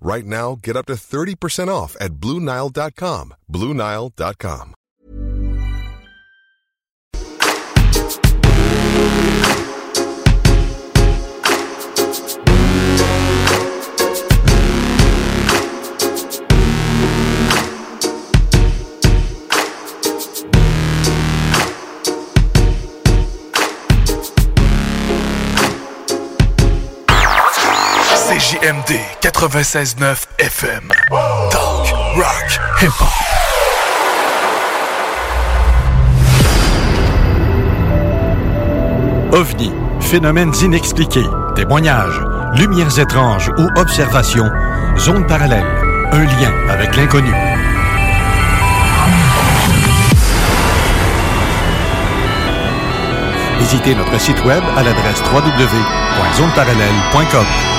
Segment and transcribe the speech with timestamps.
[0.00, 3.34] Right now, get up to 30% off at BlueNile.com.
[3.50, 4.74] BlueNile.com.
[28.66, 30.90] CJMD 96.9 FM.
[31.50, 31.86] Talk,
[32.16, 33.12] rock, hip-hop.
[39.32, 42.20] OVNI, phénomènes inexpliqués, témoignages,
[42.54, 44.50] lumières étranges ou observations,
[44.98, 45.64] zone parallèle,
[46.10, 47.32] un lien avec l'inconnu.
[53.60, 57.75] Visitez notre site web à l'adresse www.zoneparallèle.com.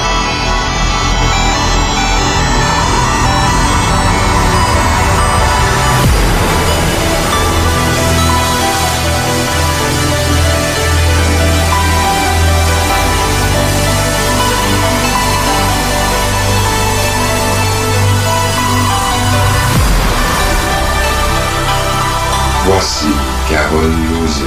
[22.80, 23.08] Voici
[23.50, 24.46] Carole Lozé.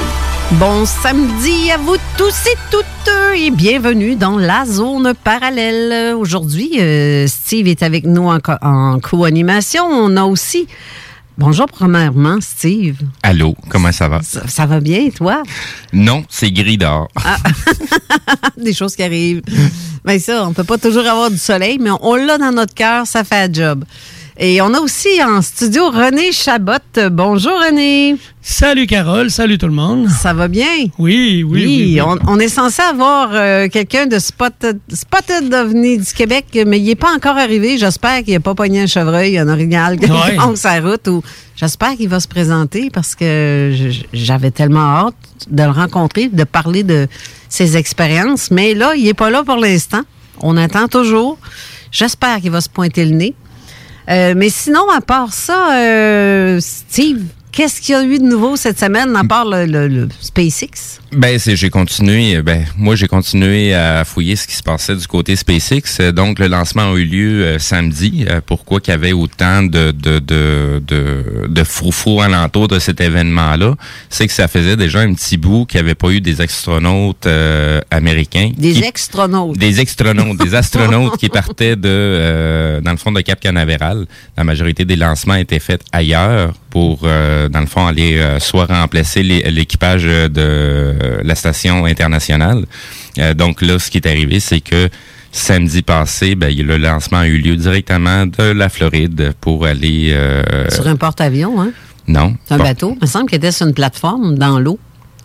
[0.51, 2.85] Bon samedi à vous tous et toutes
[3.35, 6.15] et bienvenue dans la zone parallèle.
[6.15, 9.83] Aujourd'hui, euh, Steve est avec nous en, co- en co-animation.
[9.85, 10.65] On a aussi...
[11.37, 12.99] Bonjour premièrement, Steve.
[13.21, 14.21] Allô, comment ça va?
[14.21, 15.43] Ça, ça va bien, toi?
[15.91, 17.09] Non, c'est gris dehors.
[18.57, 19.41] Des choses qui arrivent.
[20.05, 22.73] Mais ça, on peut pas toujours avoir du soleil, mais on, on l'a dans notre
[22.73, 23.83] cœur, ça fait un job.
[24.43, 26.71] Et on a aussi en studio René Chabot.
[27.11, 28.15] Bonjour René.
[28.41, 30.09] Salut Carole, salut tout le monde.
[30.09, 30.65] Ça va bien?
[30.97, 31.63] Oui, oui, oui.
[31.93, 32.01] oui.
[32.01, 36.85] On, on est censé avoir euh, quelqu'un de Spotted, Spotted OVNI du Québec, mais il
[36.85, 37.77] n'est pas encore arrivé.
[37.77, 40.39] J'espère qu'il n'a pas pogné un chevreuil, un orignal qui Ouais.
[40.55, 41.07] sa route.
[41.07, 41.21] Ou
[41.55, 45.15] j'espère qu'il va se présenter parce que j'avais tellement hâte
[45.51, 47.07] de le rencontrer, de parler de
[47.47, 48.49] ses expériences.
[48.49, 50.01] Mais là, il n'est pas là pour l'instant.
[50.39, 51.37] On attend toujours.
[51.91, 53.35] J'espère qu'il va se pointer le nez.
[54.09, 58.55] Euh, mais sinon, à part ça, euh, Steve, qu'est-ce qu'il y a eu de nouveau
[58.55, 60.99] cette semaine à part le, le- le SpaceX?
[61.13, 65.05] Ben, c'est, j'ai continué, ben, moi, j'ai continué à fouiller ce qui se passait du
[65.07, 65.99] côté SpaceX.
[66.13, 68.25] Donc, le lancement a eu lieu euh, samedi.
[68.29, 73.01] Euh, pourquoi qu'il y avait autant de, de, de, de, de froufrou alentour de cet
[73.01, 73.75] événement-là?
[74.09, 77.27] C'est que ça faisait déjà un petit bout qu'il n'y avait pas eu des astronautes
[77.27, 78.51] euh, américains.
[78.57, 79.57] Des qui- extronautes.
[79.57, 84.05] Des astronautes, des astronautes qui partaient de, euh, dans le fond, de Cap Canaveral.
[84.37, 88.65] La majorité des lancements étaient faits ailleurs pour, euh, dans le fond, aller euh, soit
[88.65, 92.65] remplacer l'équipage de euh, la station internationale.
[93.19, 94.89] Euh, donc là, ce qui est arrivé, c'est que
[95.31, 100.17] samedi passé, ben, le lancement a eu lieu directement de la Floride pour aller...
[100.69, 101.71] Sur un porte-avions, hein?
[102.07, 102.35] non.
[102.49, 102.93] Un bateau.
[102.99, 104.79] Il me semble qu'il était sur une plateforme dans l'eau.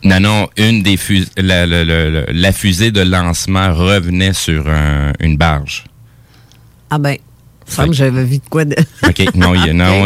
[0.05, 5.13] Non, non, une des fus- la, la- la- la- fusée de lancement revenait sur un-
[5.21, 5.85] une barge.
[6.91, 7.17] Ah ben,
[7.73, 8.77] semble que j'avais vu de quoi de...
[9.07, 9.35] OK.
[9.35, 9.55] Non,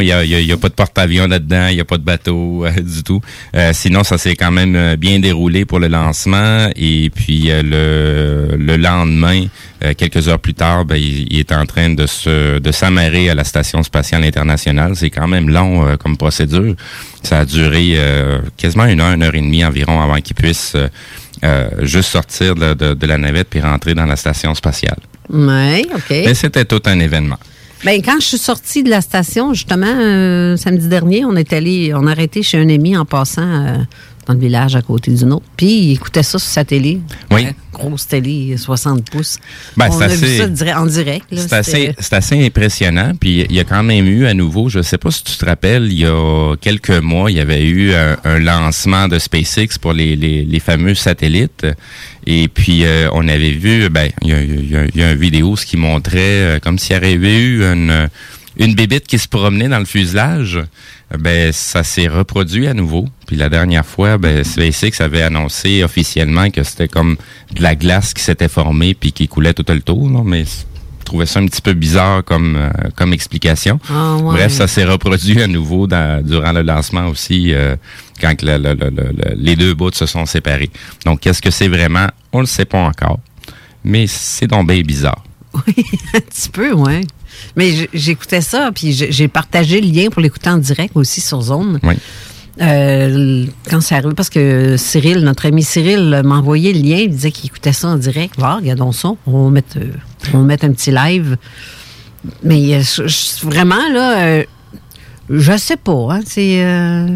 [0.00, 2.64] il y a, y a, pas de porte-avions là-dedans, il n'y a pas de bateau
[2.66, 3.20] euh, du tout.
[3.54, 6.68] Euh, sinon, ça s'est quand même euh, bien déroulé pour le lancement.
[6.76, 9.46] Et puis, euh, le, le lendemain,
[9.96, 13.34] quelques heures plus tard, ben, il, il est en train de se de s'amarrer à
[13.34, 14.92] la Station spatiale internationale.
[14.96, 16.74] C'est quand même long comme procédure.
[17.22, 17.96] Ça a duré
[18.56, 20.76] quasiment une heure, une heure et demie environ avant qu'il puisse
[21.80, 24.98] juste sortir de, de- de la navette puis rentrer dans la station spatiale.
[25.30, 26.10] Oui, OK.
[26.10, 27.38] Mais c'était tout un événement.
[27.82, 31.92] Ben, quand je suis sortie de la station, justement, euh, samedi dernier, on est allé,
[31.94, 33.76] on a arrêté chez un ami en passant euh,
[34.30, 35.44] dans le village à côté d'une autre.
[35.56, 37.00] Puis il écoutait ça sur sa télé.
[37.30, 37.46] Oui.
[37.72, 39.38] grosse télé, 60 pouces.
[39.76, 41.26] Ben, On a vu ça en direct.
[41.34, 43.12] C'est assez, impressionnant.
[43.18, 45.44] Puis il y a quand même eu à nouveau, je sais pas si tu te
[45.44, 49.78] rappelles, il y a quelques mois, il y avait eu un, un lancement de SpaceX
[49.80, 51.66] pour les, les, les fameux satellites.
[52.26, 55.02] Et puis euh, on avait vu, ben, il y a, il y a- il y
[55.02, 58.08] a une vidéo ce qui montrait euh, comme s'il y avait eu une
[58.56, 60.60] une bébite qui se promenait dans le fuselage.
[61.18, 63.06] Ben ça s'est reproduit à nouveau.
[63.26, 67.16] Puis la dernière fois, ben SpaceX avait annoncé officiellement que c'était comme
[67.54, 70.08] de la glace qui s'était formée puis qui coulait tout le tour.
[70.08, 70.20] là.
[70.24, 73.80] mais je trouvais ça un petit peu bizarre comme euh, comme explication.
[73.90, 74.34] Ah, ouais.
[74.34, 77.74] Bref, ça s'est reproduit à nouveau dans- durant le lancement aussi, euh,
[78.20, 80.70] quand le- le- le- le- les deux bouts se sont séparés.
[81.04, 82.06] Donc, qu'est-ce que c'est vraiment?
[82.32, 83.18] On le sait pas encore.
[83.82, 85.24] Mais c'est donc bien bizarre.
[85.66, 85.74] Oui,
[86.14, 87.04] un petit peu, oui.
[87.56, 91.78] Mais j'écoutais ça, puis j'ai partagé le lien pour l'écouter en direct aussi sur Zone.
[91.82, 91.94] Oui.
[92.60, 97.10] Euh, quand c'est arrivé, parce que Cyril, notre ami Cyril, m'a envoyé le lien, il
[97.10, 98.34] disait qu'il écoutait ça en direct.
[98.42, 99.92] Ah, regardons ça, on va mettre, euh,
[100.34, 101.36] on va mettre un petit live.
[102.42, 104.44] Mais euh, je- je- vraiment, là, euh,
[105.30, 106.08] je sais pas.
[106.10, 106.62] Hein, c'est.
[106.64, 107.06] euh,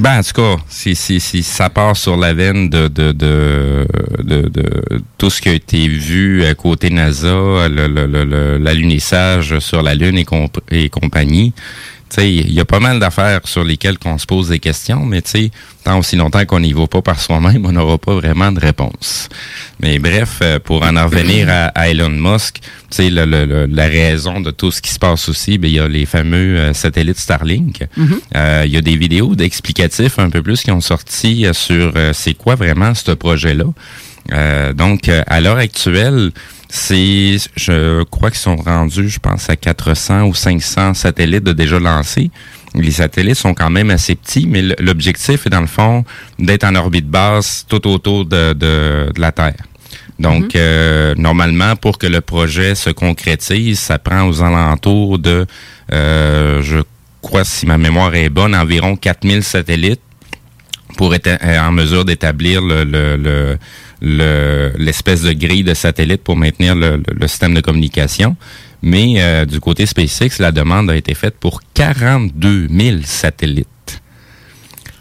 [0.00, 3.86] Ben, en tout cas, si, si, si ça part sur la veine de, de, de,
[4.22, 8.58] de, de tout ce qui a été vu à côté NASA, le, le, le- le-
[8.58, 11.52] l'alunissage sur la Lune et, comp- et compagnie,
[12.22, 15.30] il y a pas mal d'affaires sur lesquelles qu'on se pose des questions, mais tu
[15.30, 15.50] sais,
[15.84, 19.28] tant aussi longtemps qu'on n'y va pas par soi-même, on n'aura pas vraiment de réponse.
[19.80, 23.44] Mais bref, euh, pour en en revenir à, à Elon Musk, tu sais, le- le-
[23.46, 26.06] le- la raison de tout ce qui se passe aussi, ben, il y a les
[26.06, 27.84] fameux euh, satellites Starlink.
[28.36, 32.12] Euh, Il y a des vidéos d'explicatifs un peu plus qui ont sorti sur euh,
[32.14, 33.64] c'est quoi vraiment ce projet-là.
[34.32, 36.30] Euh, donc, euh, à l'heure actuelle,
[36.76, 41.78] c'est, je crois qu'ils sont rendus, je pense, à 400 ou 500 satellites de déjà
[41.78, 42.32] lancés.
[42.74, 46.04] Les satellites sont quand même assez petits, mais l'objectif est dans le fond
[46.40, 49.54] d'être en orbite basse tout autour de, de, de la Terre.
[50.18, 55.46] Donc, euh, normalement, pour que le projet se concrétise, ça prend aux alentours de,
[55.92, 56.78] euh, je
[57.22, 60.00] crois, si ma mémoire est bonne, environ 4000 satellites
[60.96, 63.58] pour être euh, en mesure d'établir le, le, le-
[64.04, 68.36] le- l'espèce de grille de satellites pour maintenir le, le- le système de communication.
[68.82, 73.66] Mais euh, du côté SpaceX, la demande a été faite pour 42 000 satellites.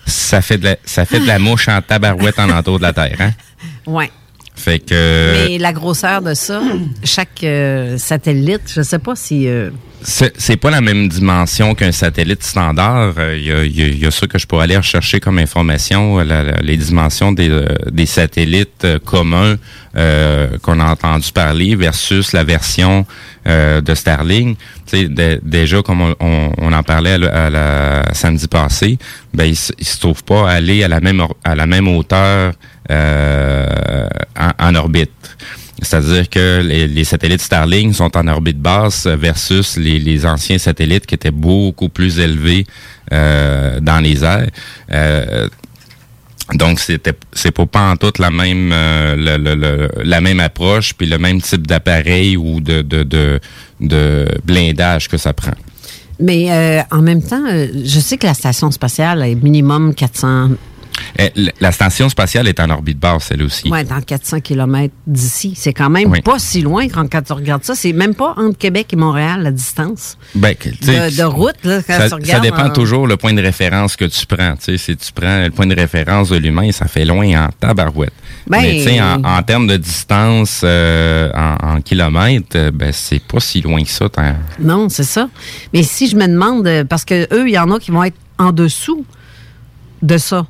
[0.05, 2.93] Ça fait de la, ça fait de la mouche en tabarouette en entour de la
[2.93, 3.31] Terre, hein?
[3.85, 4.09] ouais.
[4.55, 6.61] Fait que Mais la grosseur de ça,
[7.03, 9.47] chaque euh, satellite, je sais pas si.
[9.47, 9.71] euh,
[10.05, 13.13] c'est pas la même dimension qu'un satellite standard.
[13.17, 14.75] Euh, Il y, a, il y a- il y a ça que je pourrais aller
[14.77, 19.55] rechercher comme information, euh, la- la- les dimensions des, euh, des satellites euh, communs
[19.95, 23.05] euh, qu'on a entendu parler versus la version
[23.47, 24.57] euh, de Starlink.
[24.85, 28.47] Tu sais, dé- déjà, comme on, on- on en parlait à la, à la- samedi
[28.47, 28.97] passé,
[29.33, 32.53] ben il, se- il se trouve pas aller à la même à la même hauteur
[32.91, 34.07] euh,
[34.59, 35.37] en, orbite.
[35.81, 41.31] C'est-à-dire que les, satellites Starlink sont en orbite basse versus les, anciens satellites qui étaient
[41.31, 42.65] beaucoup plus élevés
[43.11, 44.49] euh, dans les airs.
[44.91, 45.47] Euh,
[46.55, 51.65] donc c'est pas pas en toute la même la même approche puis le même type
[51.65, 55.53] d'appareil ou de, de, blindage que ça prend.
[56.19, 60.72] Mais en même temps, je sais que la station spatiale est minimum 400, Eh, l-
[61.59, 63.69] La station spatiale est en orbite basse, elle aussi.
[63.69, 65.53] ouais, dans 400 km d'ici.
[65.55, 66.21] C'est quand même Oui.
[66.21, 67.75] pas si loin quand, quand tu regardes ça.
[67.75, 71.97] C'est même pas entre Québec et Montréal la distance Ben, de, de route là, quand
[72.09, 74.55] ça, tu ça dépend en- toujours le point de référence que tu prends.
[74.59, 78.13] Si tu prends le point de référence de l'humain, ça fait loin en tabarouette.
[78.47, 83.39] Ben- Mais en, en termes de distance euh, en, en kilomètres, euh, ben c'est pas
[83.39, 84.07] si loin que ça.
[84.59, 85.29] Non, c'est ça.
[85.73, 88.03] Mais si je me demande, euh, parce que eux, il y en a qui vont
[88.03, 89.05] être en dessous
[90.01, 90.45] de ça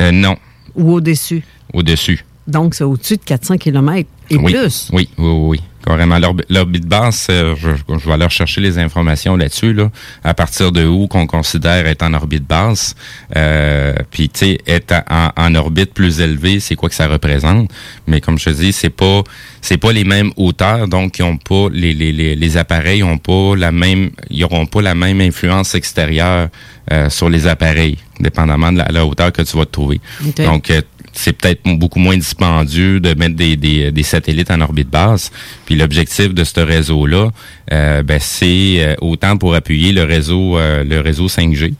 [0.00, 0.36] Euh, non,
[0.74, 1.42] ou au-dessus.
[1.72, 2.24] au-dessus.
[2.46, 4.52] Donc, c'est au-dessus de 400 km et oui.
[4.52, 4.88] plus.
[4.92, 5.60] Oui, oui, oui.
[5.84, 6.16] Carrément.
[6.18, 9.90] L'orbi- L'orbite basse, euh, je, je vais aller rechercher les informations là-dessus, là,
[10.22, 12.94] à partir de où qu'on considère être en orbite basse.
[13.36, 17.68] Euh, Puis, tu sais, être en, en orbite plus élevée, c'est quoi que ça représente?
[18.06, 19.22] Mais comme je te dis, c'est pas
[19.60, 23.18] c'est pas les mêmes hauteurs, donc ils ont pas les, les, les, les appareils ont
[23.18, 26.48] pas la même ils auront pas la même influence extérieure
[26.92, 30.00] euh, sur les appareils, dépendamment de la, la hauteur que tu vas te trouver.
[30.36, 30.80] Donc euh,
[31.12, 35.30] c'est peut-être beaucoup moins dispendieux de mettre des, des, des satellites en orbite basse.
[35.66, 37.30] Puis l'objectif de ce réseau-là,
[37.72, 41.74] euh, ben, c'est euh, autant pour appuyer le réseau euh, le réseau 5G.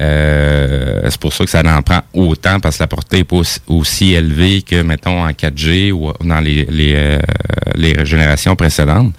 [0.00, 3.40] Euh, c'est pour ça que ça en prend autant parce que la portée n'est pas
[3.66, 7.18] aussi, élevée que, mettons, en 4G ou dans les, les, euh,
[7.74, 9.14] les générations précédentes.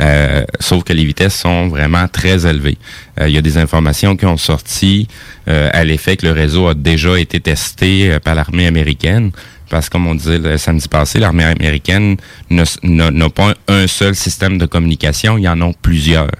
[0.00, 2.78] Euh, sauf que les vitesses sont vraiment très élevées.
[3.20, 5.08] Euh, il y a des informations qui ont sorti
[5.48, 9.32] euh, à l'effet que le réseau a déjà été testé par l'armée américaine.
[9.70, 12.16] Parce que, comme on disait le samedi passé, l'armée américaine
[12.50, 16.30] n'a pas un seul système de communication, il y en a plusieurs.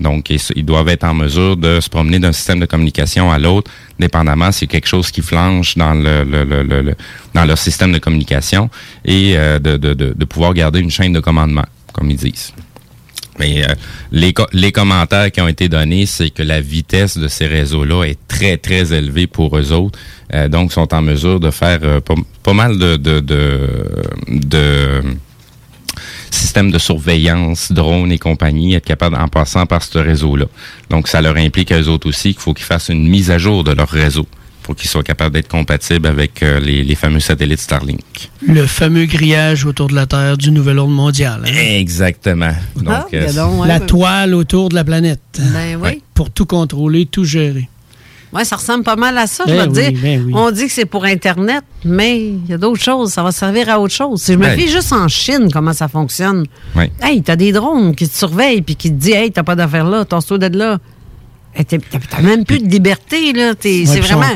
[0.00, 3.70] Donc, ils doivent être en mesure de se promener d'un système de communication à l'autre,
[3.98, 6.94] dépendamment si quelque chose qui flanche dans le,
[7.34, 8.68] dans leur système de communication
[9.04, 12.52] et de, de, de pouvoir garder une chaîne de commandement, comme ils disent.
[13.38, 13.74] Mais euh,
[14.12, 18.18] les, les commentaires qui ont été donnés, c'est que la vitesse de ces réseaux-là est
[18.28, 19.98] très, très élevée pour eux autres.
[20.34, 22.00] Euh, donc, sont en mesure de faire euh,
[22.42, 25.02] pas, mal de, de, de,
[26.30, 30.46] systèmes de surveillance, drones et compagnie, être capable en passant par ce réseau-là.
[30.90, 33.38] Donc, ça leur implique à eux autres aussi qu'il faut qu'ils fassent une mise à
[33.38, 34.26] jour de leur réseau
[34.66, 38.30] pour qu'ils soient capables d'être compatibles avec euh, les, fameux satellites Starlink.
[38.42, 41.42] Le fameux grillage autour de la Terre du nouvel ordre mondial.
[41.46, 41.52] Hein?
[41.54, 42.52] Exactement.
[42.74, 45.20] Donc, ah, la toile autour de la planète.
[45.38, 46.02] Ben oui.
[46.14, 47.68] Pour tout contrôler, tout gérer.
[48.32, 49.92] Oui, ça ressemble pas mal à ça, je ben veux dire.
[50.02, 53.12] Ben On dit que c'est pour Internet, mais il y a d'autres choses.
[53.12, 54.20] Ça va servir à autre chose.
[54.20, 56.44] Si je me fie juste en Chine, comment ça fonctionne?
[56.74, 56.90] Oui.
[57.00, 59.88] Hey, t'as des drones qui te surveillent puis qui te disent Hey, t'as pas d'affaires
[59.88, 60.78] là, t'en d'être là.
[61.64, 63.54] T'as même plus de liberté, là.
[63.60, 64.26] c'est vraiment.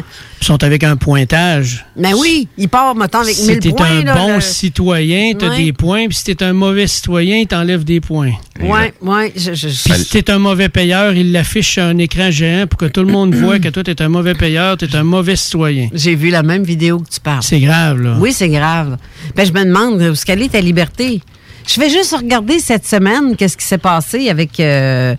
[0.41, 1.85] Ils sont avec un pointage.
[1.97, 3.89] Mais oui, ils partent, mettons, avec 1000 points.
[3.89, 6.07] Si t'es un bon citoyen, t'as des points.
[6.07, 8.33] Puis si t'es un mauvais citoyen, il t'enlève des points.
[8.63, 9.33] Oui, oui.
[9.37, 12.87] Je, Puis si t'es un mauvais payeur, il l'affiche sur un écran géant pour que
[12.87, 15.89] tout le monde voit que toi, t'es un mauvais payeur, t'es un mauvais citoyen.
[15.93, 17.43] J'ai vu la même vidéo que tu parles.
[17.43, 18.17] C'est grave, là.
[18.19, 18.97] Oui, c'est grave.
[19.37, 21.21] Ben, je me demande où est-ce est ta liberté?
[21.67, 24.59] Je vais juste regarder cette semaine qu'est-ce qui s'est passé avec...
[24.59, 25.15] Euh,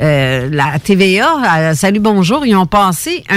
[0.00, 3.24] euh, la TVA, Salut Bonjour, ils ont passé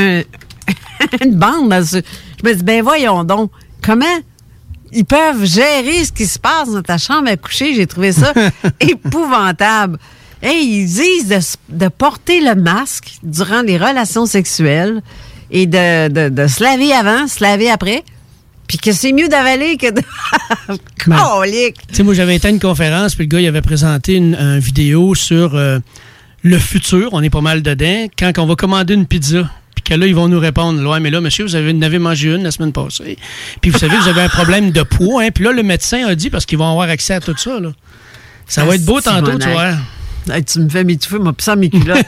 [1.22, 1.74] une bande.
[1.74, 2.00] je
[2.44, 4.06] me dis, ben voyons donc, comment
[4.92, 7.74] ils peuvent gérer ce qui se passe dans ta chambre à coucher?
[7.74, 8.34] J'ai trouvé ça
[8.80, 9.98] épouvantable.
[10.42, 15.02] Et ils disent de, porter le masque durant les relations sexuelles
[15.52, 18.04] et de, se laver avant, se laver après
[18.68, 20.02] puis que c'est mieux d'avaler que de.
[20.98, 24.58] tu sais, moi, j'avais été à une conférence, puis le gars, il avait présenté une,
[24.58, 25.80] vidéo sur euh,
[26.44, 29.94] le futur, on est pas mal dedans, quand on va commander une pizza, puis que
[29.94, 32.52] là, ils vont nous répondre, ouais, mais là, monsieur, vous avez, avez mangé une la
[32.52, 33.18] semaine passée,
[33.62, 36.16] puis vous savez, vous avez un problème de poids, hein, puis là, le médecin a
[36.16, 37.72] dit, parce qu'ils vont avoir accès à tout ça, là.
[38.46, 40.42] Ça va être beau tantôt, tu vois.
[40.42, 42.06] tu me fais m'étouffer, moi, pis ça, mes culottes.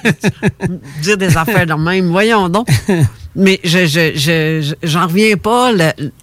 [1.01, 2.09] dire des affaires de même.
[2.09, 2.67] Voyons donc.
[3.35, 5.71] Mais je, je, j'en reviens pas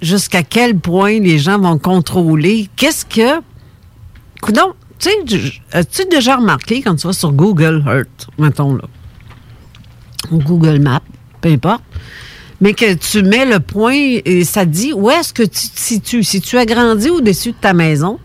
[0.01, 2.69] jusqu'à quel point les gens vont contrôler.
[2.77, 3.43] Qu'est-ce que.
[4.41, 8.85] Coudon, tu sais, as-tu déjà remarqué quand tu vas sur Google Earth, mettons là,
[10.31, 11.01] ou Google Maps,
[11.41, 11.83] peu importe,
[12.61, 16.23] mais que tu mets le point et ça dit où est-ce que tu te situes?
[16.23, 18.21] Si tu as grandi au-dessus de ta maison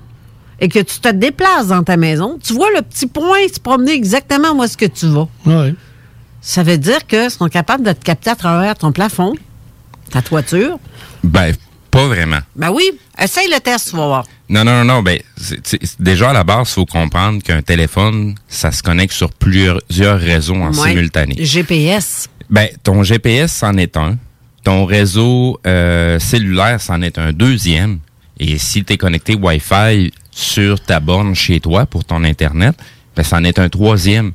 [0.59, 3.93] et que tu te déplaces dans ta maison, tu vois le petit point se promener
[3.93, 5.27] exactement où est-ce que tu vas.
[5.45, 5.75] Oui.
[6.41, 9.33] Ça veut dire qu'ils sont capables de te capter à travers ton plafond,
[10.11, 10.79] ta toiture.
[11.23, 11.53] Ben,
[11.89, 12.39] pas vraiment.
[12.55, 12.91] Ben oui.
[13.19, 14.25] Essaye le test, tu vas voir.
[14.49, 15.03] Non, non, non, non.
[15.03, 15.19] Ben,
[15.99, 20.55] déjà, à la base, il faut comprendre qu'un téléphone, ça se connecte sur plusieurs réseaux
[20.55, 21.35] en simultané.
[21.37, 22.29] GPS.
[22.49, 24.17] Ben, ton GPS, c'en est un.
[24.63, 27.99] Ton réseau euh, cellulaire, c'en est un deuxième.
[28.39, 32.75] Et si tu es connecté Wi-Fi sur ta borne chez toi pour ton Internet,
[33.15, 34.31] ben, c'en est un troisième.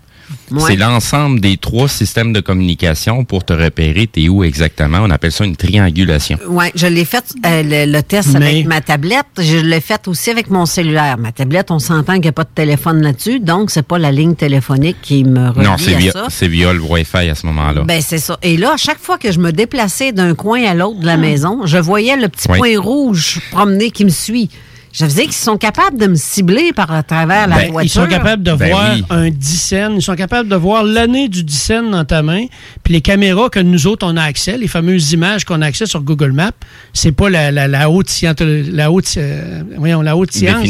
[0.67, 4.99] C'est l'ensemble des trois systèmes de communication pour te repérer t'es où exactement.
[5.03, 6.39] On appelle ça une triangulation.
[6.49, 9.27] Oui, je l'ai fait euh, le, test avec ma tablette.
[9.39, 11.19] Je l'ai fait aussi avec mon cellulaire.
[11.19, 14.12] Ma tablette, on s'entend qu'il n'y a pas de téléphone là-dessus, donc c'est pas la
[14.12, 17.83] ligne téléphonique qui me relie Non, c'est via, c'est via le Wi-Fi à ce moment-là.
[17.85, 18.39] Ben c'est ça.
[18.43, 21.17] Et là, à chaque fois que je me déplaçais d'un coin à l'autre de la
[21.17, 24.51] maison, je voyais le petit point rouge promener qui me suit.
[24.93, 27.83] Je faisais qu'ils sont capables de me cibler par à travers la voiture.
[27.83, 29.95] Ils sont capables de ben voir un dixaine.
[29.97, 32.45] Ils sont capables de voir l'année du dixaine dans ta main.
[32.85, 35.87] Puis les caméras que nous autres, on a accès, les fameuses images qu'on a accès
[35.87, 36.53] sur Google Maps,
[36.93, 40.69] c'est pas la, la, haute, la haute, euh, voyons, la haute science.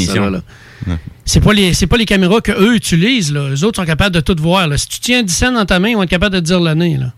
[1.25, 3.49] C'est pas les c'est pas les caméras que eux utilisent là.
[3.50, 4.69] Les autres sont capables de tout voir.
[4.79, 6.61] Si tu tiens un dixaine dans ta main, ils vont être capables de te dire
[6.61, 7.12] l'année là.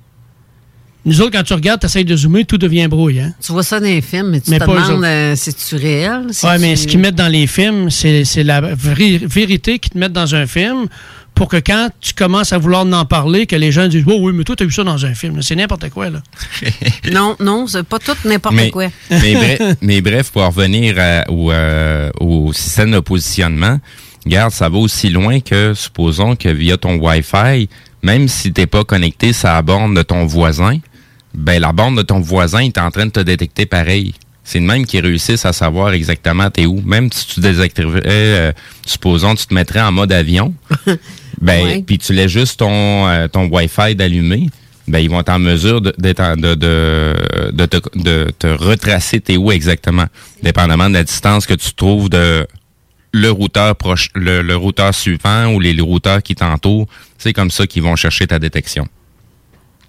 [1.06, 3.20] Nous autres, quand tu regardes, tu essaies de zoomer, tout devient brouille.
[3.20, 3.34] Hein?
[3.44, 6.26] Tu vois ça dans les films, mais tu te demandes, euh, c'est-tu réel?
[6.42, 10.34] Oui, mais ce qu'ils mettent dans les films, c'est la vérité qu'ils te mettent dans
[10.34, 10.86] un film
[11.34, 14.32] pour que quand tu commences à vouloir en parler, que les gens disent Oh oui,
[14.32, 15.42] mais toi, tu as vu ça dans un film.
[15.42, 16.22] C'est n'importe quoi, là.
[17.12, 18.86] non, non, c'est pas tout n'importe quoi.
[19.82, 20.96] mais, bref, pour revenir
[21.28, 23.80] au, euh, au, système de positionnement,
[24.24, 27.68] regarde, ça va aussi loin que, supposons que via ton Wi-Fi,
[28.02, 30.78] même si tu n'es pas connecté à la borne de ton voisin,
[31.34, 34.14] ben la bande de ton voisin est en train de te détecter pareil.
[34.44, 36.80] c'est de même qu'ils réussissent à savoir exactement t'es où.
[36.84, 38.52] Même si tu désactiverais, euh,
[38.86, 40.54] supposons, tu te mettrais en mode avion,
[41.40, 44.48] ben, puis tu laisses juste ton, euh, ton Wi-Fi d'allumer,
[44.86, 46.54] ben, ils vont être en mesure de, de, de,
[47.50, 50.06] de, te, de te retracer t'es où exactement,
[50.42, 52.46] dépendamment de la distance que tu trouves de
[53.14, 56.88] le routeur proche, le, le routeur suivant ou les, routeurs qui t'entourent.
[57.16, 58.88] C'est comme ça qu'ils vont chercher ta détection.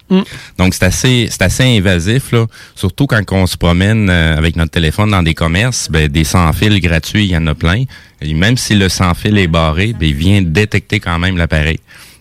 [0.08, 0.20] Mm.
[0.58, 2.46] Donc, c'est assez, c'est assez invasif, là.
[2.74, 6.80] Surtout quand on se promène euh, avec notre téléphone dans des commerces, ben, des sans-fils
[6.80, 7.84] gratuits, il y en a plein.
[8.20, 11.80] Et même si le sans-fil est barré, ben, il vient détecter quand même l'appareil.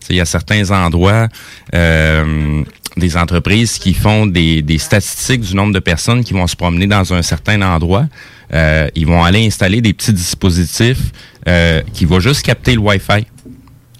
[0.10, 1.28] Il y a certains endroits,
[1.74, 2.64] euh,
[2.96, 6.86] des entreprises qui font des, des, statistiques du nombre de personnes qui vont se promener
[6.86, 8.06] dans un certain endroit.
[8.54, 11.12] Euh, ils vont aller installer des petits dispositifs
[11.94, 13.28] qui vont juste capter le Wi-Fi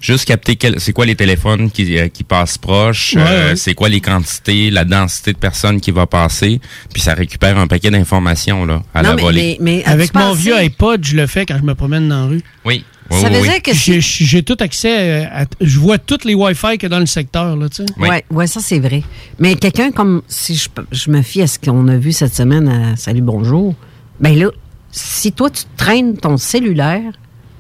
[0.06, 4.02] juste capter c'est quoi les téléphones qui, euh, qui passent proches, euh, c'est quoi les
[4.02, 6.62] quantités, la densité de personnes qui va passer,
[6.94, 9.58] puis ça récupère un paquet d'informations là à la volée.
[9.60, 12.42] Mais, Avec mon vieux iPod, je le fais quand je me promène dans la rue.
[12.66, 12.86] Oui.
[13.10, 16.86] ça veut dire que j'ai tout accès à, je vois tous les Wi-Fi qu'il y
[16.86, 17.86] a dans le secteur là, tu sais.
[17.98, 19.04] Oui, ouais, ça c'est vrai.
[19.40, 22.68] Mais quelqu'un comme si je, je, me fie à ce qu'on a vu cette semaine
[22.68, 23.74] à Salut bonjour,
[24.20, 24.50] ben là,
[24.92, 27.12] si toi tu traînes ton cellulaire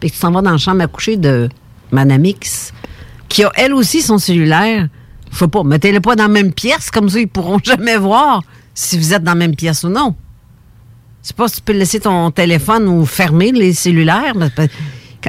[0.01, 1.49] et que tu t'en vas dans la chambre à coucher de
[1.91, 2.73] Madame X,
[3.29, 4.87] qui a elle aussi son cellulaire.
[5.31, 8.41] Sais pas, mettez-le pas dans la même pièce, comme ça ils pourront jamais voir
[8.73, 10.15] si vous êtes dans la même pièce ou non.
[11.21, 14.35] C'est pas si tu peux laisser ton téléphone ou fermer les cellulaires.
[14.35, 14.49] Ben,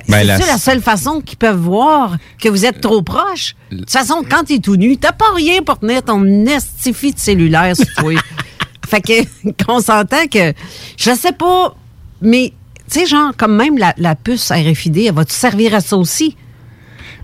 [0.08, 0.38] c'est la...
[0.38, 3.54] la seule façon qu'ils peuvent voir que vous êtes trop proche.
[3.70, 7.12] De toute façon, quand tu es tout nu, t'as pas rien pour tenir ton estifie
[7.12, 8.12] de cellulaire sur toi.
[8.86, 10.52] fait que, qu'on s'entend que,
[10.96, 11.74] je sais pas,
[12.20, 12.52] mais,
[12.90, 15.96] tu sais, genre, comme même la, la puce RFID, elle va te servir à ça
[15.96, 16.36] aussi?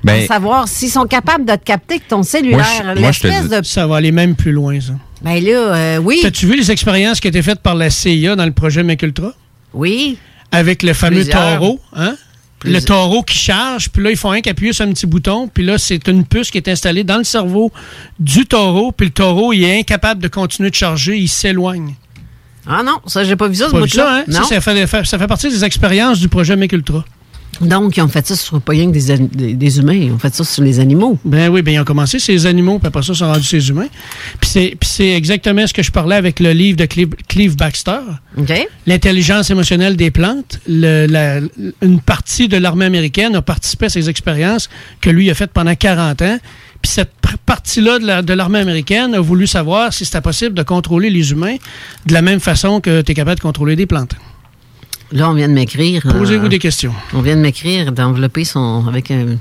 [0.04, 3.62] Ben, savoir s'ils sont capables de te capter que ton cellulaire, l'espèce de...
[3.62, 4.94] Ça va aller même plus loin, ça.
[5.23, 6.21] Ben là, euh, oui.
[6.25, 9.32] As-tu vu les expériences qui étaient faites par la CIA dans le projet Ultra?
[9.73, 10.18] Oui.
[10.50, 12.16] Avec le fameux taureau, hein?
[12.64, 15.64] Le taureau qui charge, puis là, ils font un qu'appuyer sur un petit bouton, puis
[15.64, 17.73] là, c'est une puce qui est installée dans le cerveau
[18.21, 21.94] du taureau, puis le taureau, il est incapable de continuer de charger, il s'éloigne.
[22.66, 24.18] Ah non, ça, j'ai pas vu ça, ce bout-là.
[24.18, 24.25] Hein?
[24.28, 27.04] Ça, ça, fait, ça fait partie des expériences du projet Ultra.
[27.62, 30.35] Donc, ils ont fait ça sur pas rien que des, des, humains, ils ont fait
[30.35, 31.19] ça sur les animaux.
[31.25, 33.45] Ben oui, ben ils ont commencé sur les animaux, puis après ça, ils sont rendus
[33.45, 33.88] sur les humains.
[34.40, 38.00] Puis c'est exactement ce que je parlais avec le livre de Clive, Baxter.
[38.87, 40.58] L'intelligence émotionnelle des plantes.
[40.67, 44.69] une partie de l'armée américaine a participé à ces expériences
[45.00, 46.39] que lui a faites pendant 40 ans.
[46.82, 47.13] Puis cette
[47.47, 51.56] partie-là de l'armée américaine a voulu savoir si c'était possible de contrôler les humains
[52.06, 54.17] de la même façon que tu es capable de contrôler des plantes.
[55.13, 56.03] Là, on vient de m'écrire.
[56.03, 56.93] Posez-vous euh, des questions.
[57.13, 58.87] On vient de m'écrire d'envelopper son.
[58.89, 59.37] avec un.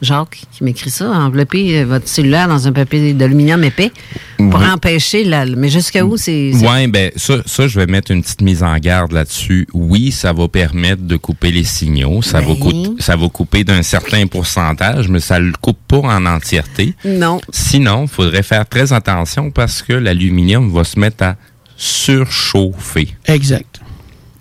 [0.00, 3.92] Jacques qui m'écrit ça, envelopper euh, votre cellulaire dans un papier d'aluminium épais
[4.36, 5.46] pour empêcher la.
[5.46, 6.50] Mais jusqu'à où c'est.
[6.54, 9.68] Oui, ben ça, ça, je vais mettre une petite mise en garde là-dessus.
[9.72, 12.20] Oui, ça va permettre de couper les signaux.
[12.20, 15.98] Ça, va, couper, ça va couper d'un certain pourcentage, mais ça ne le coupe pas
[15.98, 16.94] en entièreté.
[17.04, 17.40] Non.
[17.52, 21.36] Sinon, il faudrait faire très attention parce que l'aluminium va se mettre à
[21.76, 23.08] surchauffer.
[23.26, 23.80] Exact.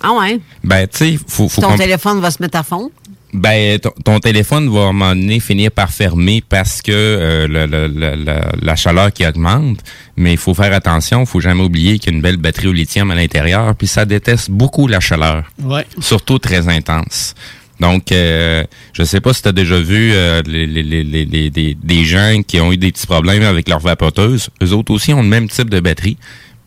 [0.03, 0.39] Ah ouais?
[0.63, 2.91] Ben, tu sais, faut, faut Ton téléphone va se mettre à fond?
[3.33, 8.75] Ben, ton, téléphone va à un moment donné finir par fermer parce que euh, la
[8.75, 9.79] chaleur qui augmente.
[10.17, 12.67] Mais il faut faire attention, il faut jamais oublier qu'il y a une belle batterie
[12.67, 15.45] au lithium à l'intérieur, puis ça déteste beaucoup la chaleur.
[15.63, 15.85] Ouais.
[15.99, 17.33] Surtout très intense.
[17.79, 22.03] Donc, euh, je sais pas si tu as déjà vu euh, les, les, les, des
[22.05, 24.49] gens qui ont eu des petits problèmes avec leur vapoteuse.
[24.61, 26.17] Eux autres aussi ont le même type de batterie.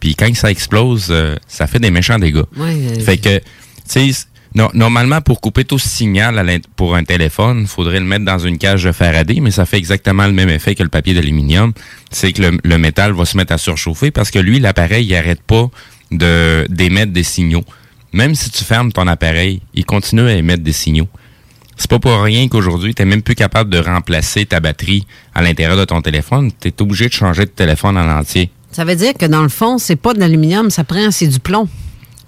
[0.05, 2.43] Puis quand ça explose, euh, ça fait des méchants dégâts.
[2.61, 4.27] Euh, fait que, tu sais,
[4.75, 8.59] normalement, pour couper tout ce signal pour un téléphone, il faudrait le mettre dans une
[8.59, 11.73] cage de Faraday, mais ça fait exactement le même effet que le papier d'aluminium.
[12.11, 15.41] C'est que le, métal va se mettre à surchauffer parce que lui, l'appareil, il n'arrête
[15.41, 15.71] pas
[16.11, 17.65] de d'émettre des signaux.
[18.13, 21.09] Même si tu fermes ton appareil, il continue à émettre des signaux.
[21.79, 25.41] C'est pas pour rien qu'aujourd'hui, tu n'es même plus capable de remplacer ta batterie à
[25.41, 26.51] l'intérieur de ton téléphone.
[26.61, 28.51] Tu es obligé de changer de téléphone en entier.
[28.75, 31.39] Ça veut dire que dans le fond, c'est pas de l'aluminium, ça prend, c'est du
[31.39, 31.69] plomb.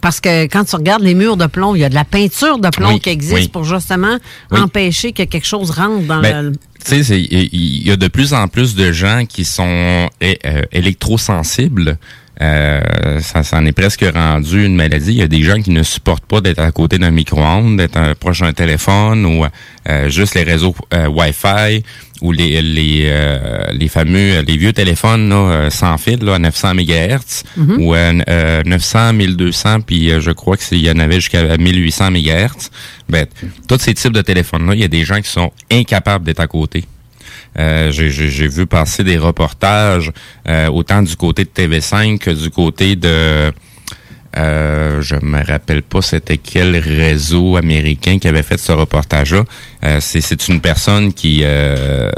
[0.00, 2.58] Parce que quand tu regardes les murs de plomb, il y a de la peinture
[2.58, 4.18] de plomb qui existe pour justement
[4.52, 6.52] empêcher que quelque chose rentre dans ben, le.
[6.84, 11.98] Tu sais, il y a de plus en plus de gens qui sont euh, électrosensibles.
[12.42, 15.12] Euh, ça s'en est presque rendu une maladie.
[15.12, 18.14] Il y a des gens qui ne supportent pas d'être à côté d'un micro-ondes, d'être
[18.14, 19.44] proche d'un téléphone ou
[19.88, 21.82] euh, juste les réseaux euh, Wi-Fi
[22.20, 26.74] ou les les, euh, les fameux les vieux téléphones là, sans fil là, à 900
[26.74, 27.44] MHz
[27.78, 28.12] ou à
[28.64, 32.70] 900 1200 puis je crois que il y en avait jusqu'à 1800 MHz.
[33.08, 33.26] Ben
[33.68, 36.40] tous ces types de téléphones là, il y a des gens qui sont incapables d'être
[36.40, 36.84] à côté.
[37.58, 40.12] Euh, j'ai vu passer des reportages
[40.48, 43.52] euh, autant du côté de TV5 que du côté de
[44.36, 49.44] euh, je me rappelle pas c'était quel réseau américain qui avait fait ce reportage-là.
[49.84, 52.10] Euh, c'est une personne qui euh,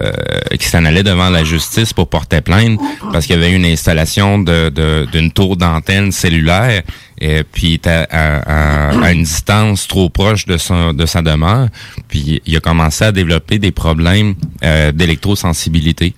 [0.59, 2.81] qui s'en allait devant la justice pour porter plainte
[3.13, 6.83] parce qu'il y avait une installation de d'une tour d'antenne cellulaire
[7.21, 11.69] et puis à, à, à, une distance trop proche de son de sa demeure.
[12.09, 16.15] Puis il a commencé à développer des problèmes euh, d'électrosensibilité.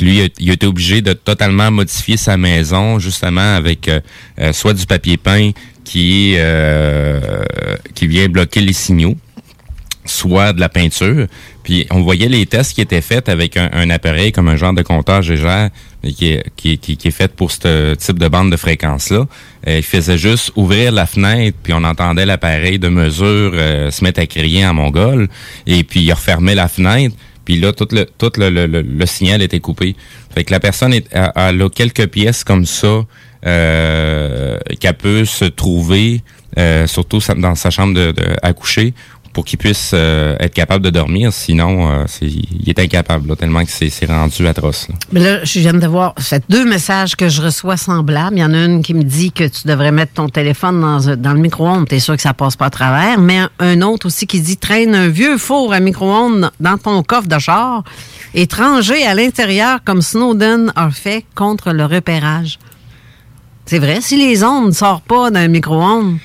[0.00, 4.00] Lui, il a été obligé de totalement modifier sa maison, justement avec euh,
[4.40, 5.50] euh, soit du papier peint
[5.84, 7.44] qui euh,
[7.94, 9.16] qui vient bloquer les signaux,
[10.04, 11.26] soit de la peinture.
[11.62, 14.82] Puis on voyait les tests qui étaient faits avec un, appareil comme un genre de
[14.82, 15.68] compteur GGR
[16.02, 19.26] qui est, qui, qui, est fait pour ce type de bande de fréquence-là.
[19.66, 23.52] il faisait juste ouvrir la fenêtre, puis on entendait l'appareil de mesure
[23.90, 25.28] se mettre à crier en mongol.
[25.66, 29.40] Et puis il refermait la fenêtre puis là, tout le, tout le, le, le, signal
[29.40, 29.94] était coupé.
[30.34, 33.06] Fait que la personne est, a, a quelques pièces comme ça
[33.46, 36.22] euh, qu'elle peut se trouver,
[36.58, 38.92] euh, surtout dans sa chambre de, de à coucher,
[39.36, 41.30] pour qu'il puisse euh, être capable de dormir.
[41.30, 44.88] Sinon, euh, il est incapable, tellement que c'est rendu atroce.
[45.12, 46.14] Là, je viens de voir,
[46.48, 48.38] deux messages que je reçois semblables.
[48.38, 51.16] Il y en a une qui me dit que tu devrais mettre ton téléphone dans,
[51.16, 51.86] dans le micro-ondes.
[51.86, 53.20] T'es sûr que ça passe pas à travers.
[53.20, 57.28] Mais un autre aussi qui dit traîne un vieux four à micro-ondes dans ton coffre
[57.28, 57.84] de char
[58.32, 62.58] étranger à l'intérieur comme Snowden a fait contre le repérage.
[63.66, 66.16] C'est vrai, si les ondes ne sortent pas d'un micro-ondes,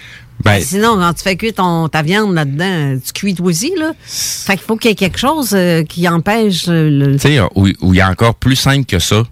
[0.43, 3.93] ben, sinon, quand tu fais cuire ton, ta viande là-dedans, tu cuis toi aussi, là.
[4.05, 7.13] Fait qu'il faut qu'il y ait quelque chose euh, qui empêche le.
[7.13, 9.23] Tu sais, où il y a encore plus simple que ça,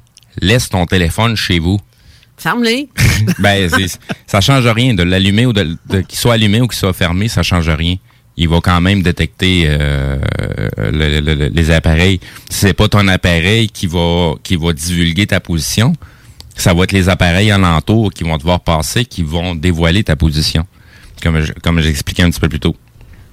[0.42, 1.80] laisse ton téléphone chez vous.
[2.38, 2.90] Ferme-les.
[3.40, 3.70] ben,
[4.28, 4.94] ça change rien.
[4.94, 7.96] De l'allumer ou de, qu'il soit allumé ou qu'il soit fermé, ça change rien.
[8.38, 10.18] Il va quand même détecter euh,
[10.92, 12.22] les appareils.
[12.50, 15.94] C'est pas ton appareil qui va qui va divulguer ta position.
[16.56, 20.66] Ça va être les appareils alentours qui vont devoir passer, qui vont dévoiler ta position
[21.22, 22.76] comme, comme j'ai expliqué un petit peu plus tôt.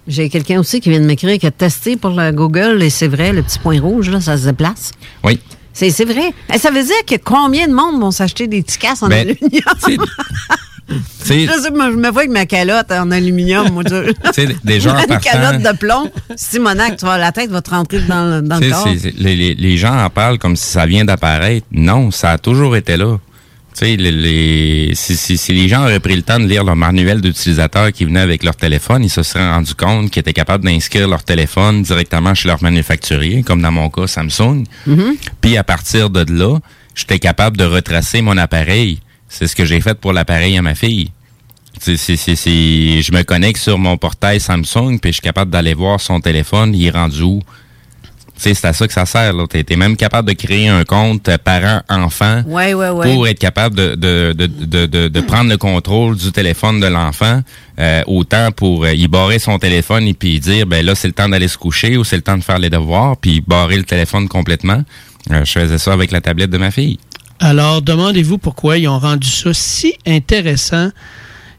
[0.07, 3.09] J'ai quelqu'un aussi qui vient de m'écrire qui a testé pour le Google et c'est
[3.09, 4.93] vrai, le petit point rouge, là, ça se déplace.
[5.25, 5.41] Oui.
[5.73, 6.33] C'est, vrai.
[6.55, 9.63] Et ça veut dire que combien de monde vont s'acheter des petits en ben, aluminium?
[10.89, 13.83] je, je me vois avec ma calotte en aluminium, moi.
[14.65, 16.11] des gens Une calotte de plomb.
[16.35, 18.89] Simonac, tu vois, la tête va te rentrer dans, dans le corps.
[19.19, 21.67] les, les, gens en parlent comme si ça vient d'apparaître.
[21.73, 23.19] Non, ça a toujours été là.
[23.79, 27.93] Tu sais, les, si, les gens auraient pris le temps de lire leur manuel d'utilisateur
[27.93, 31.23] qui venait avec leur téléphone, ils se seraient rendus compte qu'ils étaient capables d'inscrire leur
[31.23, 34.65] téléphone directement chez leur manufacturier, comme dans mon cas Samsung.
[34.89, 35.19] Mm-hmm.
[35.43, 36.59] Puis à partir de là,
[36.95, 39.01] j'étais capable de retracer mon appareil.
[39.29, 41.11] C'est ce que j'ai fait pour l'appareil à ma fille.
[41.79, 46.21] C'est, je me connecte sur mon portail Samsung, puis je suis capable d'aller voir son
[46.21, 47.43] téléphone, il est rendu où?
[48.37, 49.35] C'est à ça que ça sert.
[49.49, 52.43] Tu es, même capable de créer un compte parent-enfant
[53.03, 57.43] pour être capable de, de, de, de, prendre le contrôle du téléphone de l'enfant,
[57.79, 61.15] euh, autant pour euh, y barrer son téléphone et puis dire, ben là, c'est le
[61.15, 63.85] temps d'aller se coucher ou c'est le temps de faire les devoirs, puis barrer le
[63.85, 64.83] téléphone complètement.
[65.31, 66.99] Euh, je faisais ça avec la tablette de ma fille.
[67.39, 70.91] Alors, demandez-vous pourquoi ils ont rendu ça si intéressant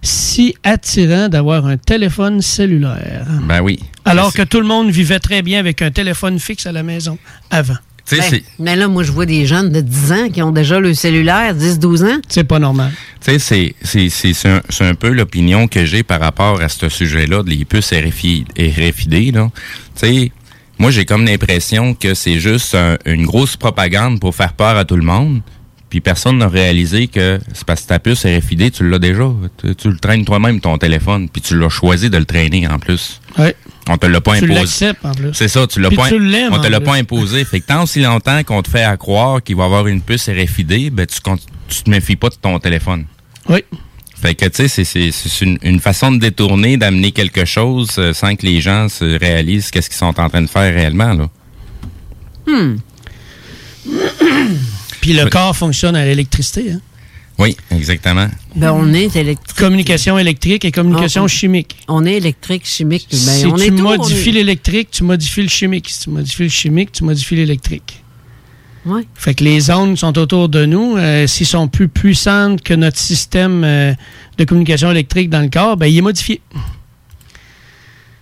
[0.02, 3.26] si attirant d'avoir un téléphone cellulaire.
[3.44, 3.80] Ben oui.
[4.06, 7.18] Alors que tout le monde vivait très bien avec un téléphone fixe à la maison
[7.50, 7.78] avant.
[8.10, 10.94] Ben, mais là, moi, je vois des jeunes de 10 ans qui ont déjà le
[10.94, 12.22] cellulaire, 10-12 ans.
[12.30, 12.92] C'est pas normal.
[13.20, 17.66] Tu sais, c'est un, un, peu l'opinion que j'ai par rapport à ce sujet-là, des
[17.66, 18.54] puces RFID.
[18.56, 19.42] Tu
[19.96, 20.32] sais,
[20.80, 24.96] moi, j'ai comme l'impression que c'est juste une grosse propagande pour faire peur à tout
[24.96, 25.42] le monde.
[25.90, 29.32] Puis personne n'a réalisé que c'est parce que ta puce RFID, tu l'as déjà.
[29.78, 33.22] Tu, le traînes toi-même, ton téléphone, puis tu l'as choisi de le traîner en plus.
[33.38, 33.50] Oui.
[33.90, 34.48] On te l'a pas imposé.
[34.48, 35.34] Tu l'acceptes en plus.
[35.34, 36.10] C'est ça, tu l'as pas,
[36.52, 37.46] on te l'a pas imposé.
[37.46, 40.30] Fait que tant aussi longtemps qu'on te fait à croire qu'il va avoir une puce
[40.30, 41.20] RFID, ben tu,
[41.70, 43.06] tu te méfies pas de ton téléphone.
[43.48, 43.64] Oui.
[44.20, 48.36] Fait que, tu sais, c'est une, une, façon de détourner, d'amener quelque chose euh, sans
[48.36, 51.30] que les gens se réalisent qu'est-ce qu'ils sont en train de faire réellement, là.
[52.48, 52.78] Hmm.
[55.02, 56.72] Puis le corps fonctionne à l'électricité.
[56.72, 56.82] Hein?
[57.38, 58.28] Oui, exactement.
[58.56, 59.56] Ben, on est électrique.
[59.58, 61.78] Communication électrique et communication chimique.
[61.88, 63.08] On est électrique, chimique.
[63.12, 65.90] Ben, si on tu est modifies l'électrique, tu modifies le chimique.
[65.90, 68.02] Si tu modifies le chimique, tu modifies l'électrique.
[68.86, 69.08] Oui.
[69.14, 70.98] Fait que les ondes sont autour de nous.
[70.98, 73.94] Euh, s'ils sont plus puissantes que notre système euh,
[74.38, 76.42] de communication électrique dans le corps, ben, il est modifié.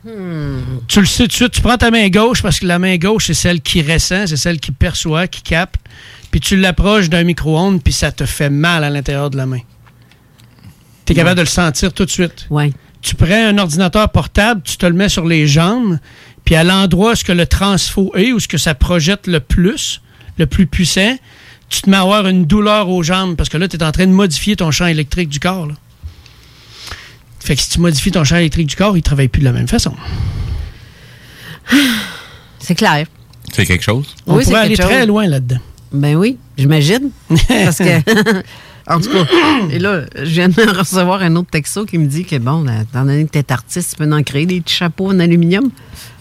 [0.03, 0.59] Hmm.
[0.88, 2.97] Tu le sais tout de suite, tu prends ta main gauche parce que la main
[2.97, 5.81] gauche, c'est celle qui ressent, c'est celle qui perçoit, qui capte
[6.36, 9.62] puis tu l'approches d'un micro-ondes, puis ça te fait mal à l'intérieur de la main.
[11.06, 12.48] Tu es capable de le sentir tout de suite.
[12.50, 12.74] Ouais.
[13.02, 15.98] Tu prends un ordinateur portable, tu te le mets sur les jambes,
[16.43, 19.39] puis à l'endroit où ce que le transfo est, où ce que ça projette le
[19.39, 20.02] plus,
[20.38, 21.17] le plus puissant,
[21.69, 23.93] tu te mets à avoir une douleur aux jambes parce que là, tu es en
[23.93, 25.69] train de modifier ton champ électrique du corps.
[27.39, 29.45] Fait que si tu modifies ton champ électrique du corps, il ne travaille plus de
[29.45, 29.95] la même façon.
[32.60, 33.08] C'est clair.
[33.54, 34.13] C'est quelque chose?
[34.28, 35.62] On Oui, c'est pourrait aller très loin là-dedans.
[35.95, 37.10] Ben oui, j'imagine.
[37.47, 37.99] Parce que,
[38.88, 39.25] en tout cas,
[39.71, 42.81] et là, je viens de recevoir un autre texto qui me dit que, bon, là,
[42.81, 45.69] étant donné que tu es artiste, tu peux en créer des petits chapeaux en aluminium,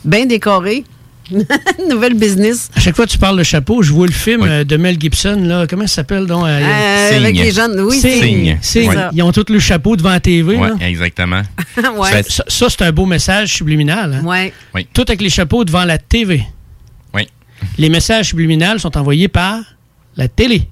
[0.04, 0.84] bien décorés.
[1.88, 2.68] Nouvelle business.
[2.76, 5.00] À chaque fois que tu parles de chapeau, je vois le film euh, de Mel
[5.00, 5.40] Gibson.
[5.42, 5.66] Là.
[5.66, 6.26] Comment ça s'appelle?
[6.26, 7.80] Donc, euh, Euh, avec les jeunes.
[7.80, 8.58] Oui, Signe.
[8.60, 9.08] Signe.
[9.14, 10.54] Ils ont tous le chapeau devant la TV.
[10.54, 10.74] Oui, là.
[10.86, 11.40] exactement.
[11.96, 12.22] ouais.
[12.24, 14.20] Ça, ça, c'est un beau message subliminal.
[14.20, 14.24] hein.
[14.26, 14.52] Ouais.
[14.74, 14.86] Oui.
[14.92, 16.44] Tout avec les chapeaux devant la TV.
[17.78, 19.60] Les messages subliminales sont envoyés par
[20.16, 20.68] la télé.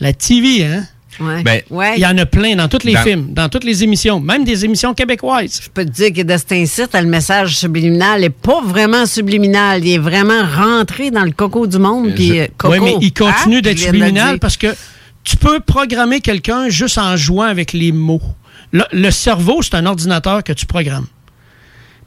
[0.00, 0.84] La TV, hein?
[1.18, 1.42] Ouais.
[1.42, 1.94] Ben, ouais.
[1.96, 4.44] Il y en a plein dans tous les Dans- films, dans toutes les émissions, même
[4.44, 5.60] des émissions québécoises.
[5.64, 9.82] Je peux te dire que de cet incite, le message subliminal n'est pas vraiment subliminal.
[9.82, 12.08] Il est vraiment rentré dans le coco du monde.
[12.20, 12.74] Euh, coco.
[12.74, 13.60] Oui, mais il continue Hein?
[13.62, 14.74] d'être de le subliminal parce que
[15.24, 18.20] tu peux programmer quelqu'un juste en jouant avec les mots.
[18.72, 21.06] Le, le cerveau, c'est un ordinateur que tu programmes.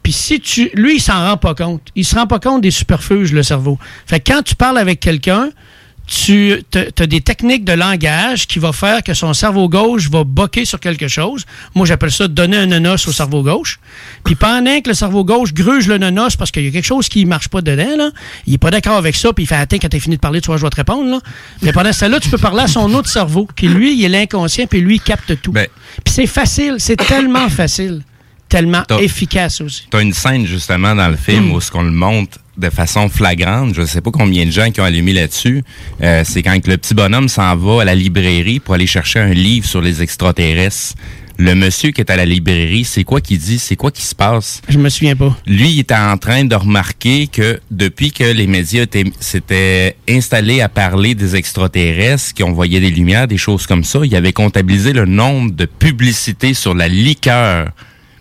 [0.04, 0.70] Puis si tu.
[0.74, 1.82] Lui, il s'en rend pas compte.
[1.96, 3.78] Il se rend pas compte des superfuges, le cerveau.
[4.06, 5.50] Fait que quand tu parles avec quelqu'un,
[6.10, 10.66] tu as des techniques de langage qui vont faire que son cerveau gauche va boquer
[10.66, 11.46] sur quelque chose.
[11.76, 13.80] Moi, j'appelle ça donner un nonos au cerveau gauche.
[14.24, 17.10] Puis pendant que le cerveau gauche gruge le nonos parce qu'il y a quelque chose
[17.10, 18.10] qui marche pas dedans, là,
[18.48, 20.42] il est pas d'accord avec ça, puis il fait Attends, quand t'as fini de parler,
[20.42, 21.10] tu vois, je vais te répondre.
[21.10, 21.20] Là.
[21.62, 24.10] Mais pendant ce temps-là, tu peux parler à son autre cerveau, qui lui, il est
[24.10, 25.52] l'inconscient, puis lui, il capte tout.
[25.52, 25.68] Ben-
[26.04, 28.02] puis c'est facile, c'est tellement facile,
[28.50, 29.88] tellement T'as- efficace aussi.
[29.90, 33.08] Tu as une scène justement dans le film où ce qu'on le montre de façon
[33.08, 33.74] flagrante.
[33.74, 35.64] Je sais pas combien de gens qui ont allumé là-dessus.
[36.04, 39.34] Euh, c'est quand le petit bonhomme s'en va à la librairie pour aller chercher un
[39.34, 40.96] livre sur les extraterrestres.
[41.42, 43.60] Le monsieur qui est à la librairie, c'est quoi qu'il dit?
[43.60, 44.62] C'est quoi qui se passe?
[44.68, 45.34] Je me souviens pas.
[45.48, 50.60] Lui, il était en train de remarquer que depuis que les médias étaient- s'étaient installés
[50.60, 54.92] à parler des extraterrestres, qui envoyaient des lumières, des choses comme ça, il avait comptabilisé
[54.92, 57.70] le nombre de publicités sur la liqueur.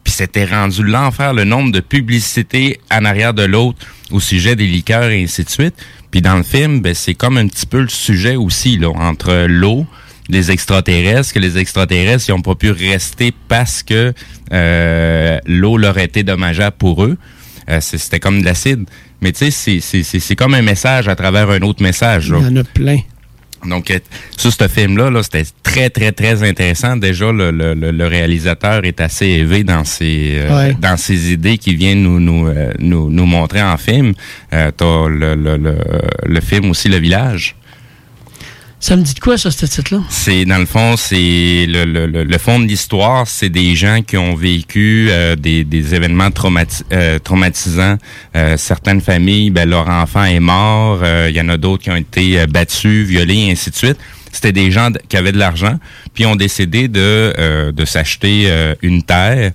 [0.05, 3.79] Puis c'était rendu l'enfer, le nombre de publicités en arrière de l'autre
[4.11, 5.75] au sujet des liqueurs et ainsi de suite.
[6.11, 9.47] Puis dans le film, ben, c'est comme un petit peu le sujet aussi, là, entre
[9.49, 9.87] l'eau,
[10.31, 14.13] des extraterrestres, que les extraterrestres ils ont pas pu rester parce que
[14.53, 17.17] euh, l'eau leur était dommageable pour eux.
[17.71, 18.85] Euh, C'était comme de l'acide.
[19.21, 22.29] Mais tu sais, c'est- comme un message à travers un autre message.
[22.29, 22.99] Il y en a plein.
[23.65, 23.99] Donc, euh,
[24.37, 26.97] sur ce film-là, là, c'était très, très, très intéressant.
[26.97, 30.77] Déjà, le, le, le- le réalisateur est assez élevé dans ses, euh, Ouais.
[30.81, 34.13] dans ses idées qu'il vient nous, nous, euh, nous, nous montrer en film.
[34.53, 35.77] Euh, T'as le, le, le,
[36.27, 37.57] le film aussi, Le Village.
[38.81, 40.03] Ça me dit de quoi, ça, ce titre-là?
[40.09, 44.17] C'est dans le fond, c'est le, le, le, fond de l'histoire, c'est des gens qui
[44.17, 46.31] ont vécu euh, des, des événements
[46.93, 47.99] euh, traumatisants.
[48.37, 51.01] Euh, certaines familles, ben, leur enfant est mort.
[51.05, 53.99] Il y en a d'autres qui ont été battus, violés, et ainsi de suite.
[54.31, 55.79] C'était des gens qui avaient de l'argent,
[56.15, 58.49] puis ont décidé de, de s'acheter
[58.83, 59.53] une terre,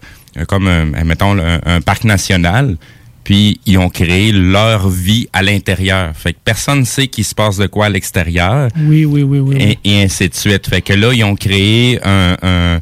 [0.48, 0.68] comme
[1.06, 2.76] mettons un parc national.
[3.24, 6.12] Puis ils ont créé leur vie à l'intérieur.
[6.16, 9.40] Fait que personne ne sait qu'il se passe de quoi à l'extérieur Oui, oui, oui,
[9.40, 9.56] oui.
[9.56, 9.78] oui.
[9.84, 10.68] et, et ainsi de suite.
[10.68, 12.82] Fait que là, ils ont créé un, un,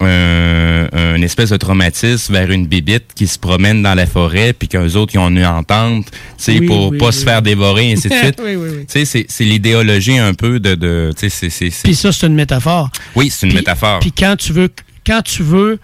[0.00, 4.68] un, un espèce de traumatisme vers une bibite qui se promène dans la forêt, puis
[4.68, 7.90] qu'eux autres, ils ont une entente, tu sais, Oui, pour oui, pas se faire dévorer,
[7.90, 8.40] et ainsi de suite.
[8.42, 8.86] oui, oui, oui.
[8.86, 10.74] Tu sais, c'est, l'idéologie un peu de...
[10.74, 12.90] de tu sais, c'est, Puis ça, c'est une métaphore.
[13.14, 13.98] Oui, c'est une métaphore.
[14.00, 14.70] Puis quand tu veux,
[15.06, 15.78] quand tu veux,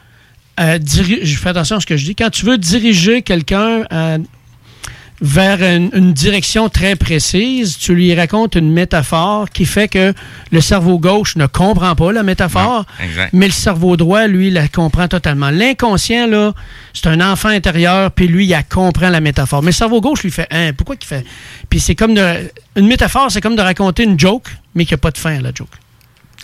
[0.59, 4.19] euh, je fais attention à ce que je dis, quand tu veux diriger quelqu'un euh,
[5.21, 10.13] vers une, une direction très précise, tu lui racontes une métaphore qui fait que
[10.51, 14.69] le cerveau gauche ne comprend pas la métaphore, Non, mais le cerveau droit, lui, la
[14.69, 15.51] comprend totalement.
[15.51, 16.53] L'inconscient, là,
[16.93, 19.63] c'est un enfant intérieur, puis lui, il comprend la métaphore.
[19.63, 21.25] Mais le cerveau gauche, lui, fait, hein, pourquoi qu'il fait?
[21.71, 24.99] Puis c'est comme de, une métaphore, c'est comme de raconter une joke, mais qui n'a
[24.99, 25.69] pas de fin, la joke.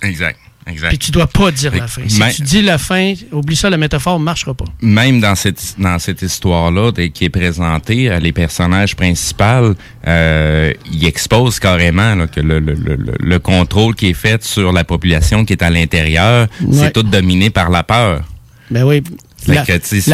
[0.02, 0.88] Exact, exact.
[0.90, 2.02] Puis tu dois pas dire la fin.
[2.08, 4.64] Si tu dis la fin, oublie ça, la métaphore ne marchera pas.
[4.80, 9.74] même dans cette dans cette histoire-là qui est présentée, euh, les personnages principaux,
[10.06, 14.42] euh, ils exposent carrément là, que le, le, le, le- le contrôle qui est fait
[14.44, 16.76] sur la population qui est à l'intérieur, Ouais.
[16.78, 18.22] c'est tout dominé par la peur.
[18.70, 19.02] Ben oui.
[19.48, 19.64] La,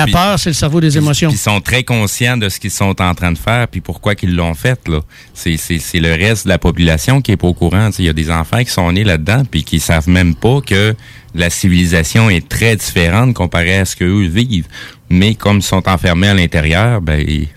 [0.06, 1.30] que, peur, c'est le cerveau des émotions.
[1.30, 4.34] Ils sont très conscients de ce qu'ils sont en train de faire, puis pourquoi qu'ils
[4.34, 4.80] l'ont fait.
[4.88, 5.00] là.
[5.34, 7.90] C'est c'est- c'est le reste de la population qui est pas au courant.
[7.98, 10.94] Il y a des enfants qui sont nés là-dedans, puis qui savent même pas que
[11.34, 14.66] la civilisation est très différente comparée à ce qu'eux vivent.
[15.10, 17.48] Mais comme ils sont enfermés à l'intérieur, ben, ils-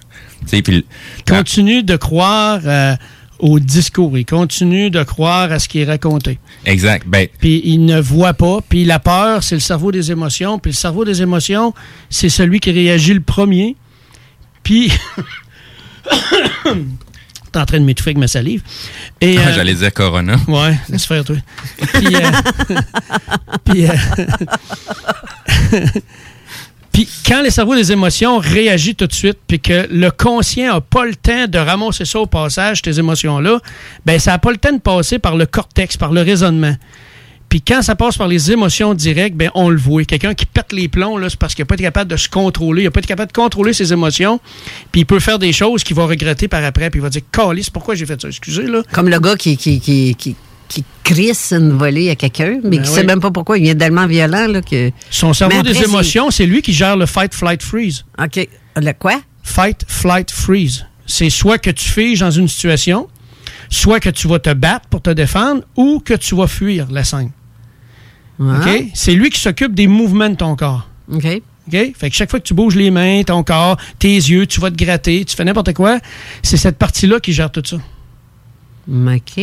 [0.42, 0.86] tu sais, puis
[1.20, 2.96] Ils continuent de croire euh,
[3.42, 4.18] au discours.
[4.18, 6.40] Ils continuent de croire à ce qui est raconté.
[6.66, 7.06] exact.
[7.08, 8.60] Ben, Puis ils ne voient pas.
[8.68, 10.60] Puis la peur, c'est le cerveau des émotions.
[10.60, 11.74] Puis le cerveau des émotions,
[12.10, 13.76] c'est celui qui réagit le premier.
[14.64, 14.94] Puis...
[17.52, 18.64] T'es en train de m'étouffer avec ma salive.
[19.20, 20.38] Et, euh, j'allais dire Corona.
[20.48, 21.36] Ouais, laisse faire, toi.
[21.94, 22.32] Puis, euh,
[23.66, 23.92] puis, euh,
[26.92, 30.82] Puis quand le cerveau des émotions réagit tout de suite, puis que le conscient n'a
[30.82, 33.60] pas le temps de ramasser ça au passage, tes émotions-là,
[34.06, 36.76] ben ça n'a pas le temps de passer par le cortex, par le raisonnement.
[37.52, 40.06] Puis quand ça passe par les émotions directes, ben on le voit.
[40.06, 42.30] Quelqu'un qui pète les plombs, là, c'est parce qu'il n'a pas été capable de se
[42.30, 42.84] contrôler.
[42.84, 44.40] Il n'a pas été capable de contrôler ses émotions.
[44.94, 46.90] Puis il peut faire des choses qu'il va regretter par après.
[46.90, 48.30] Puis il va dire, Calice, pourquoi j'ai fait ça?
[48.30, 48.84] Excusez, là.
[48.94, 50.38] Comme le gars qui, qui, qui, qui,
[50.72, 52.96] qui crisse une volée à quelqu'un, mais Ben qui oui.
[52.96, 53.58] sait même pas pourquoi.
[53.58, 54.92] Il est tellement violent là, que.
[55.10, 58.06] Son cerveau après, des émotions, c'est lui qui gère le fight, flight, freeze.
[58.18, 58.48] OK.
[58.78, 59.20] Le quoi?
[59.44, 60.86] Fight, flight, freeze.
[61.06, 63.10] C'est soit que tu figes dans une situation,
[63.70, 67.04] soit que tu vas te battre pour te défendre, ou que tu vas fuir la
[67.04, 67.32] scène.
[68.40, 68.62] Ah.
[68.62, 68.86] OK?
[68.94, 70.88] C'est lui qui s'occupe des mouvements de ton corps.
[71.12, 71.26] OK.
[71.68, 71.94] OK?
[71.98, 74.72] Fait que chaque fois que tu bouges les mains, ton corps, tes yeux, tu vas
[74.72, 76.00] te gratter, tu fais n'importe quoi,
[76.44, 77.78] c'est cette partie-là qui gère tout ça.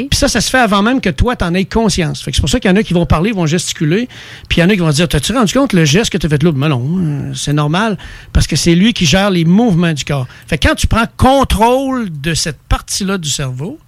[0.08, 2.22] Puis ça, ça se fait avant même que toi, t'en aies conscience.
[2.22, 4.08] Fait que c'est pour ça qu'il y en a qui vont parler, vont gesticuler,
[4.48, 6.28] puis il y en a qui vont dire T'as-tu rendu compte le geste que tu
[6.28, 7.98] fait là Mais non, euh, c'est normal,
[8.32, 10.26] parce que c'est lui qui gère les mouvements du corps.
[10.46, 13.78] Fait quand tu prends contrôle de cette partie-là du cerveau,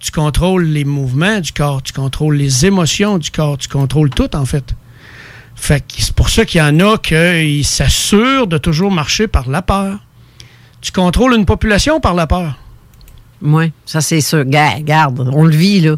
[0.00, 4.34] tu contrôles les mouvements du corps, tu contrôles les émotions du corps, tu contrôles tout,
[4.36, 4.74] en fait.
[5.54, 9.48] Fait que c'est pour ça qu'il y en a qui s'assurent de toujours marcher par
[9.48, 10.00] la peur.
[10.80, 12.58] Tu contrôles une population par la peur.
[13.42, 14.44] Oui, ça c'est sûr.
[14.44, 15.96] Ga- Garde, on le vit, là.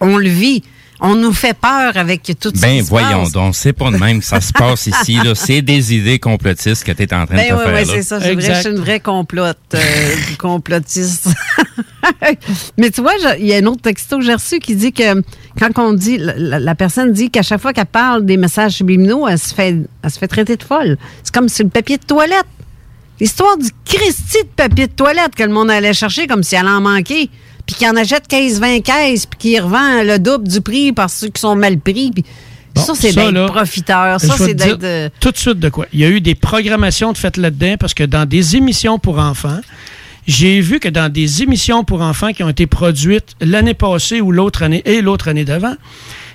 [0.00, 0.62] On le vit.
[0.98, 2.66] On nous fait peur avec tout ça.
[2.66, 5.16] Ben voyons donc, c'est pas de même que ça se passe ici.
[5.22, 5.34] là.
[5.34, 7.74] C'est des idées complotistes que tu es en train Ben de te oui, faire.
[7.74, 7.92] oui, là.
[7.96, 8.18] c'est ça.
[8.18, 11.28] Vrai, je suis une vraie complote, euh, complotiste.
[12.78, 15.20] Mais tu vois, il y a un autre texto que j'ai reçu qui dit que
[15.60, 19.38] quand on dit, la personne dit qu'à chaque fois qu'elle parle des messages subliminaux, elle
[19.38, 20.96] se fait, elle se fait traiter de folle.
[21.22, 22.46] C'est comme sur le papier de toilette.
[23.20, 26.66] L'histoire du Christy de papier de toilette que le monde allait chercher comme si elle
[26.68, 27.28] en manquait.
[27.66, 31.28] Puis qu'il en achète 15-20 caisses, puis qu'il revend le double du prix par ceux
[31.28, 32.12] qui sont mal pris.
[32.74, 34.20] Bon, ça, c'est d'être profiteur.
[34.20, 34.84] Ça, c'est d'être...
[34.84, 35.86] euh, Tout de suite de quoi.
[35.92, 39.18] Il y a eu des programmations de faites là-dedans parce que dans des émissions pour
[39.18, 39.60] enfants,
[40.28, 44.30] j'ai vu que dans des émissions pour enfants qui ont été produites l'année passée ou
[44.30, 45.74] l'autre année et l'autre année d'avant,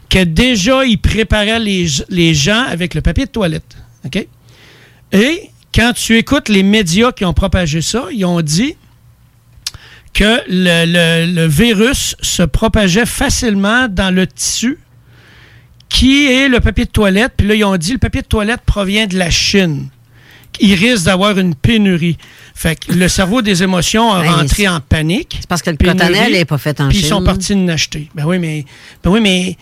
[0.10, 3.78] que déjà ils préparaient les, les gens avec le papier de toilette.
[4.06, 4.28] OK?
[5.14, 8.76] Et quand tu écoutes les médias qui ont propagé ça, ils ont dit
[10.14, 14.78] que le, le- le virus se propageait facilement dans le tissu
[15.88, 17.34] qui est le papier de toilette.
[17.38, 19.88] Puis là, ils ont dit le papier de toilette provient de la Chine.
[20.60, 22.18] Il risque d'avoir une pénurie.
[22.54, 25.38] Fait que le cerveau des émotions a Ben, rentré en panique.
[25.40, 27.06] C'est parce que le Pénurie, cotonnelle n'est pas fait en Puis Chine.
[27.06, 28.10] ils sont partis de l'acheter.
[28.14, 28.66] Ben oui, mais,
[29.04, 29.58] ben oui, mais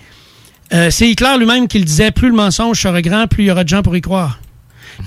[0.74, 3.52] euh, c'est Hitler lui-même qui le disait plus le mensonge sera grand, plus il y
[3.52, 4.40] aura de gens pour y croire.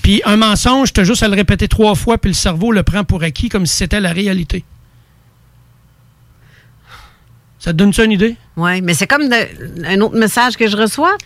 [0.03, 2.83] Puis un mensonge, tu as juste à le répéter trois fois, puis le cerveau le
[2.83, 4.65] prend pour acquis comme si c'était la réalité.
[7.59, 8.37] Ça te donne ça une idée?
[8.57, 11.17] Oui, mais c'est comme de- un autre message que je reçois.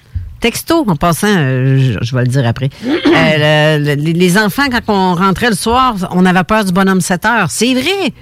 [0.41, 2.69] Texto, en passant, euh, je, je vais le dire après.
[2.85, 7.01] Euh, le- le- les enfants, quand on rentrait le soir, on avait peur du bonhomme
[7.01, 7.51] 7 heures.
[7.51, 8.13] C'est vrai.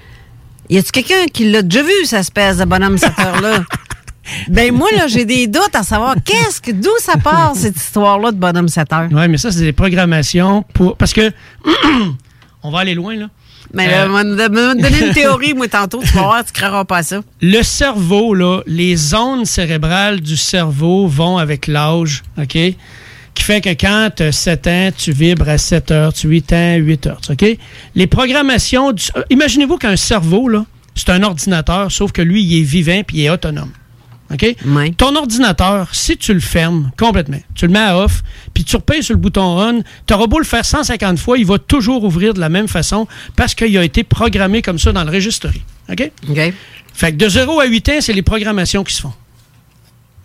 [0.70, 3.64] Y a-tu quelqu'un qui l'a déjà vu, cette espèce de bonhomme 7 heures-là?
[4.48, 8.32] ben moi, là, j'ai des doutes à savoir qu'est-ce que, d'où ça part, cette histoire-là
[8.32, 9.08] de bonhomme 7 heures.
[9.10, 10.96] Oui, mais ça, c'est des programmations pour.
[10.96, 11.30] Parce que.
[12.62, 13.28] on va aller loin, là.
[13.72, 17.20] Mais Euh, euh, donné une théorie, moi, tantôt, tu vas voir, tu croiras pas ça.
[17.40, 22.56] Le cerveau, là, les zones cérébrales du cerveau vont avec l'âge, OK?
[23.34, 26.52] Qui fait que quand tu as 7 ans, tu vibres à 7 heures, tu 8
[26.52, 27.44] ans, 8 heures, OK?
[27.96, 29.04] Les programmations du...
[29.16, 33.18] euh, Imaginez-vous qu'un cerveau, là, c'est un ordinateur, sauf que lui, il est vivant puis
[33.18, 33.70] il est autonome.
[34.32, 34.56] OK?
[34.96, 39.02] Ton ordinateur, si tu le fermes complètement, tu le mets à off, puis tu repayes
[39.02, 42.34] sur le bouton on, tu auras beau le faire 150 fois, il va toujours ouvrir
[42.34, 43.06] de la même façon
[43.36, 45.48] parce qu'il a été programmé comme ça dans le registre.
[45.90, 46.10] OK?
[46.28, 46.54] OK?
[46.94, 49.12] Fait que de 0 à 8 ans, c'est les programmations qui se font.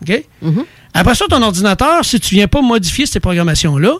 [0.01, 0.23] OK?
[0.43, 0.65] Mm-hmm.
[0.93, 3.95] Après ça, ton ordinateur, si tu viens pas modifier ces programmations-là,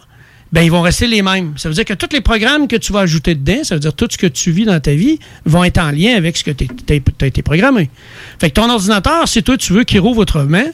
[0.52, 1.54] ben ils vont rester les mêmes.
[1.58, 3.94] Ça veut dire que tous les programmes que tu vas ajouter dedans, ça veut dire
[3.94, 6.52] tout ce que tu vis dans ta vie, vont être en lien avec ce que
[6.52, 7.90] tu as été programmé.
[8.40, 10.66] Fait que ton ordinateur, si toi tu veux qu'il rouvre autrement,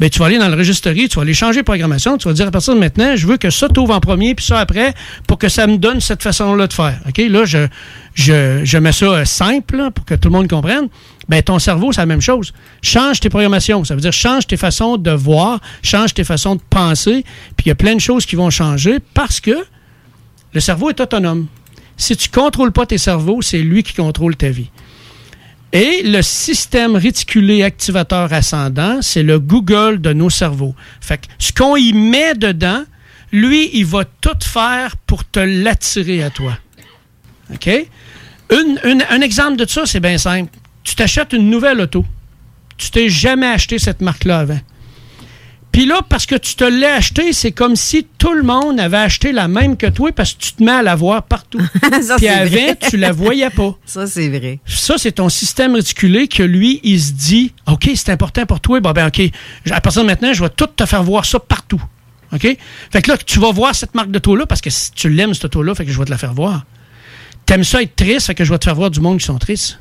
[0.00, 2.34] ben tu vas aller dans le registre, tu vas aller changer de programmation, tu vas
[2.34, 4.92] dire à partir de maintenant, je veux que ça t'ouvre en premier, puis ça après,
[5.28, 6.98] pour que ça me donne cette façon-là de faire.
[7.08, 7.18] OK?
[7.18, 7.66] Là, je,
[8.14, 10.88] je, je mets ça euh, simple pour que tout le monde comprenne.
[11.28, 12.52] Ben, ton cerveau, c'est la même chose.
[12.82, 13.84] Change tes programmations.
[13.84, 17.24] Ça veut dire change tes façons de voir, change tes façons de penser.
[17.56, 19.64] Puis il y a plein de choses qui vont changer parce que
[20.52, 21.46] le cerveau est autonome.
[21.96, 24.70] Si tu ne contrôles pas tes cerveaux, c'est lui qui contrôle ta vie.
[25.74, 30.74] Et le système réticulé activateur ascendant, c'est le Google de nos cerveaux.
[31.00, 32.84] Fait que ce qu'on y met dedans,
[33.32, 36.56] lui, il va tout faire pour te l'attirer à toi.
[38.50, 40.52] Un exemple de ça, c'est bien simple.
[40.84, 42.04] Tu t'achètes une nouvelle auto.
[42.76, 44.60] Tu t'es jamais acheté cette marque-là avant.
[45.74, 48.96] Puis là, parce que tu te l'as acheté, c'est comme si tout le monde avait
[48.96, 51.60] acheté la même que toi parce que tu te mets à la voir partout.
[52.16, 53.76] Puis avant, tu la voyais pas.
[53.84, 54.60] Ça, c'est vrai.
[54.66, 58.78] Ça, c'est ton système réticulé que lui, il se dit OK, c'est important pour toi.
[58.78, 59.20] Bon, ben, OK,
[59.68, 61.82] à partir de maintenant, je vais tout te faire voir ça partout.
[62.32, 62.56] OK?
[62.92, 65.34] Fait que là, tu vas voir cette marque de taux-là parce que si tu l'aimes,
[65.34, 66.64] cette taux-là, fait que je vais te la faire voir.
[67.46, 69.38] T'aimes ça être triste, fait que je vais te faire voir du monde qui sont
[69.38, 69.80] tristes.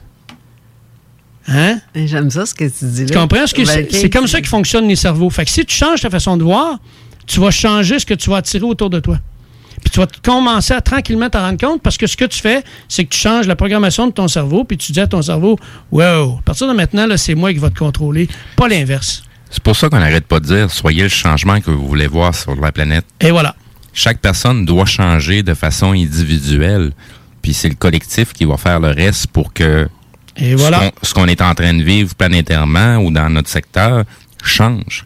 [1.47, 1.79] Hein?
[1.93, 3.09] J'aime ça, ce que tu dis là.
[3.11, 3.47] Tu comprends?
[3.47, 5.29] Ce que Ben, c'est comme ça que fonctionnent les cerveaux.
[5.29, 6.79] Fait que si tu changes ta façon de voir,
[7.27, 9.19] tu vas changer ce que tu vas attirer autour de toi.
[9.81, 12.63] Puis tu vas commencer à tranquillement t'en rendre compte parce que ce que tu fais,
[12.87, 15.57] c'est que tu changes la programmation de ton cerveau, puis tu dis à ton cerveau,
[15.91, 19.23] wow, à partir de maintenant, c'est moi qui va te contrôler, pas l'inverse.
[19.49, 22.33] C'est pour ça qu'on n'arrête pas de dire soyez le changement que vous voulez voir
[22.33, 23.05] sur la planète.
[23.19, 23.55] Et voilà.
[23.93, 26.91] Chaque personne doit changer de façon individuelle.
[27.41, 29.87] Puis c'est le collectif qui va faire le reste pour que
[30.37, 30.91] Et voilà.
[31.03, 34.03] ce qu'on- est en train de vivre planétairement ou dans notre secteur
[34.43, 35.05] change.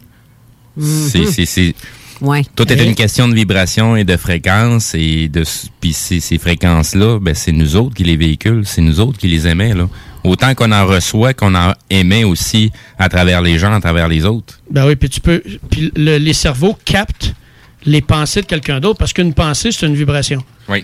[0.80, 1.74] C'est-
[2.20, 2.42] Ouais.
[2.56, 5.44] Tout est Et- une question de vibration et de fréquence et de
[5.80, 9.28] puis ces, ces fréquences-là, ben c'est nous autres qui les véhiculent, c'est nous autres qui
[9.28, 9.88] les émet là.
[10.24, 14.24] Autant qu'on en reçoit, qu'on en émet aussi à travers les gens, à travers les
[14.24, 14.58] autres.
[14.68, 15.40] Ben oui, puis tu peux.
[15.70, 17.34] Puis le- les cerveaux captent
[17.86, 20.42] les pensées de quelqu'un d'autre parce qu'une pensée, c'est une vibration.
[20.68, 20.82] Oui.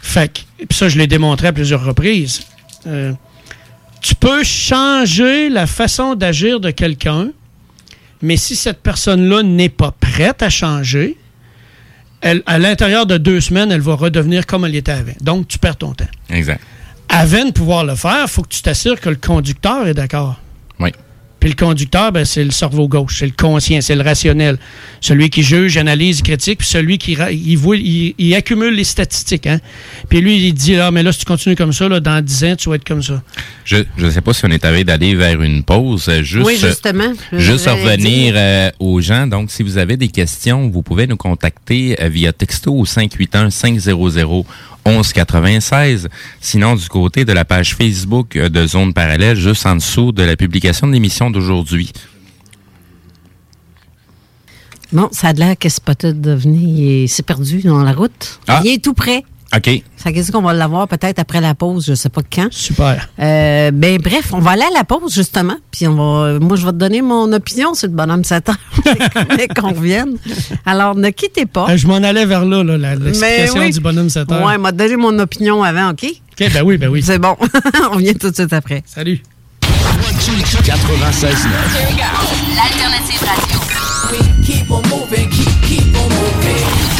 [0.00, 2.40] Fait que, puis ça, je l'ai démontré à plusieurs reprises.
[2.86, 3.12] Euh,
[4.00, 7.30] tu peux changer la façon d'agir de quelqu'un,
[8.22, 11.16] mais si cette personne-là n'est pas prête à changer,
[12.20, 15.12] elle, à l'intérieur de deux semaines, elle va redevenir comme elle était avant.
[15.20, 16.08] Donc, tu perds ton temps.
[16.28, 16.60] Exact.
[17.08, 20.38] Avant de pouvoir le faire, il faut que tu t'assures que le conducteur est d'accord.
[21.40, 24.58] Puis le conducteur, ben, c'est le cerveau gauche, c'est le conscient, c'est le rationnel.
[25.00, 29.46] Celui qui juge, analyse, critique, puis celui qui il, voit- il- il accumule les statistiques.
[29.46, 29.58] Hein?
[30.08, 32.44] Puis lui, il dit, ah, mais là, si tu continues comme ça, là, dans 10
[32.44, 33.22] ans, tu vas être comme ça.
[33.64, 36.08] Je ne sais pas si on est arrivé d'aller vers une pause.
[36.08, 37.12] euh, Juste, Oui, justement.
[37.32, 39.26] Juste J'allais revenir euh, aux gens.
[39.26, 42.84] Donc, si vous avez des questions, vous pouvez nous contacter euh, via texto au
[44.86, 46.08] 581-500-1196.
[46.40, 50.22] Sinon, du côté de la page Facebook euh, de Zone Parallèle, juste en dessous de
[50.22, 51.92] la publication de l'émission d'aujourd'hui.
[54.92, 58.40] Bon, ça a l'air que Spotted devenir s'est perdu dans la route.
[58.48, 58.60] Ah.
[58.64, 59.24] Il est tout prêt.
[59.56, 59.82] OK.
[59.96, 62.46] Ça veut dire qu'on va l'avoir peut-être après la pause, je sais pas quand.
[62.52, 63.08] Super.
[63.18, 66.64] Euh, ben bref, on va aller à la pause justement, puis on va, moi je
[66.64, 68.54] vais te donner mon opinion sur le bonhomme Satan,
[69.36, 70.16] mais qu'on revienne.
[70.64, 71.66] Alors ne quittez pas.
[71.70, 73.70] Euh, je m'en allais vers là, là, la- Mais l'explication oui.
[73.72, 74.46] du bonhomme 7 heures.
[74.46, 76.04] Ouais, m'a donné mon opinion avant, ok?
[76.04, 77.02] OK, ben oui, ben oui.
[77.02, 77.36] C'est bon,
[77.90, 78.84] on revient tout de suite après.
[78.86, 79.20] Salut.
[80.64, 81.36] 96
[82.54, 83.60] L'alternative radio.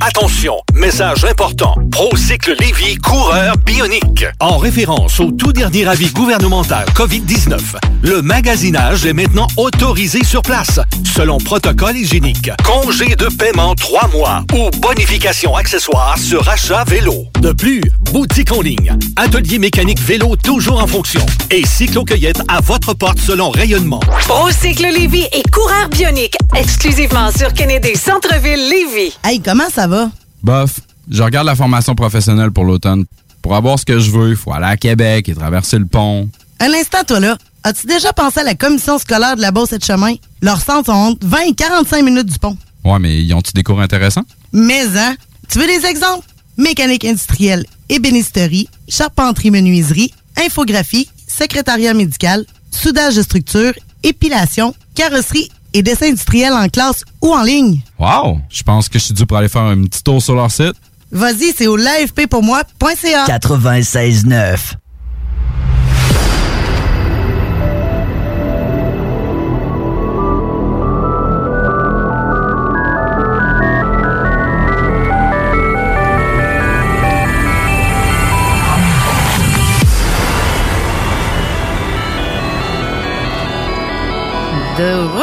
[0.00, 1.74] Attention, message important.
[1.90, 4.26] Procycle Lévy coureur bionique.
[4.38, 7.58] En référence au tout dernier avis gouvernemental COVID-19,
[8.02, 12.50] le magasinage est maintenant autorisé sur place, selon protocole hygiénique.
[12.64, 17.24] Congé de paiement 3 mois ou bonification accessoire sur achat vélo.
[17.40, 17.82] De plus,
[18.12, 23.50] boutique en ligne, atelier mécanique vélo toujours en fonction et cyclo-cueillette à votre porte selon
[23.50, 24.00] rayonnement.
[24.26, 29.12] Procycle Lévy et coureur bionique, exclusivement sur Kennedy Centre-Ville Lévy.
[29.24, 30.10] Hey, comment ça va?
[30.42, 30.80] Bof,
[31.10, 33.04] je regarde la formation professionnelle pour l'automne.
[33.42, 36.28] Pour avoir ce que je veux, il faut aller à Québec et traverser le pont.
[36.60, 37.36] Un instant, toi là.
[37.64, 40.14] As-tu déjà pensé à la commission scolaire de la Beauce et de Chemin?
[40.40, 42.56] Leurs centres sont entre 20 et 45 minutes du pont.
[42.84, 44.24] Ouais, mais ils ont-tu des cours intéressants?
[44.52, 45.16] Mais, hein?
[45.50, 46.24] Tu veux des exemples?
[46.58, 56.52] Mécanique industrielle, ébénisterie, charpenterie-menuiserie, infographie, secrétariat médical, soudage de structure, épilation, carrosserie et dessin industriel
[56.52, 57.80] en classe ou en ligne.
[58.00, 58.40] Wow!
[58.50, 60.74] Je pense que je suis dû pour aller faire un petit tour sur leur site.
[61.12, 63.26] Vas-y, c'est au l'AFPpourmoi.ca.
[63.26, 64.58] 96.9.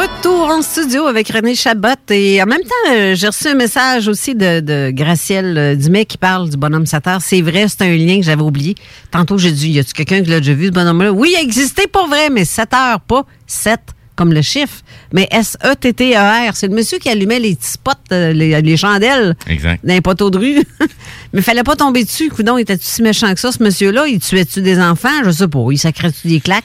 [0.06, 1.88] retour en studio avec René Chabot.
[2.10, 6.04] Et en même temps, euh, j'ai reçu un message aussi de, de Gracielle euh, Dumais
[6.04, 7.20] qui parle du bonhomme Sateur.
[7.22, 8.74] C'est vrai, c'est un lien que j'avais oublié.
[9.10, 11.12] Tantôt, j'ai dit, y a-tu quelqu'un qui l'a déjà vu, ce bonhomme-là?
[11.12, 13.80] Oui, il existait pour vrai, mais 7 heures, pas 7
[14.14, 14.76] comme le chiffre,
[15.12, 16.56] mais S-E-T-T-E-R.
[16.56, 19.84] C'est le monsieur qui allumait les petits spots, euh, les, les chandelles Exact.
[19.84, 20.64] dans les poteaux de rue.
[21.34, 22.30] mais fallait pas tomber dessus.
[22.30, 24.06] Coudon, il était si méchant que ça, ce monsieur-là?
[24.06, 25.22] Il tuait-tu des enfants?
[25.24, 25.66] Je sais pas.
[25.70, 26.64] Il sacrait-tu des claques?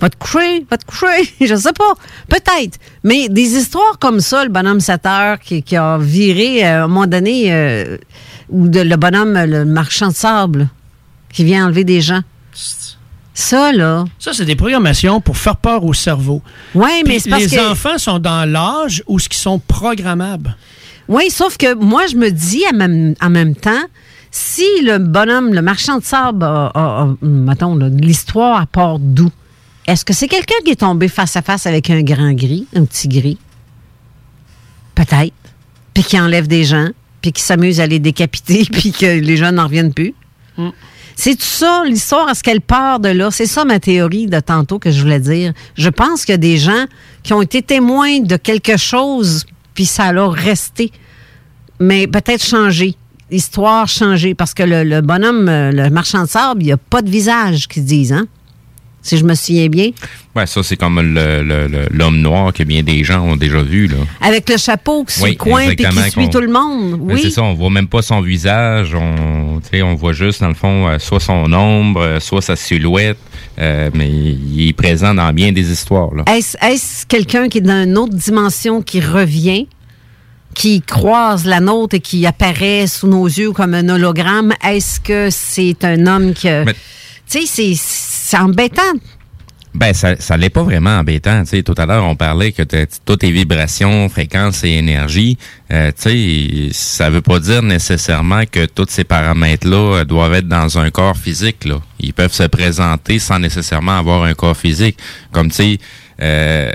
[0.00, 1.92] Va te coucher, va te coucher, je sais pas.
[2.28, 2.78] Peut-être.
[3.04, 6.84] Mais des histoires comme ça, le bonhomme 7 heures qui, qui a viré euh, à
[6.84, 7.98] un moment donné, euh,
[8.48, 10.68] ou de, le bonhomme, le marchand de sable,
[11.32, 12.22] qui vient enlever des gens.
[13.34, 14.04] Ça, là.
[14.18, 16.42] Ça, c'est des programmations pour faire peur au cerveau.
[16.74, 17.70] Oui, mais c'est parce les que...
[17.70, 20.56] enfants sont dans l'âge où ce qui sont programmables.
[21.08, 23.82] Oui, sauf que moi, je me dis en même, en même temps,
[24.30, 29.30] si le bonhomme, le marchand de sable, a, a- a- mettons, l'histoire part d'où?
[29.86, 32.84] Est-ce que c'est quelqu'un qui est tombé face à face avec un grand gris, un
[32.84, 33.38] petit gris?
[34.94, 35.34] Peut-être.
[35.94, 36.88] Puis qui enlève des gens,
[37.22, 40.14] puis qui s'amuse à les décapiter, puis que les gens n'en reviennent plus.
[41.16, 43.30] C'est tout ça, l'histoire, est-ce qu'elle part de là?
[43.30, 45.52] C'est ça ma théorie de tantôt que je voulais dire.
[45.76, 46.86] Je pense qu'il y a des gens
[47.22, 50.92] qui ont été témoins de quelque chose, puis ça leur resté.
[51.78, 52.94] Mais peut-être changé.
[53.30, 54.34] Histoire changée.
[54.34, 57.10] Parce que le, le bonhomme, euh, le marchand de sable, il n'y a pas de
[57.10, 58.26] visage, qu'ils disent, hein?
[59.02, 59.90] Si je me souviens bien.
[60.36, 63.96] Ouais, ça, c'est comme l'homme noir que bien des gens ont déjà vu, là.
[64.20, 66.98] Avec le chapeau qui sur Oui, le coin, puis exactement, qui suit tout le monde.
[67.00, 67.20] Ben, Oui.
[67.22, 70.86] C'est ça, on voit même pas son visage, on, on voit juste, dans le fond,
[70.86, 73.16] euh, soit son ombre, euh, soit sa silhouette,
[73.58, 76.10] euh, mais il est présent dans bien des histoires.
[76.26, 79.66] Est-ce quelqu'un qui est dans une autre dimension qui revient,
[80.54, 84.52] qui croise la nôtre et qui apparaît sous nos yeux comme un hologramme?
[84.62, 86.64] Est-ce que c'est un homme que...
[87.30, 88.82] Tu sais, c'est- c'est embêtant.
[89.74, 91.42] Ben, ça, ça l'est pas vraiment embêtant.
[91.42, 92.62] Tu sais, tout à l'heure, on parlait que
[93.04, 95.36] toutes tes vibrations, fréquences et énergie,
[95.72, 100.48] euh, tu sais, ça veut pas dire nécessairement que tous ces paramètres-là euh, doivent être
[100.48, 101.80] dans un corps physique, là.
[101.98, 104.96] Ils peuvent se présenter sans nécessairement avoir un corps physique.
[105.32, 105.78] Comme, tu sais,
[106.20, 106.70] euh,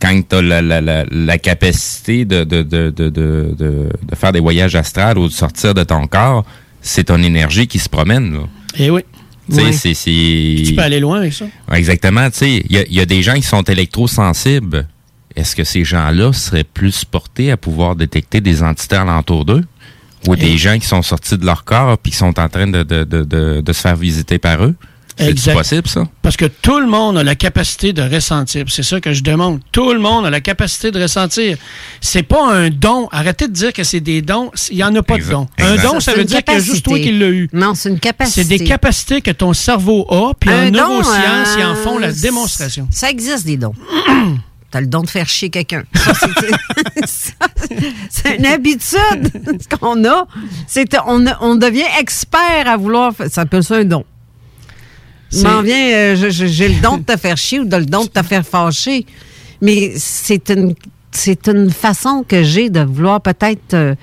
[0.00, 4.14] quand tu as la, la, la, la capacité de, de, de, de, de, de, de
[4.16, 6.44] faire des voyages astrales ou de sortir de ton corps,
[6.80, 8.40] c'est ton énergie qui se promène, là.
[8.78, 9.02] Eh oui.
[9.48, 9.72] Tu sais, Ouais.
[9.72, 10.62] c'est- c'est...
[10.66, 11.44] Tu peux aller loin avec ça.
[11.72, 12.28] Exactement.
[12.30, 14.88] Tu sais, il y a, il y a des gens qui sont électrosensibles.
[15.34, 19.64] Est-ce que ces gens-là seraient plus portés à pouvoir détecter des entités alentour d'eux?
[20.28, 22.82] Ou des gens qui sont sortis de leur corps puis qui sont en train de,
[22.82, 24.74] de, de, de, de se faire visiter par eux?
[25.18, 26.04] C'est possible, ça?
[26.22, 28.64] Parce que tout le monde a la capacité de ressentir.
[28.68, 29.60] C'est ça que je demande.
[29.72, 31.56] Tout le monde a la capacité de ressentir.
[32.00, 33.08] C'est pas un don.
[33.12, 34.50] Arrêtez de dire que c'est des dons.
[34.70, 35.46] Il y en a pas de don.
[35.58, 37.48] Un don, ça veut dire y a juste toi qui l'as eu.
[37.52, 38.42] Non, c'est une capacité.
[38.42, 41.98] C'est des capacités que ton cerveau a, puis en don, neurosciences, euh, ils en font
[41.98, 42.86] la démonstration.
[42.90, 43.74] Ça existe, des dons.
[44.70, 45.84] T'as le don de faire chier quelqu'un.
[45.94, 46.12] Ça,
[48.10, 48.90] c'est- une habitude
[49.70, 50.26] ce qu'on a.
[50.66, 53.14] C'est on, a- on devient expert à vouloir.
[53.14, 54.04] faire- Ça s'appelle ça un don.
[55.42, 58.08] M'en viens, euh, j'ai le don de te faire chier ou de le don de
[58.08, 59.04] te faire fâcher.
[59.60, 60.74] Mais c'est une,
[61.10, 63.94] c'est une façon que j'ai de vouloir peut-être euh,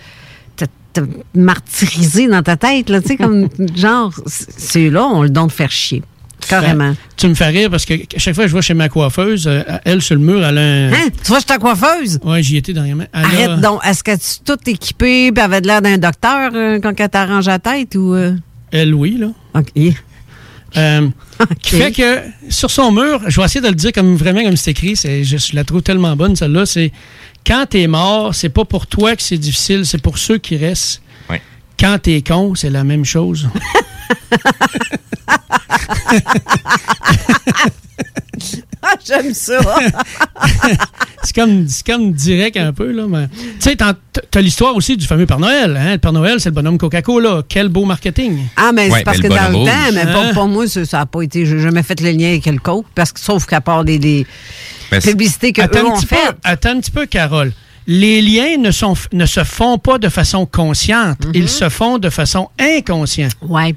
[0.55, 1.01] te, te
[1.35, 2.89] martyriser dans ta tête.
[2.89, 6.01] Là, tu sais, comme genre, c'est là, on le don de faire chier.
[6.49, 6.93] Carrément.
[7.15, 9.47] Tu me fais rire parce que à chaque fois que je vois chez ma coiffeuse,
[9.47, 10.91] euh, elle sur le mur, elle a un.
[10.91, 11.07] Hein?
[11.23, 12.19] Tu vois, je suis ta coiffeuse?
[12.21, 13.05] Oui, j'y étais dernièrement.
[13.13, 13.79] Elle a- Arrête donc.
[13.85, 17.59] Est-ce que tu tout équipé et avait l'air d'un docteur euh, quand elle t'arrange la
[17.59, 18.13] tête ou.
[18.13, 18.35] euh?
[18.73, 19.27] Elle, oui, là.
[19.55, 19.93] OK.
[20.75, 21.09] Euh,
[21.61, 24.57] Qui fait que sur son mur, je vais essayer de le dire comme vraiment comme
[24.57, 26.91] c'est écrit, c'est, je, je la trouve tellement bonne celle-là, c'est
[27.45, 31.01] quand t'es mort, c'est pas pour toi que c'est difficile, c'est pour ceux qui restent.
[31.79, 33.49] Quand t'es con, c'est la même chose.
[38.85, 39.59] Ah, j'aime ça.
[41.23, 43.03] c'est comme, c'est comme direct un peu, là.
[43.07, 45.77] mais- Tu sais, t'as l'histoire aussi du fameux Père Noël.
[45.77, 45.93] Hein?
[45.93, 47.43] Le Père Noël, c'est le bonhomme Coca-Cola.
[47.47, 48.39] Quel beau marketing.
[48.57, 50.07] Ah, mais Ouais, c'est parce mais que dans le temps, mais Hein?
[50.13, 51.45] pour, pour moi, ça n'a pas été.
[51.45, 54.25] J'ai jamais fait le lien avec le coke, parce que sauf qu'à part des,
[55.01, 56.35] publicités que Attends eux ont faites.
[56.43, 57.51] attends un petit peu, Carole.
[57.87, 61.19] Les liens ne, sont, ne se font pas de façon consciente.
[61.25, 61.31] Mm-hmm.
[61.33, 63.33] Ils se font de façon inconsciente.
[63.41, 63.75] Ouais.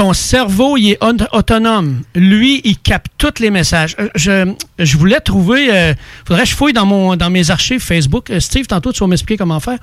[0.00, 2.00] Ton cerveau, il est on- autonome.
[2.14, 3.94] Lui, il capte tous les messages.
[3.98, 4.46] Euh,
[4.78, 5.66] Je, voulais trouver...
[5.66, 5.94] Il
[6.26, 8.30] faudrait que je fouille dans, mon, dans mes archives Facebook.
[8.30, 9.78] Euh, Steve, tantôt, tu vas m'expliquer comment faire.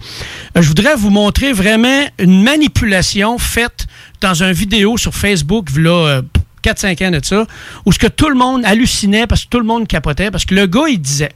[0.58, 3.86] Euh, je voudrais vous montrer vraiment une manipulation faite
[4.20, 6.22] dans une vidéo sur Facebook, là,
[6.64, 7.46] 4-5 ans de ça,
[7.86, 10.56] où ce que tout le monde hallucinait parce que tout le monde capotait, parce que
[10.56, 11.30] le gars, il disait...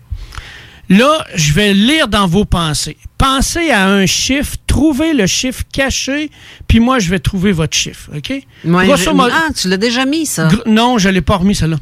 [0.91, 2.97] Là, je vais lire dans vos pensées.
[3.17, 6.29] Pensez à un chiffre, trouvez le chiffre caché,
[6.67, 8.33] puis moi, je vais trouver votre chiffre, OK?
[8.87, 10.47] Grosso modo- ah, tu l'as déjà mis, ça.
[10.65, 11.77] Non, je ne l'ai pas remis, celle-là.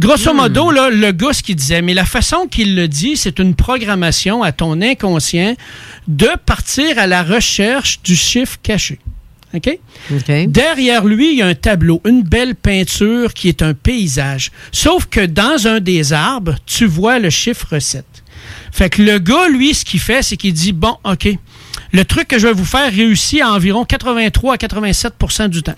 [0.00, 3.38] Grosso modo, là, le gars, ce qu'il disait, mais la façon qu'il le dit, c'est
[3.38, 5.54] une programmation à ton inconscient
[6.08, 8.98] de partir à la recherche du chiffre caché.
[9.54, 9.78] OK?
[10.46, 14.50] Derrière lui, il y a un tableau, une belle peinture qui est un paysage.
[14.72, 18.04] Sauf que dans un des arbres, tu vois le chiffre 7.
[18.72, 21.28] Fait que le gars, lui, ce qu'il fait, c'est qu'il dit, bon, OK,
[21.92, 25.76] le truc que je vais vous faire réussit à environ 83 à 87% du temps.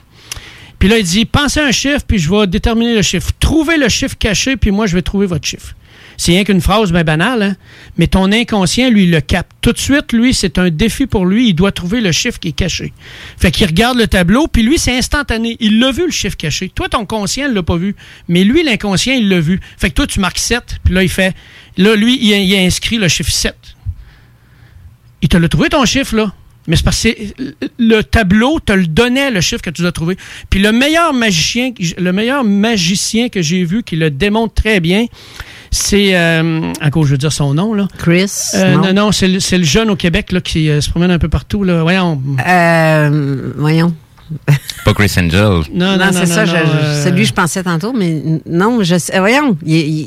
[0.78, 3.30] Puis là, il dit, pensez à un chiffre, puis je vais déterminer le chiffre.
[3.40, 5.74] Trouvez le chiffre caché, puis moi, je vais trouver votre chiffre.
[6.16, 7.56] C'est rien qu'une phrase bien banale, hein?
[7.96, 9.50] mais ton inconscient, lui, le capte.
[9.60, 11.48] Tout de suite, lui, c'est un défi pour lui.
[11.48, 12.92] Il doit trouver le chiffre qui est caché.
[13.36, 15.56] Fait qu'il regarde le tableau, puis lui, c'est instantané.
[15.58, 16.70] Il l'a vu, le chiffre caché.
[16.72, 17.96] Toi, ton conscient, il l'a pas vu.
[18.28, 19.60] Mais lui, l'inconscient, il l'a vu.
[19.76, 21.34] Fait que toi, tu marques 7, puis là, il fait...
[21.76, 23.54] Là, lui, il a, il a inscrit le chiffre 7.
[25.22, 26.32] Il te l'a trouvé, ton chiffre, là.
[26.66, 27.08] Mais c'est parce que
[27.78, 30.16] le tableau te le donnait, le chiffre que tu dois trouver.
[30.48, 35.06] Puis le meilleur magicien, le meilleur magicien que j'ai vu qui le démontre très bien,
[35.70, 36.16] c'est.
[36.16, 37.86] Euh, encore, je veux dire son nom, là?
[37.98, 38.32] Chris.
[38.54, 41.10] Euh, non, non, c'est le, c'est le jeune au Québec là, qui euh, se promène
[41.10, 41.64] un peu partout.
[41.64, 41.82] Là.
[41.82, 42.20] Voyons.
[42.46, 43.94] Euh, voyons.
[44.84, 45.40] Pas Chris Angel.
[45.42, 46.44] Non, non, Non, non, c'est ça.
[46.44, 49.18] non, je- euh, C'est lui que je pensais tantôt, mais non, je sais.
[49.18, 49.56] Voyons.
[49.64, 50.06] Il, il-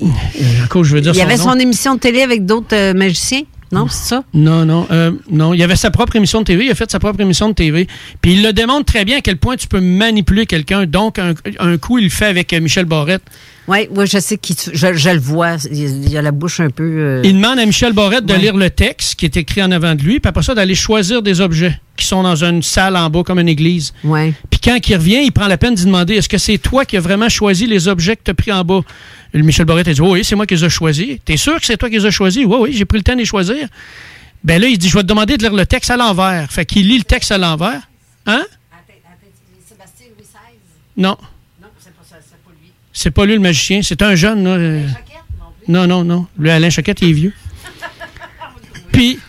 [0.66, 1.44] Encore, je veux dire il y avait nom.
[1.52, 3.42] son émission de télé avec d'autres euh, magiciens.
[3.72, 4.24] Non, c'est ça?
[4.34, 5.54] Non, non, euh, non.
[5.54, 6.66] Il avait sa propre émission de TV.
[6.66, 7.88] Il a fait sa propre émission de TV.
[8.22, 10.86] Puis il le démontre très bien à quel point tu peux manipuler quelqu'un.
[10.86, 13.24] Donc, un, un coup, il le fait avec euh, Michel Barrette.
[13.68, 15.56] Oui, ouais, je sais qui tu- je, je le vois.
[15.70, 16.84] Il, il a la bouche un peu.
[16.86, 18.40] euh, Il demande à Michel Barrette de Ouais.
[18.40, 21.22] lire le texte qui est écrit en avant de lui, puis après ça, d'aller choisir
[21.22, 23.92] des objets qui sont dans une salle en bas, comme une église.
[24.06, 24.32] Ouais.
[24.50, 26.96] Puis quand il revient, il prend la peine d'y demander est-ce que c'est toi qui
[26.96, 28.82] as vraiment choisi les objets que tu as pris en bas?
[29.34, 31.18] Michel Barrette a dit oui, c'est moi qui les ai choisis.
[31.26, 32.46] T'es sûr que c'est toi qui les as choisis?
[32.46, 33.68] Oui, oui, j'ai pris le temps de les choisir.
[34.44, 36.52] Ben là, il dit je vais te demander de lire le texte à l'envers.
[36.52, 37.82] Fait qu'il lit le texte à l'envers.
[38.26, 38.46] Hein?
[40.96, 41.18] Non.
[42.92, 44.44] C'est pas lui le magicien, c'est un jeune.
[44.44, 44.50] Là.
[44.52, 44.88] euh.
[45.68, 46.26] Non, non, non.
[46.40, 47.34] Lui, Alain Choquette, il est vieux.
[48.92, 49.20] Puis,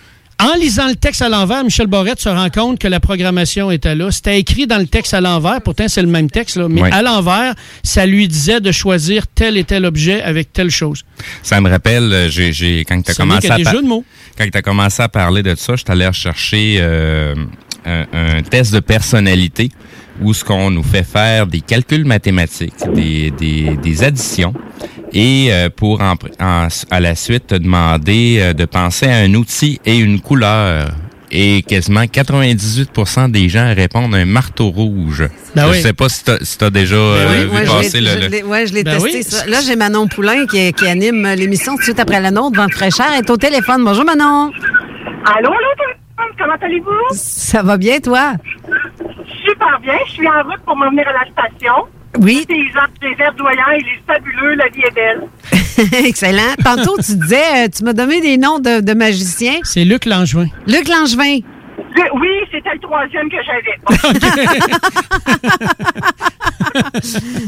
[0.41, 3.95] en lisant le texte à l'envers, Michel Barrette se rend compte que la programmation était
[3.95, 4.11] là.
[4.12, 7.03] C'était écrit dans le texte à l'envers, pourtant c'est le même texte, là, mais à
[7.03, 11.05] l'envers, ça lui disait de choisir tel et tel objet avec telle chose.
[11.43, 13.89] Ça me rappelle, euh, j'ai, j'ai- quand tu as commencé à des par- jeux de
[13.89, 14.05] mots.
[14.36, 17.34] quand tu commencé à parler de ça, je t'allais rechercher euh,
[17.84, 19.70] un, un test de personnalité
[20.22, 24.52] où ce qu'on nous fait faire des calculs mathématiques, des, des, des additions,
[25.12, 29.34] et euh, pour en, en- à la suite te demander euh, de penser à un
[29.34, 30.90] outil et une couleur.
[31.30, 35.24] Et quasiment 98% des gens répondent un marteau rouge.
[35.54, 35.82] Ben je oui.
[35.82, 38.38] sais pas si tu as, déjà euh, vu Ouais, je passer l'ai- le...
[38.40, 39.18] le- ouais, je l'ai Ben testé.
[39.18, 39.22] oui.
[39.22, 39.46] ça.
[39.46, 42.56] Là, j'ai Manon Poulain qui, qui anime euh, l'émission tout de suite après la nôtre,
[42.56, 43.06] Vente fraîcheur.
[43.12, 43.84] Elle est au téléphone.
[43.84, 44.50] Bonjour, Manon.
[45.26, 47.14] Allô, allô, téléphone, comment allez-vous?
[47.14, 48.32] Ça va bien, toi?
[49.61, 51.74] Super bien, je suis en route pour m'en venir à la station.
[52.20, 52.46] Oui.
[52.48, 55.28] Les gens, les verdoyants, il est fabuleux, la vie est belle.
[56.06, 56.54] Excellent.
[56.64, 59.59] Tantôt, tu disais, euh, tu m'as donné des noms de, de magiciens.
[59.62, 60.46] C'est Luc Langevin.
[60.66, 61.38] Luc Langevin.
[61.94, 63.78] Le- oui, c'était le troisième que j'avais.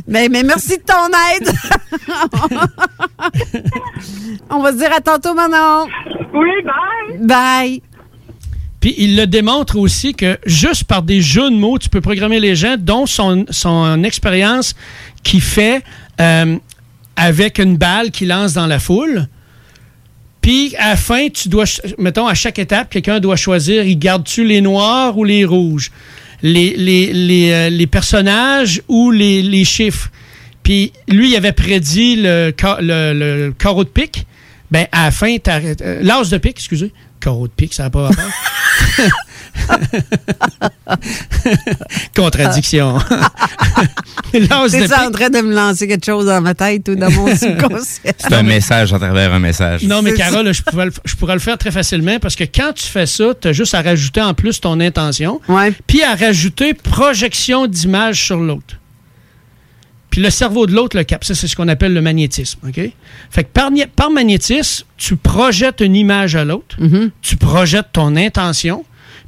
[0.08, 1.06] Mais, mais merci de ton
[1.36, 1.50] aide.
[4.48, 5.86] On va se dire à tantôt, Manon.
[6.32, 7.18] Oui, bye.
[7.20, 7.82] Bye.
[8.80, 12.40] Puis il le démontre aussi que juste par des jeux de mots, tu peux programmer
[12.40, 13.44] les gens, dont son,
[14.04, 14.74] expérience
[15.22, 15.82] qu'il fait
[16.20, 16.56] euh,
[17.16, 19.28] avec une balle qu'il lance dans la foule.
[20.40, 21.64] Puis à fin, tu dois,
[21.98, 25.90] mettons, à chaque étape, quelqu'un doit choisir, il garde-tu les noirs ou les rouges,
[26.42, 30.10] les, les, les, euh, les personnages ou les, chiffres?
[30.62, 34.26] Puis lui, il avait prédit le, ca- le, le carreau de pique.
[34.70, 36.92] Ben, à la fin, euh, l'as de pique, excusez.
[37.20, 38.24] Carreau de pique, ça n'a pas rapport.
[42.16, 42.98] Contradiction.
[44.32, 47.26] L'as de en train de me lancer quelque chose dans ma tête ou dans mon
[47.36, 48.12] subconscient?
[48.16, 49.82] C'est un message à travers un message.
[49.84, 52.72] Non, mais Carole, je, pourrais le- je pourrais le faire très facilement parce que quand
[52.74, 55.40] tu fais ça, tu as juste à rajouter en plus ton intention,
[55.86, 58.76] puis à rajouter projection d'image sur l'autre.
[60.10, 61.24] Puis le cerveau de l'autre le capte.
[61.24, 62.58] Ça, c'est ce qu'on appelle le magnétisme.
[62.66, 62.80] OK?
[63.30, 66.76] Fait que par, magnétisme, tu projettes une image à l'autre,
[67.22, 68.84] tu projettes ton intention,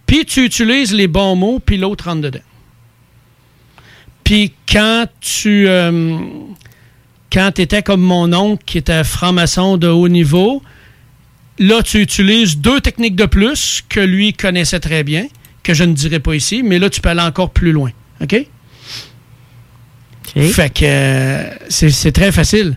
[0.07, 2.41] puis tu utilises les bons mots, puis l'autre rentre dedans.
[4.25, 5.67] Puis quand tu.
[5.69, 6.19] euh,
[7.33, 10.63] quand tu étais comme mon oncle qui était franc-maçon de haut niveau,
[11.59, 15.29] là, tu utilises deux techniques de plus que lui connaissait très bien,
[15.63, 17.91] que je ne dirai pas ici, mais là, tu peux aller encore plus loin.
[18.21, 18.47] OK?
[20.35, 22.77] Fait que euh, c'est très facile.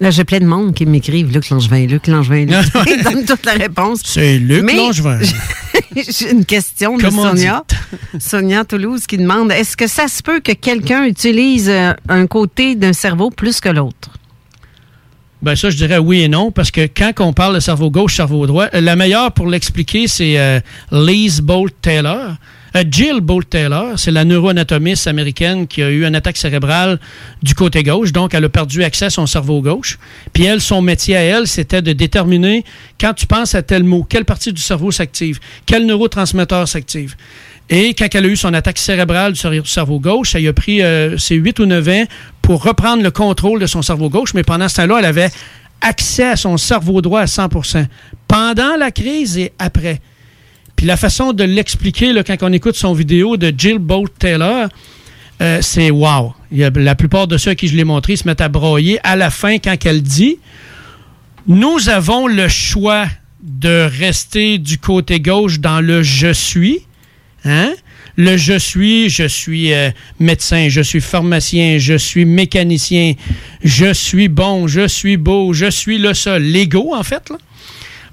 [0.00, 2.66] Là, j'ai plein de monde qui m'écrivent Luc Langevin, Luc Langevin, Luc.
[2.86, 4.00] Ils donnent toute la réponse.
[4.04, 5.18] C'est Luc Mais- Langevin.
[5.96, 7.64] J'ai une question de Comment Sonia.
[8.20, 12.76] Sonia Toulouse qui demande est-ce que ça se peut que quelqu'un utilise euh, un côté
[12.76, 14.10] d'un cerveau plus que l'autre?
[15.42, 18.16] Ben ça, je dirais oui et non, parce que quand on parle de cerveau gauche,
[18.16, 20.60] cerveau droit, euh, la meilleure pour l'expliquer, c'est euh,
[20.92, 22.36] Lise Bolt-Taylor.
[22.76, 26.98] Euh, Jill Bolt-Taylor, c'est la neuroanatomiste américaine qui a eu une attaque cérébrale
[27.42, 29.98] du côté gauche, donc elle a perdu accès à son cerveau gauche.
[30.32, 32.64] Puis elle, son métier à elle, c'était de déterminer,
[33.00, 37.16] quand tu penses à tel mot, quelle partie du cerveau s'active, quel neurotransmetteur s'active.
[37.70, 40.82] Et quand elle a eu son attaque cérébrale du cer- cerveau gauche, lui a pris
[40.82, 42.04] euh, ses 8 ou 9 ans
[42.42, 45.30] pour reprendre le contrôle de son cerveau gauche, mais pendant ce temps-là, elle avait
[45.80, 47.86] accès à son cerveau droit à 100%
[48.26, 50.00] pendant la crise et après.
[50.78, 54.68] Puis la façon de l'expliquer, quand on écoute son vidéo de Jill Bolt Taylor,
[55.42, 56.34] euh, c'est wow.
[56.52, 59.30] La plupart de ceux à qui je l'ai montré se mettent à broyer à la
[59.30, 60.38] fin quand elle dit
[61.48, 63.06] Nous avons le choix
[63.42, 66.86] de rester du côté gauche dans le je suis.
[67.44, 67.74] Hein?
[68.14, 73.14] Le je suis, je suis euh, médecin, je suis pharmacien, je suis mécanicien,
[73.64, 76.44] je suis bon, je suis beau, je suis le seul.
[76.44, 77.38] L'ego, en fait, là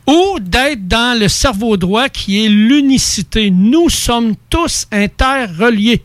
[0.08, 3.49] ou d'être dans le cerveau droit qui est l'unicité.
[3.51, 6.03] Nous sommes tous interreliés.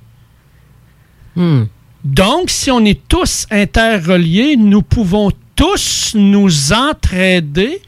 [2.05, 7.81] Donc, si on est tous interreliés, nous pouvons tous nous entraider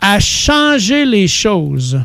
[0.00, 2.00] à changer les choses.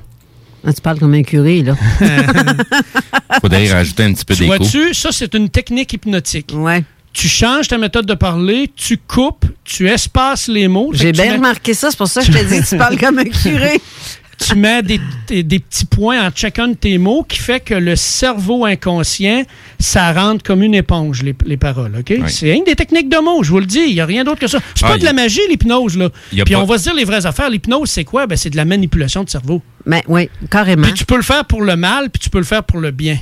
[0.65, 1.75] Ah, tu parles comme un curé, là.
[3.41, 4.55] Faudrait rajouter un petit peu Tu d'écho.
[4.57, 6.51] vois-tu, ça, c'est une technique hypnotique.
[6.53, 6.83] Ouais.
[7.13, 10.91] Tu changes ta méthode de parler, tu coupes, tu espaces les mots.
[10.93, 12.97] J'ai bien mets- remarqué ça, c'est pour ça que je te dis que tu parles
[12.97, 13.81] comme un curé.
[14.37, 17.73] tu mets des, des- des petits points entre chacun de tes mots qui fait que
[17.73, 19.43] le cerveau inconscient,
[19.79, 21.93] ça rentre comme une éponge, les, les paroles.
[21.99, 22.13] OK?
[22.27, 23.81] C'est une des techniques de mots, je vous le dis.
[23.87, 24.59] Il n'y a rien d'autre que ça.
[24.75, 25.97] C'est Ah, pas de y a- la magie, l'hypnose.
[25.97, 26.09] là.
[26.31, 27.49] Y a Puis pas- on va se dire les vraies affaires.
[27.49, 28.27] L'hypnose, c'est quoi?
[28.27, 29.61] Ben, c'est de la manipulation de cerveau.
[29.85, 30.83] Ben oui, carrément.
[30.83, 32.91] Puis tu peux le faire pour le mal, puis tu peux le faire pour le
[32.91, 33.17] bien.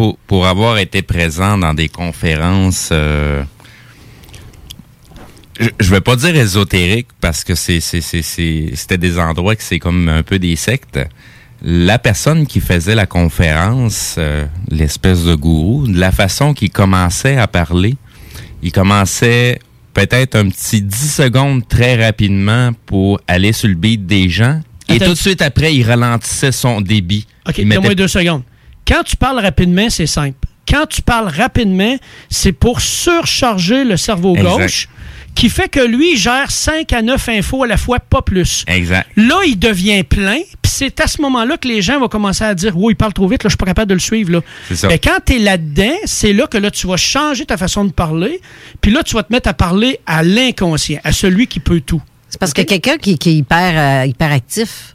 [0.00, 3.42] Pour, pour avoir été présent dans des conférences, euh,
[5.60, 9.54] je, je vais pas dire ésotériques parce que c'est, c'est, c'est, c'est- c'était des endroits
[9.56, 10.98] que c'est comme un peu des sectes.
[11.62, 17.36] La personne qui faisait la conférence, euh, l'espèce de gourou, de la façon qu'il commençait
[17.36, 17.96] à parler,
[18.62, 19.58] il commençait
[19.92, 24.62] peut-être un petit 10 secondes très rapidement pour aller sur le beat des gens.
[24.88, 25.04] Et Attends.
[25.08, 27.26] tout de suite après, il ralentissait son débit.
[27.46, 28.44] OK, Il mettait- donne-moi deux secondes.
[28.86, 30.36] Quand tu parles rapidement, c'est simple.
[30.68, 31.96] Quand tu parles rapidement,
[32.28, 34.56] c'est pour surcharger le cerveau Exact.
[34.56, 34.88] gauche,
[35.34, 38.64] qui fait que lui gère 5 à 9 infos à la fois, pas plus.
[38.68, 39.08] Exact.
[39.16, 42.54] Là, il devient plein, puis c'est à ce moment-là que les gens vont commencer à
[42.54, 44.32] dire Oui, il parle trop vite, là, je suis pas capable de le suivre.
[44.32, 44.40] Là.
[44.68, 44.88] C'est ça.
[44.88, 47.92] Mais quand tu es là-dedans, c'est là que là, tu vas changer ta façon de
[47.92, 48.40] parler,
[48.80, 52.02] puis là, tu vas te mettre à parler à l'inconscient, à celui qui peut tout.
[52.28, 54.94] C'est parce que quelqu'un qui, qui est hyper, euh, hyperactif,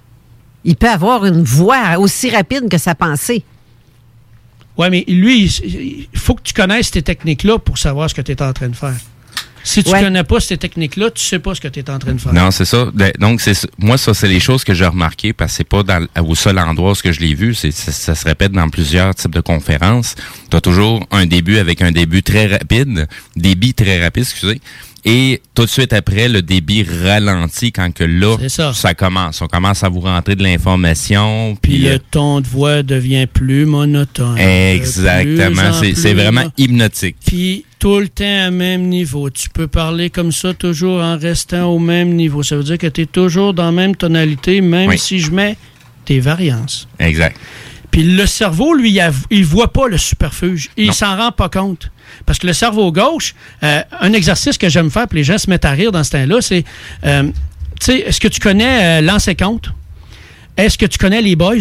[0.63, 3.43] il peut avoir une voix aussi rapide que sa pensée.
[4.77, 8.31] Oui, mais lui, il faut que tu connaisses ces techniques-là pour savoir ce que tu
[8.33, 8.95] es en train de faire.
[9.63, 9.99] Si tu Ouais.
[10.01, 12.31] connais pas ces techniques-là, tu sais pas ce que tu es en train de faire.
[12.33, 12.85] Non, c'est ça.
[12.93, 15.81] De- Donc, c'est moi, ça, c'est les choses que j'ai remarquées parce que c'est pas
[15.81, 17.55] dans, le- au seul endroit où ce que je l'ai vu.
[17.55, 20.13] C'est, ça, ça se répète dans plusieurs types de conférences.
[20.51, 24.61] Tu as toujours un début avec un début très rapide, débit très rapide, excusez,
[25.07, 28.93] et tout de suite après, le débit ralentit quand que là, ça.
[28.95, 29.39] commence.
[29.43, 31.55] On commence à vous rentrer de l'information.
[31.61, 34.37] Puis Puis, le euh, ton de voix devient plus monotone.
[34.39, 35.73] exactement.
[35.95, 37.17] C'est, vraiment hypnotique.
[37.23, 39.29] Puis tout le temps à même niveau.
[39.29, 42.41] Tu peux parler comme ça toujours en restant au même niveau.
[42.41, 44.97] Ça veut dire que tu es toujours dans la même tonalité, même Oui.
[44.97, 45.55] si je mets
[46.07, 46.87] des variances.
[46.99, 47.37] Exact.
[47.95, 48.99] Puis le cerveau, lui,
[49.31, 50.69] il, voit pas le superfuge.
[50.75, 51.89] Il s'en rend pas compte.
[52.25, 53.33] Parce que le cerveau gauche,
[53.63, 56.11] euh, un exercice que j'aime faire, puis les gens se mettent à rire dans ce
[56.11, 56.65] temps-là, c'est,
[57.05, 57.31] euh, tu
[57.79, 59.71] sais, est-ce que tu connais euh, Lance et Compte?
[60.57, 61.55] Est-ce que tu connais les Boys?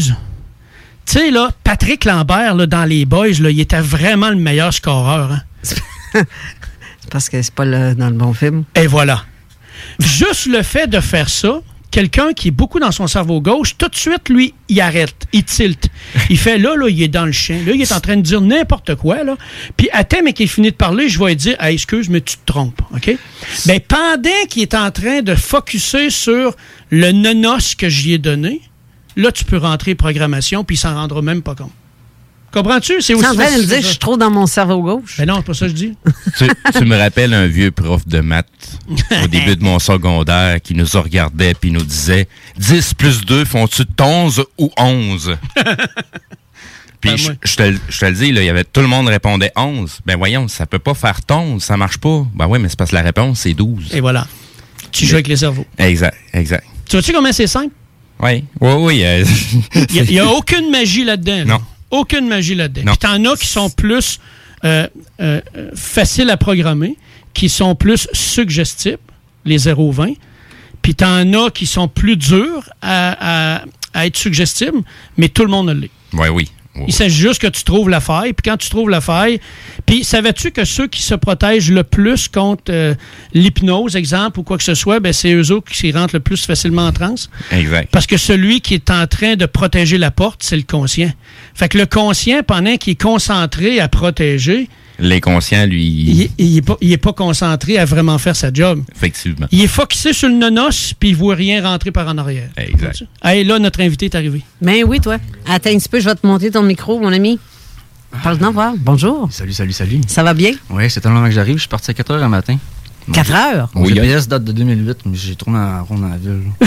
[1.07, 4.75] Tu sais, là, Patrick Lambert, là, dans les Boys, là, il était vraiment le meilleur
[4.75, 5.31] scoreur.
[5.31, 5.43] hein.
[7.01, 8.65] C'est parce que c'est pas le- dans le bon film.
[8.75, 9.23] Et voilà.
[10.01, 11.61] Juste le fait de faire ça,
[11.91, 15.45] quelqu'un qui est beaucoup dans son cerveau gauche, tout de suite, lui, il arrête, il
[15.45, 15.89] tilte.
[16.31, 17.61] Il fait là, là, il est dans le chien.
[17.65, 19.37] Là, il est en train de dire n'importe quoi, là.
[19.77, 22.45] Puis, thème et qu'il finit de parler, je vais lui dire, excuse, mais tu te
[22.47, 23.17] trompes, OK?
[23.67, 26.57] Ben, pendant qu'il est en train de focuser sur
[26.91, 28.61] le nonos que j'y ai donné,
[29.17, 31.73] là, tu peux rentrer programmation, puis il s'en rendra même pas compte.
[32.55, 33.03] Comprends-tu?
[33.03, 34.17] C'est Tu es aussi en train de me facile dire que que je suis trop
[34.17, 35.17] dans mon cerveau gauche.
[35.19, 35.93] Ben non, c'est pas ça que je dis.
[36.39, 36.45] tu,
[36.79, 38.49] tu me rappelles un vieux prof de maths
[39.23, 43.83] au début de mon secondaire qui nous regardait puis nous disait 10 plus 2 font-tu
[44.01, 45.37] 11 ou 11?
[47.01, 48.87] Puis Ben, je, te, le- je te le dis, là, il y avait, tout le
[48.87, 50.01] monde répondait 11.
[50.07, 52.27] Ben voyons, ça peut pas faire 11, ça marche pas.
[52.35, 53.91] Ben oui, mais c'est parce que la réponse, c'est 12.
[53.95, 54.27] Et voilà.
[54.91, 55.67] Tu joues avec les cerveaux.
[55.77, 56.65] Exact, exact.
[56.89, 57.75] Tu vois-tu comment c'est simple?
[58.21, 59.05] Oui, oui, oui.
[59.05, 59.25] euh,
[59.93, 61.37] Il n'y a, aucune magie là-dedans.
[61.39, 61.45] là.
[61.45, 61.61] Non.
[61.95, 62.93] Aucune magie là-dedans.
[62.93, 64.19] Puis t'en as qui sont plus
[64.65, 64.87] euh,
[65.21, 65.41] euh,
[65.75, 66.97] faciles à programmer,
[67.35, 68.99] qui sont plus suggestibles,
[69.45, 70.17] les 0-20.
[70.83, 73.65] Puis t'en as qui sont plus durs à, à-
[73.95, 74.83] à être suggestibles,
[75.17, 75.91] mais tout le monde l'est.
[76.13, 76.51] Oui, oui.
[76.87, 78.33] Il s'agit juste que tu trouves la faille.
[78.33, 79.41] Puis quand tu trouves la faille,
[79.87, 82.95] puis savais-tu que ceux qui se protègent le plus contre euh,
[83.33, 86.45] l'hypnose, exemple, ou quoi que ce soit, ben, c'est eux autres qui rentrent le plus
[86.45, 87.31] facilement en transe?
[87.53, 87.89] Exact.
[87.93, 91.13] Parce que celui qui est en train de protéger la porte, c'est le conscient.
[91.55, 94.69] Fait que le conscient, pendant qu'il est concentré à protéger,
[94.99, 98.83] L'inconscient, lui, il, il est pas, il est pas concentré à vraiment faire sa job.
[98.95, 99.47] effectivement.
[99.51, 102.49] Il est focusé sur le nonos, puis il voit rien rentrer par en arrière.
[102.57, 103.05] Exact.
[103.23, 104.43] Hey, là, notre invité est arrivé.
[104.61, 105.17] Ben oui, toi.
[105.49, 107.39] Attends un petit peu, je vais te monter ton micro, mon ami.
[108.23, 108.75] Parle-nous, voir.
[108.79, 109.29] Bonjour.
[109.33, 110.01] Salut, salut, salut.
[110.07, 110.53] Ça va bien?
[110.71, 111.57] Oui, c'est tellement que j'arrive.
[111.57, 112.57] Je suis parti à 4 h un matin.
[113.13, 113.71] 4 heures?
[113.75, 116.43] Oui, GPS date de 2008, mais j'ai tourné en rond dans la ville.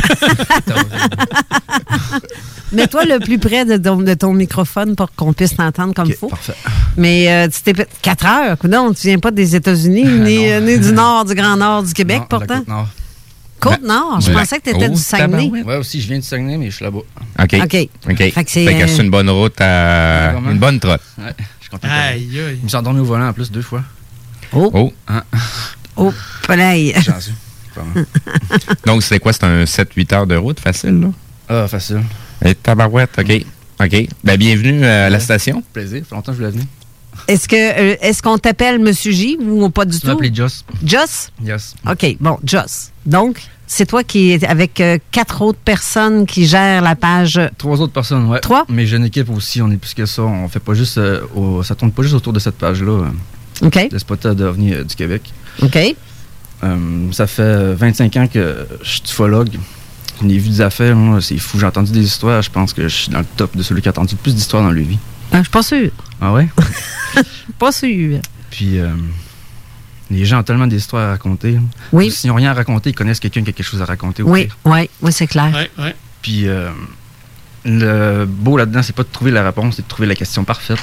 [2.74, 6.16] Mets-toi le plus près de ton, de ton microphone pour qu'on puisse t'entendre comme il
[6.16, 6.28] faut.
[6.28, 6.54] Parfait.
[6.98, 8.58] Mais euh, tu t'es 4 heures.
[8.68, 11.94] Non, tu viens pas des États-Unis, ni, euh, ni du nord, du Grand Nord du
[11.94, 12.58] Québec, Non, pourtant.
[12.60, 12.88] Côte-Nord.
[13.60, 14.22] Côte-Nord?
[14.22, 15.38] Je pensais que tu étais Oh, du Saguenay.
[15.46, 15.66] tabarouette.
[15.66, 17.00] Ouais, aussi, je viens du Saguenay, mais je suis là-bas.
[17.00, 17.54] OK.
[17.64, 17.90] OK.
[18.10, 18.18] OK.
[18.18, 20.32] Fait que c'est, une bonne route à.
[20.34, 20.52] Vraiment?
[20.52, 21.02] Une bonne trotte.
[21.18, 21.88] Ouais, je suis content.
[21.90, 22.58] Aïe, aïe.
[22.60, 23.82] Je me suis endormi au volant en plus deux fois.
[24.54, 24.94] Oh, Oh.
[25.08, 25.24] Hein?
[25.98, 26.93] Oh, play.
[28.86, 29.34] Donc, c'est quoi?
[29.34, 31.08] C'est un 7-8 heures de route facile, là?
[31.50, 32.02] Ah, facile.
[32.43, 33.45] Et tabarouette, OK.
[33.80, 34.08] OK.
[34.24, 35.64] Ben, bienvenue euh, à la station.
[35.74, 36.00] Plaisir.
[36.00, 36.66] Ça fait longtemps que je voulais venir.
[37.28, 40.10] Est-ce que euh, est-ce qu'on t'appelle Monsieur J ou pas du tout?
[40.10, 40.64] appelé Joss.
[40.84, 41.32] Joss?
[41.43, 41.76] Yes.
[41.89, 42.91] OK, bon, Joss.
[43.06, 47.39] Donc, c'est toi qui es avec euh, quatre autres personnes qui gèrent la page.
[47.58, 48.39] Trois autres personnes, ouais.
[48.39, 48.66] Trois?
[48.70, 50.22] Mais j'ai une équipe aussi, on est plus que ça.
[50.24, 50.98] On fait pas juste.
[51.00, 52.91] euh, au- ça tourne pas juste autour de cette page-là.
[52.91, 55.34] euh, OK, de Spot à devenir euh, du Québec.
[55.62, 55.95] OK.
[56.64, 59.58] Euh, ça fait euh, 25 ans que je suis ufologue.
[60.22, 61.60] J'en ai vu des affaires, moi, c'est fou.
[61.60, 62.41] J'ai entendu des histoires.
[62.41, 64.34] Je pense que je suis dans le top de celui qui a entendu le plus
[64.34, 64.97] d'histoires dans le vie.
[65.32, 65.91] Ah, je suis pas sûre.
[66.22, 66.47] Ah ouais?
[67.60, 68.20] Pas sûre.
[68.49, 68.89] Puis euh,
[70.10, 71.60] les gens ont tellement d'histoires à raconter.
[71.91, 72.12] Oui.
[72.12, 74.24] S'ils n'ont rien à raconter, ils connaissent quelqu'un qui a quelque chose à raconter.
[74.24, 75.68] Oui, oui, oui, c'est clair.
[76.22, 76.70] Puis euh,
[77.66, 80.80] le beau là-dedans, c'est pas de trouver la réponse, c'est de trouver la question parfaite.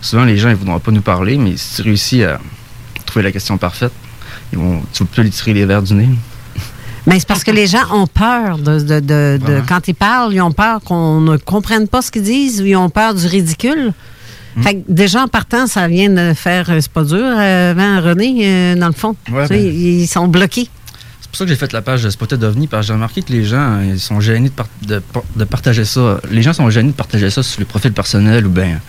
[0.00, 2.40] Souvent, les gens ils voudront pas nous parler, mais si tu réussis à
[3.14, 3.92] trouver la question parfaite,
[4.52, 6.08] ils vont, tu peux lui tirer les verres du nez.
[7.06, 9.64] Mais c'est parce que les gens ont peur de, de, de- de- Vraiment.
[9.68, 12.74] quand ils parlent, ils ont peur qu'on ne comprenne pas ce qu'ils disent ou ils
[12.76, 13.92] ont peur du ridicule.
[14.56, 14.62] Hmm.
[14.62, 18.00] Fait que déjà en partant, ça vient de faire, euh, c'est pas dur, euh, hein,
[18.00, 19.14] René, euh, dans le fond.
[19.30, 19.74] Ouais, Tu sais, ben.
[19.74, 20.68] ils sont bloqués.
[21.20, 23.22] C'est pour ça que j'ai fait la page de Spotted OVNI, parce que j'ai remarqué
[23.22, 26.20] que les gens, ils sont gênés de, par- de par- de partager ça.
[26.30, 28.80] Les gens sont gênés de partager ça sur les profils personnels ou bien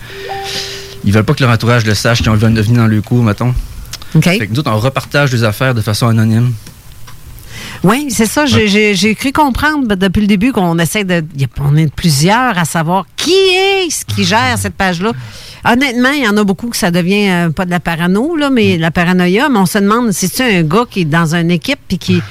[1.04, 3.02] ils veulent pas que leur entourage le sache qu'ils ont vu un OVNI dans le
[3.02, 3.54] cours, mettons.
[4.16, 4.24] OK?
[4.24, 6.52] Fait que nous autres, on repartage les affaires de façon anonyme.
[7.82, 8.46] Oui, c'est ça.
[8.46, 11.24] J'ai- cru comprendre ben, depuis le début qu'on essaie de.
[11.36, 15.12] y a- On est plusieurs à savoir qui est ce qui gère cette page-là.
[15.64, 18.50] Honnêtement, il y en a beaucoup que ça devient euh, pas de la parano, là,
[18.50, 19.48] mais de la paranoïa.
[19.48, 22.22] Mais on se demande si c'est un gars qui est dans une équipe puis qui,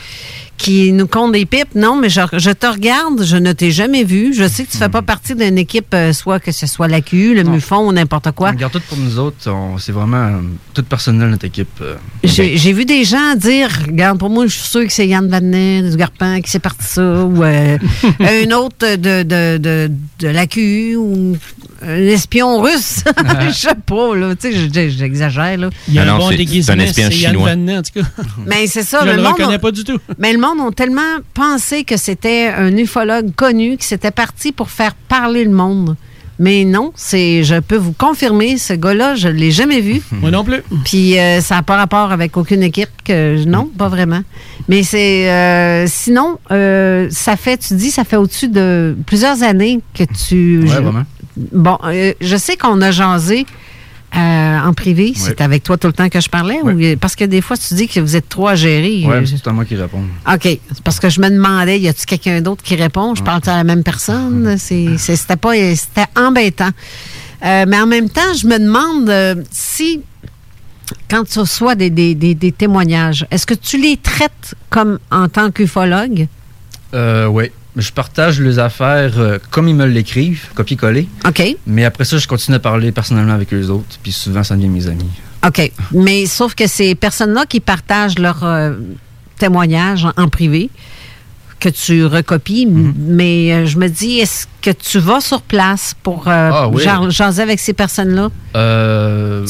[0.57, 1.75] qui nous compte des pipes.
[1.75, 4.33] Non, mais je, je te regarde, je ne t'ai jamais vu.
[4.33, 7.01] Je sais que tu fais pas partie d'une équipe, euh, soit que ce soit la
[7.01, 8.51] Q, le MUFON ou n'importe quoi.
[8.53, 9.37] On garde tout pour nous autres.
[9.79, 10.41] C'est vraiment euh,
[10.73, 11.67] tout personnel, notre équipe.
[11.81, 11.95] euh.
[12.23, 15.89] J'ai vu des gens dire, regarde, pour moi, je suis sûr que c'est Yann Vanet,
[15.89, 17.77] du Garpin, qui s'est parti ça, ou euh,
[18.19, 21.37] un autre de, de, de, de la QU, ou
[21.85, 23.03] un espion russe.
[23.49, 25.69] Je sais pas, là, tu sais, j'exagère, là.
[25.87, 27.49] Il y a Ah un non, bon c'est- déguisement, c'est un espion c'est Yann chinois.
[27.49, 28.23] Vanet, en tout cas.
[28.47, 29.57] Mais c'est ça, le le monde.
[29.61, 29.99] pas du tout.
[30.17, 31.01] Mais le monde a tellement
[31.33, 35.95] pensé que c'était un ufologue connu, que c'était parti pour faire parler le monde.
[36.37, 40.01] Mais non, c'est, je peux vous confirmer, ce gars-là, je l'ai jamais vu.
[40.11, 40.61] Moi non plus.
[40.83, 44.21] Puis euh, ça n'a pas rapport avec aucune équipe que non, pas vraiment.
[44.67, 49.79] Mais c'est euh, sinon, euh, ça fait, tu dis, ça fait au-dessus de plusieurs années
[49.93, 50.59] que tu.
[50.59, 51.03] Ouais, je- vraiment.
[51.53, 51.77] Bon,
[52.21, 53.45] je sais qu'on a jasé
[54.15, 55.13] euh, en privé.
[55.15, 57.73] C'est avec toi tout le temps que je parlais ou parce que des fois tu
[57.73, 59.03] dis que vous êtes trois à gérer.
[59.05, 60.03] Ouais, Euh, c'est à moi qui réponds.
[60.33, 60.59] OK.
[60.83, 63.13] Parce que je me demandais, y a-tu quelqu'un d'autre qui répond?
[63.15, 64.55] Je parle à la même personne?
[64.57, 65.53] C'était pas.
[65.75, 66.69] C'était embêtant.
[67.43, 70.01] Euh, mais en même temps, je me demande euh, si,
[71.09, 75.27] quand tu reçois des, des- des- des témoignages, est-ce que tu les traites comme en
[75.27, 76.27] tant qu'ufologue?
[76.93, 77.51] Oui.
[77.77, 81.07] Je partage les affaires euh, comme ils me l'écrivent, copier-coller.
[81.27, 81.43] OK.
[81.67, 83.97] Mais après ça, je continue à parler personnellement avec eux autres.
[84.01, 85.09] Puis souvent, ça devient mes amis.
[85.45, 85.71] OK.
[85.91, 88.73] Mais sauf que ces personnes-là qui partagent leurs euh,
[89.37, 90.69] témoignages en, en privé,
[91.59, 92.93] que tu recopies, Mhm.
[92.97, 96.83] mais euh, je me dis, est-ce que tu vas sur place pour euh, Ah oui.
[97.09, 98.29] jaser avec ces personnes-là?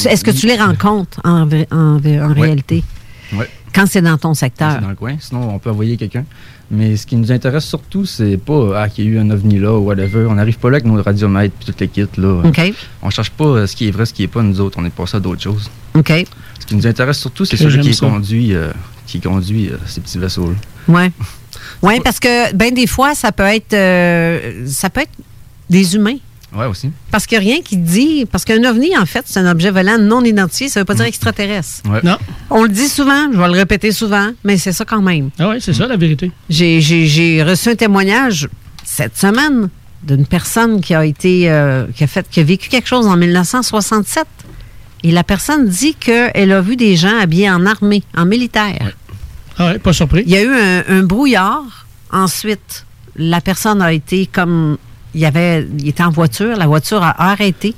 [0.09, 2.84] Est-ce que tu les rencontres en, en, en réalité?
[3.34, 3.49] Ouais.
[3.76, 4.71] Quand c'est dans ton secteur.
[4.73, 5.15] C'est dans le coin.
[5.19, 6.26] Sinon, on peut envoyer quelqu'un.
[6.71, 9.59] Mais ce qui nous intéresse surtout, c'est pas ah, qu'il y a eu un ovni
[9.59, 10.26] là ou whatever.
[10.28, 12.07] On n'arrive pas là avec nos radiomètres et toutes les kits.
[12.17, 12.41] Là.
[12.43, 12.73] OK.
[13.03, 14.80] On cherche pas euh, ce qui est vrai, ce qui est pas, nous autres.
[14.82, 15.69] On est passé à d'autres choses.
[15.93, 16.11] OK.
[16.59, 18.07] Ce qui nous intéresse surtout, c'est celui qui ça.
[18.07, 18.71] conduit, euh,
[19.05, 20.55] qui conduit euh, ces petits vaisseaux-là.
[20.88, 21.11] Oui.
[21.82, 25.11] Oui, parce que, ben, des fois, ça peut être, euh, ça peut être
[25.69, 26.17] des humains.
[26.56, 26.89] Ouais, aussi.
[27.12, 28.26] Parce qu'il n'y a rien qui dit.
[28.32, 30.70] Parce qu'un ovni, en fait, c'est un objet volant non identifié.
[30.70, 31.82] Ça ne veut pas dire extraterrestre.
[31.89, 31.99] Ouais.
[32.03, 32.18] Non.
[32.49, 35.30] On le dit souvent, je vais le répéter souvent, mais c'est ça quand même.
[35.39, 36.32] Ah oui, c'est ça la vérité.
[36.49, 38.47] J'ai- reçu un témoignage
[38.84, 39.70] cette semaine
[40.03, 43.18] d'une personne qui a été euh, qui a fait qui a vécu quelque chose en
[43.18, 44.26] 1967.
[45.03, 48.93] Et la personne dit qu'elle a vu des gens habillés en armée, en militaire.
[49.58, 50.24] Ah ouais, pas surpris.
[50.26, 51.86] Il y a eu un, un brouillard.
[52.12, 52.86] Ensuite,
[53.16, 54.78] la personne a été comme.
[55.16, 57.70] Il, y avait, il était en voiture, la voiture a arrêté.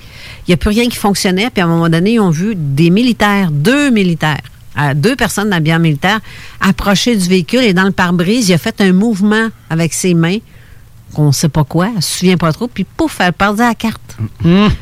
[0.47, 1.49] Il n'y a plus rien qui fonctionnait.
[1.51, 4.41] Puis à un moment donné, ils ont vu des militaires, deux militaires,
[4.79, 6.19] euh, deux personnes habillées en militaire,
[6.59, 10.39] approcher du véhicule et dans le pare-brise, il a fait un mouvement avec ses mains,
[11.13, 13.75] qu'on ne sait pas quoi, elle se souvient pas trop, puis pouf, elle perdait la
[13.75, 14.17] carte.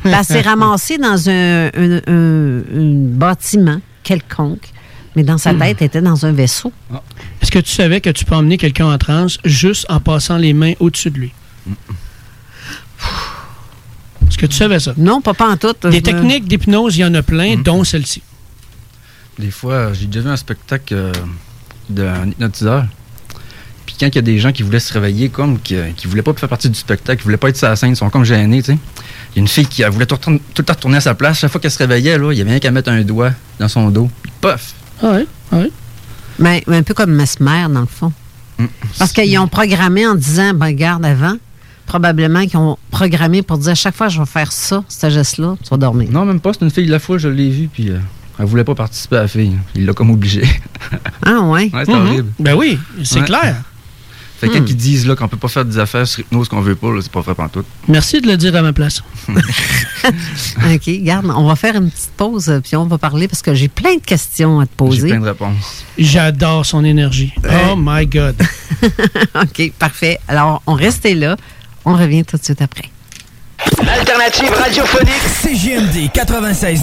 [0.04, 4.68] Elle s'est ramassée dans un, un- un- un bâtiment quelconque,
[5.14, 6.72] mais dans sa tête, elle était dans un vaisseau.
[7.42, 10.52] Est-ce que tu savais que tu peux emmener quelqu'un en transe juste en passant les
[10.52, 11.32] mains au-dessus de lui?
[14.28, 14.92] Est-ce que tu savais ça?
[14.96, 15.74] Non, pas, pas en tout.
[15.82, 18.22] Des me- techniques d'hypnose, il y en a plein, dont celle-ci.
[19.38, 21.12] Des fois, euh, j'ai déjà vu un spectacle euh,
[21.90, 22.86] d'un hypnotiseur.
[23.84, 26.06] Puis quand il y a des gens qui voulaient se réveiller, comme qui, euh, qui
[26.06, 28.10] voulaient pas faire partie du spectacle, qui voulaient pas être sur la scène, ils sont
[28.10, 28.78] comme gênés, tu sais.
[29.32, 30.96] Il y a une fille qui elle voulait tout, le temps- tout le temps retourner
[30.96, 31.38] à sa place.
[31.38, 33.68] Chaque fois qu'elle se réveillait, là, il y avait rien qu'à mettre un doigt dans
[33.68, 34.10] son dos.
[34.22, 34.72] Puis pof!
[35.02, 35.72] Ah oui, ah oui.
[36.38, 38.12] Ben, un peu comme Mesmer, dans le fond.
[38.98, 41.36] Parce qu'ils ont programmé en disant, ben, garde avant.
[41.86, 45.08] Probablement qu'ils ont programmé pour dire, à chaque fois que je vais faire ça, ce
[45.08, 46.08] geste-là, tu vas dormir.
[46.10, 47.98] Non, même pas, c'est une fille de la foule, je l'ai vue, puis euh,
[48.38, 49.56] elle voulait pas participer à la fille.
[49.74, 50.42] Il l'a comme obligé.
[51.24, 51.70] Ah, ouais?
[51.72, 52.06] ouais, c'est Mhm.
[52.06, 52.28] horrible.
[52.40, 53.24] Ben oui, c'est Ouais.
[53.26, 53.56] clair.
[54.38, 54.66] Fait que Hmm.
[54.68, 57.10] ils disent là, qu'on peut pas faire des affaires sur hypnose qu'on veut pas, c'est
[57.10, 57.64] pas vrai pantoute.
[57.88, 59.02] Merci de le dire à ma place.
[60.74, 63.54] OK, garde, on va faire une petite pause, euh, puis on va parler parce que
[63.54, 65.08] j'ai plein de questions à te J'ai poser.
[65.08, 65.84] plein de réponses.
[65.96, 67.32] J'adore son énergie.
[67.70, 68.36] Oh my God.
[69.42, 70.18] OK, parfait.
[70.28, 71.36] Alors, on restait là.
[71.88, 72.90] On revient tout de suite après.
[73.84, 76.82] L'alternative radiophonique CGMD 96.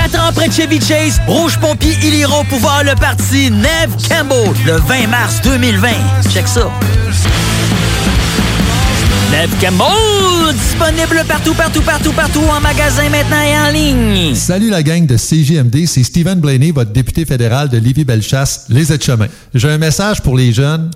[0.00, 3.94] Quatre ans près de Chevy Chase, Rouge Pompier, ils iront pour voir le parti Neve
[4.08, 5.88] Campbell le 20 mars 2020.
[6.32, 6.70] Check ça.
[9.30, 14.34] Neve Campbell, disponible partout, partout, partout, partout, en magasin maintenant et en ligne.
[14.34, 19.28] Salut la gang de CGMD, c'est Stephen Blaney, votre député fédéral de Lévis-Bellechasse, les aides-chemins.
[19.54, 20.90] J'ai un message pour les jeunes.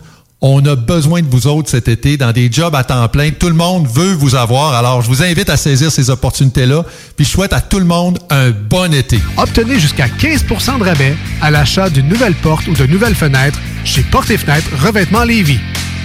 [0.47, 3.31] On a besoin de vous autres cet été dans des jobs à temps plein.
[3.31, 4.75] Tout le monde veut vous avoir.
[4.75, 6.85] Alors, je vous invite à saisir ces opportunités-là.
[7.17, 9.19] Puis, je souhaite à tout le monde un bon été.
[9.39, 14.03] Obtenez jusqu'à 15% de rabais à l'achat d'une nouvelle porte ou de nouvelles fenêtres chez
[14.03, 15.61] Porte et Fenêtres Revêtement Lévis.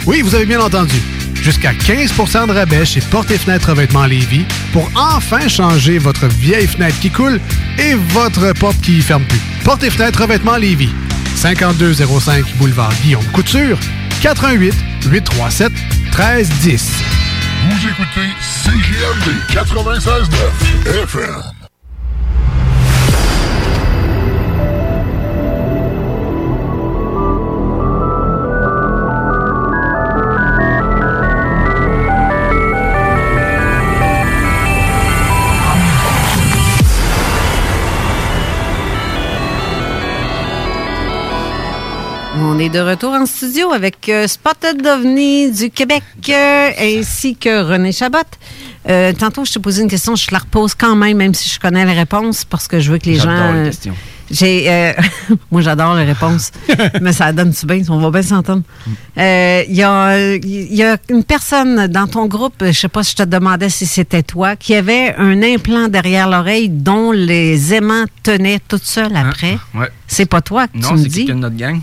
[0.06, 0.96] Oui, vous avez bien entendu.
[1.44, 6.68] Jusqu'à 15% de rabais chez Porte et Fenêtres Revêtement Lévis pour enfin changer votre vieille
[6.68, 7.42] fenêtre qui coule
[7.78, 9.42] et votre porte qui ferme plus.
[9.66, 10.92] Porte et Fenêtres Revêtement Lévis.
[11.36, 13.78] 5205 boulevard Guillaume Couture.
[14.22, 14.74] 88
[15.06, 15.72] 837
[16.12, 16.92] 1310.
[17.70, 21.59] Vous écoutez CGMD 96.9 FM.
[42.62, 47.92] Est de retour en studio avec euh, Spotted d'OVNI du Québec euh, ainsi que René
[47.92, 48.18] Chabot.
[48.90, 51.50] Euh, tantôt, je te posais une question, je te la repose quand même, même si
[51.50, 53.24] je connais la réponse, parce que je veux que les gens.
[53.36, 53.96] J'adore les questions.
[54.32, 54.94] J'ai, euh,
[55.52, 56.52] moi, j'adore les réponses,
[57.02, 57.82] mais ça donne-tu bien?
[57.90, 58.64] On va bien s'entendre.
[59.18, 63.12] Il y, a, il y a une personne dans ton groupe, je sais pas si
[63.18, 68.06] je te demandais si c'était toi, qui avait un implant derrière l'oreille dont les aimants
[68.24, 69.58] tenaient toute seule après.
[69.74, 69.90] Ouais.
[70.08, 71.20] C'est pas toi que Non, tu me c'est dis.
[71.26, 71.80] quelqu'un de notre gang.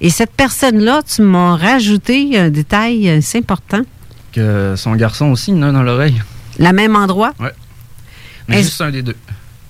[0.00, 3.82] Et cette personne-là, tu m'as rajouté un détail assez important.
[4.32, 6.20] Que son garçon aussi, il en a dans l'oreille.
[6.58, 7.32] La même endroit?
[7.40, 7.52] Ouais.
[8.48, 9.16] Mais juste un des deux.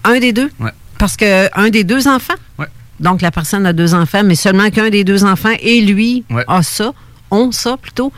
[0.05, 0.51] Un des deux?
[0.61, 0.73] Ouais.
[0.99, 2.35] Parce que un des deux enfants?
[2.59, 2.67] Ouais.
[3.01, 6.45] Donc, la personne a deux enfants, mais seulement qu'un des deux enfants et lui Ouais.
[6.49, 6.93] a ça,
[7.31, 8.13] ont ça plutôt.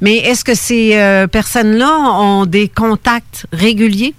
[0.00, 1.90] Mais est-ce que ces euh, personnes-là
[2.20, 4.14] ont des contacts réguliers?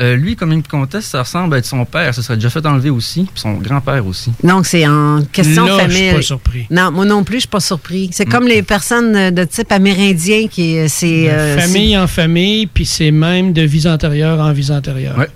[0.00, 2.14] Euh, lui, comme il me conteste, ça ressemble à être son père.
[2.14, 3.22] Ça serait déjà fait enlever aussi.
[3.24, 4.32] Puis son grand-père aussi.
[4.44, 6.14] Donc, c'est en question Là, de je suis famille.
[6.16, 6.66] pas surpris.
[6.70, 8.10] Non, moi non plus, je suis pas surpris.
[8.12, 8.30] C'est Mm.
[8.30, 11.28] comme les personnes de type amérindien qui, euh, c'est...
[11.30, 15.18] euh, famille en famille, puis c'est même de vie antérieure en vie antérieure.
[15.18, 15.28] Ouais.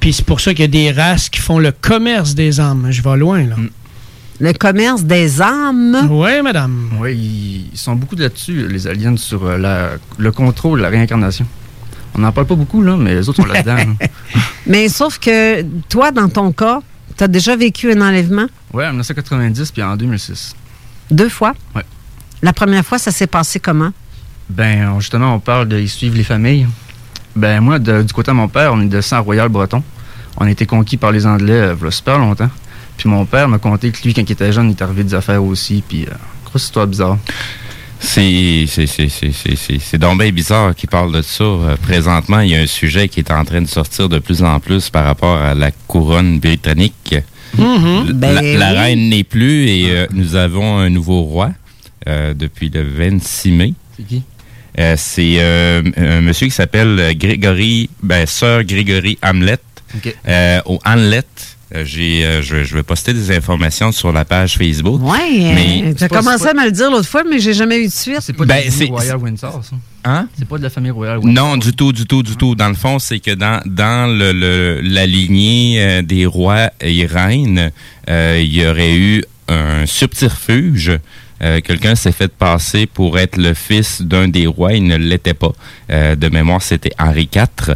[0.00, 2.88] Puis c'est pour ça qu'il y a des races qui font le commerce des âmes.
[2.90, 3.56] Je vais loin, là.
[3.56, 3.70] Mm.
[4.40, 6.08] Le commerce des âmes?
[6.10, 6.90] Oui, madame.
[7.00, 11.46] Oui, ils, sont beaucoup là-dessus, les aliens, sur euh, la- le contrôle, la réincarnation.
[12.16, 13.76] On n'en parle pas beaucoup, là, mais les autres sont là-dedans.
[13.76, 14.06] là.
[14.66, 16.80] Mais sauf que toi, dans ton cas,
[17.16, 18.46] tu as déjà vécu un enlèvement?
[18.72, 20.54] Ouais, en 1990 puis en 2006.
[21.10, 21.52] deux fois?
[21.74, 21.82] Ouais.
[22.42, 23.90] La première fois, ça s'est passé comment?
[24.48, 26.66] Ben, justement, on parle de ils suivent les familles.
[27.34, 29.82] Ben, moi, de- du côté de mon père, on est de sang royal breton.
[30.38, 32.50] On a été conquis par les Anglais euh, v'là super longtemps.
[32.96, 35.14] Puis mon père m'a conté que lui, quand il était jeune, il est arrivé des
[35.14, 35.82] affaires aussi.
[35.86, 36.14] Puis, euh,
[36.46, 37.18] grosse histoire bizarre.
[38.00, 41.44] C'est c'est- c'est- c'est- c'est- c'est- c'est donc bien bizarre qu'il parle de ça.
[41.44, 44.42] Euh, présentement, il y a un sujet qui est en train de sortir de plus
[44.42, 47.14] en plus par rapport à la couronne britannique.
[47.56, 48.06] Mhm.
[48.08, 48.78] La, Ben la oui.
[48.78, 51.52] reine n'est plus et euh, nous avons un nouveau roi
[52.06, 53.72] euh, depuis le 26 mai.
[53.96, 54.22] C'est qui?
[54.78, 55.40] Euh, c'est
[55.96, 59.58] un monsieur qui s'appelle Grégory, ben, Sir Grégory Hamlet.
[60.66, 61.22] Au Hamlet,
[61.74, 65.00] euh, j'ai, euh, je, je vais poster des informations sur la page Facebook.
[65.02, 67.92] Oui, tu as commencé à me le dire l'autre fois, mais j'ai jamais eu de
[67.92, 68.18] suite.
[68.20, 69.76] C'est pas de Ben, la famille royale Windsor, ça?
[70.04, 70.28] Hein?
[70.38, 71.44] C'est pas de la famille royale Windsor.
[71.48, 72.54] Non, du tout, du tout, du tout.
[72.54, 77.04] Dans le fond, c'est que dans, dans le, le- la lignée euh, des rois et
[77.06, 77.72] reines,
[78.08, 80.92] euh, il y aurait eu un subterfuge.
[81.42, 84.72] Euh, Quelqu'un s'est fait passer pour être le fils d'un des rois.
[84.72, 85.52] Il ne l'était pas.
[85.90, 87.74] Euh, de mémoire, c'était Henri IV.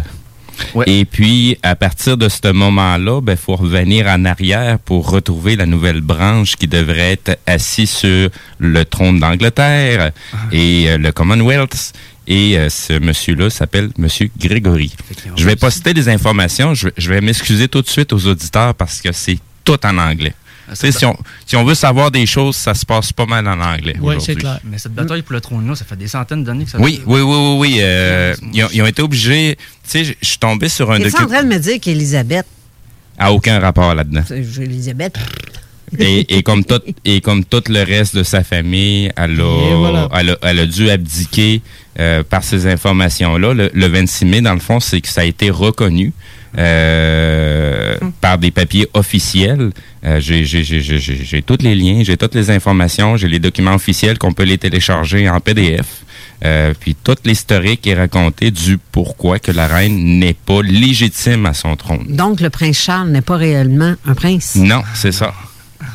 [0.86, 5.66] Et puis, à partir de ce moment-là, il faut revenir en arrière pour retrouver la
[5.66, 10.12] nouvelle branche qui devrait être assise sur le trône d'Angleterre
[10.52, 11.92] et euh, le Commonwealth.
[12.26, 14.92] Et euh, ce monsieur-là s'appelle Monsieur Grégory.
[15.36, 16.74] Je vais poster des informations.
[16.74, 20.34] Je vais m'excuser tout de suite aux auditeurs parce que c'est tout en anglais.
[20.74, 21.16] Si, on,
[21.46, 23.96] si on veut savoir des choses, ça se passe pas mal en anglais.
[24.00, 24.36] aujourd'hui.
[24.64, 27.20] Mais cette bataille pour le trône-là, ça fait des centaines d'années que ça Oui, oui,
[27.20, 27.76] oui, oui, oui.
[27.80, 29.56] euh, ils, ont, ils ont été obligés.
[29.84, 31.28] Tu sais, je suis tombé sur un Tu es en document.
[31.28, 32.46] train de me dire qu'Élisabeth,
[33.18, 34.22] A aucun rapport là-dedans.
[34.26, 35.16] c'est- Élisabeth,
[35.98, 39.74] Et, et comme tout, et comme tout le reste de sa famille, elle a, Et
[39.74, 40.08] voilà.
[40.14, 41.62] elle a, elle a dû abdiquer
[41.98, 43.52] euh, par ces informations-là.
[43.54, 46.12] Le, le 26 mai, dans le fond, c'est que ça a été reconnu
[46.58, 49.70] euh, par des papiers officiels.
[50.04, 54.44] Euh, j'ai- tous les liens, j'ai toutes les informations, j'ai les documents officiels qu'on peut
[54.44, 55.86] les télécharger en PDF.
[56.42, 61.52] Euh, puis tout l'historique est raconté du pourquoi que la reine n'est pas légitime à
[61.52, 62.06] son trône.
[62.08, 64.54] donc le prince Charles n'est pas réellement un prince?
[64.56, 65.34] Non, c'est ça.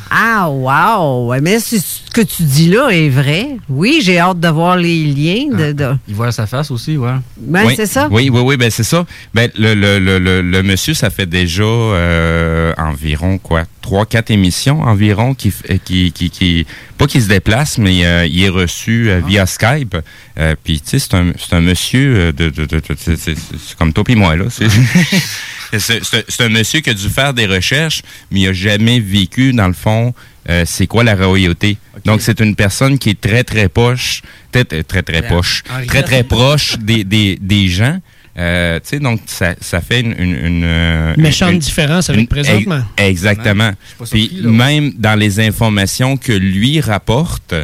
[0.10, 1.27] Ah, wow!
[1.30, 3.57] Ouais, Mais si ce que tu dis là est vrai.
[3.69, 5.48] Oui, j'ai hâte de voir les liens.
[5.57, 7.11] De, de- Il voit sa face aussi, ouais.
[7.38, 8.07] Ben, oui, c'est ça.
[8.11, 9.06] Oui, oui, oui, ben c'est ça.
[9.34, 14.32] Ben, le, le, le, le, le monsieur, ça fait déjà euh, environ quoi, trois, quatre
[14.32, 16.65] émissions environ qui, f- qui, qui, qui
[16.98, 19.98] pas qu'il se déplace, mais euh, il est reçu euh, via Skype.
[20.40, 23.36] Euh, Puis tu sais, c'est un, c'est un monsieur euh, de, de, de, de- c'est-
[23.77, 24.45] comme toi et moi là.
[24.49, 24.68] C'est
[25.80, 28.02] c'est- c'est- c'est un monsieur qui a dû faire des recherches,
[28.32, 30.05] mais il a jamais vécu dans le fond.
[30.49, 31.77] Euh, c'est quoi la royauté?
[32.06, 34.22] Donc, c'est une personne qui est très, très poche,
[34.52, 37.98] très, très, très, très Ben, poche, Henri très, très proche des, des, des gens.
[38.38, 40.14] Euh, tu sais, donc, ça, ça fait une...
[40.19, 42.82] une, une, euh, Méchante une- différence avec une- présentement.
[42.98, 43.72] ex- Exactement.
[43.98, 44.49] Surpris, Puis là.
[44.52, 47.56] même dans les informations que lui rapporte,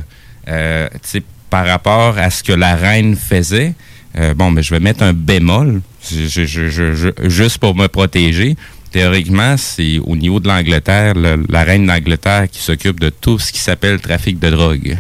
[0.48, 3.74] euh, tu sais, par rapport à ce que la reine faisait,
[4.18, 7.76] euh, bon, mais je vais mettre un bémol, je- je- je- je- je- juste pour
[7.76, 8.56] me protéger.
[8.92, 13.52] Théoriquement, c'est au niveau de l'Angleterre, le- la reine d'Angleterre qui s'occupe de tout ce
[13.52, 14.98] qui s'appelle trafic de drogue.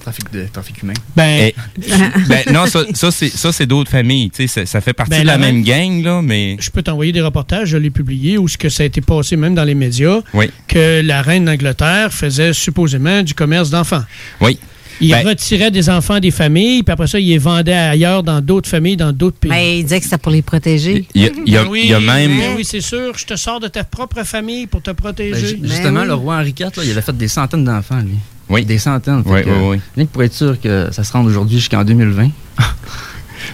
[0.00, 0.92] Trafic, de, trafic humain.
[1.16, 1.50] Ben,
[2.28, 4.30] ben non, ça, ça, c'est, ça, c'est d'autres familles.
[4.30, 6.56] Tu sais, ça, ça fait partie Ben, de la la même même- gang, là, mais.
[6.60, 9.36] Je peux t'envoyer des reportages, je l'ai publié, où ce que ça a été passé
[9.36, 10.50] même dans les médias, Oui.
[10.68, 14.04] que la reine d'Angleterre faisait supposément du commerce d'enfants.
[14.42, 14.58] Oui.
[15.00, 18.40] Il Ben- retirait des enfants des familles, puis après ça, il les vendait ailleurs dans
[18.40, 19.50] d'autres familles, dans d'autres pays.
[19.50, 21.06] Mais il disait que c'était pour les protéger.
[21.14, 22.36] Il y a, il y a- Ben oui, il y a même.
[22.38, 25.46] ben oui, c'est sûr, je te sors de ta propre famille pour te Ben, protéger.
[25.46, 28.16] ju- justement, le roi Henri IV, là, il avait fait des centaines d'enfants, lui.
[28.48, 28.64] Oui.
[28.64, 29.22] Des centaines.
[29.26, 29.80] Oui, que, oui, oui.
[29.96, 32.28] Rien que pour être sûr que ça se rende aujourd'hui jusqu'en 2020.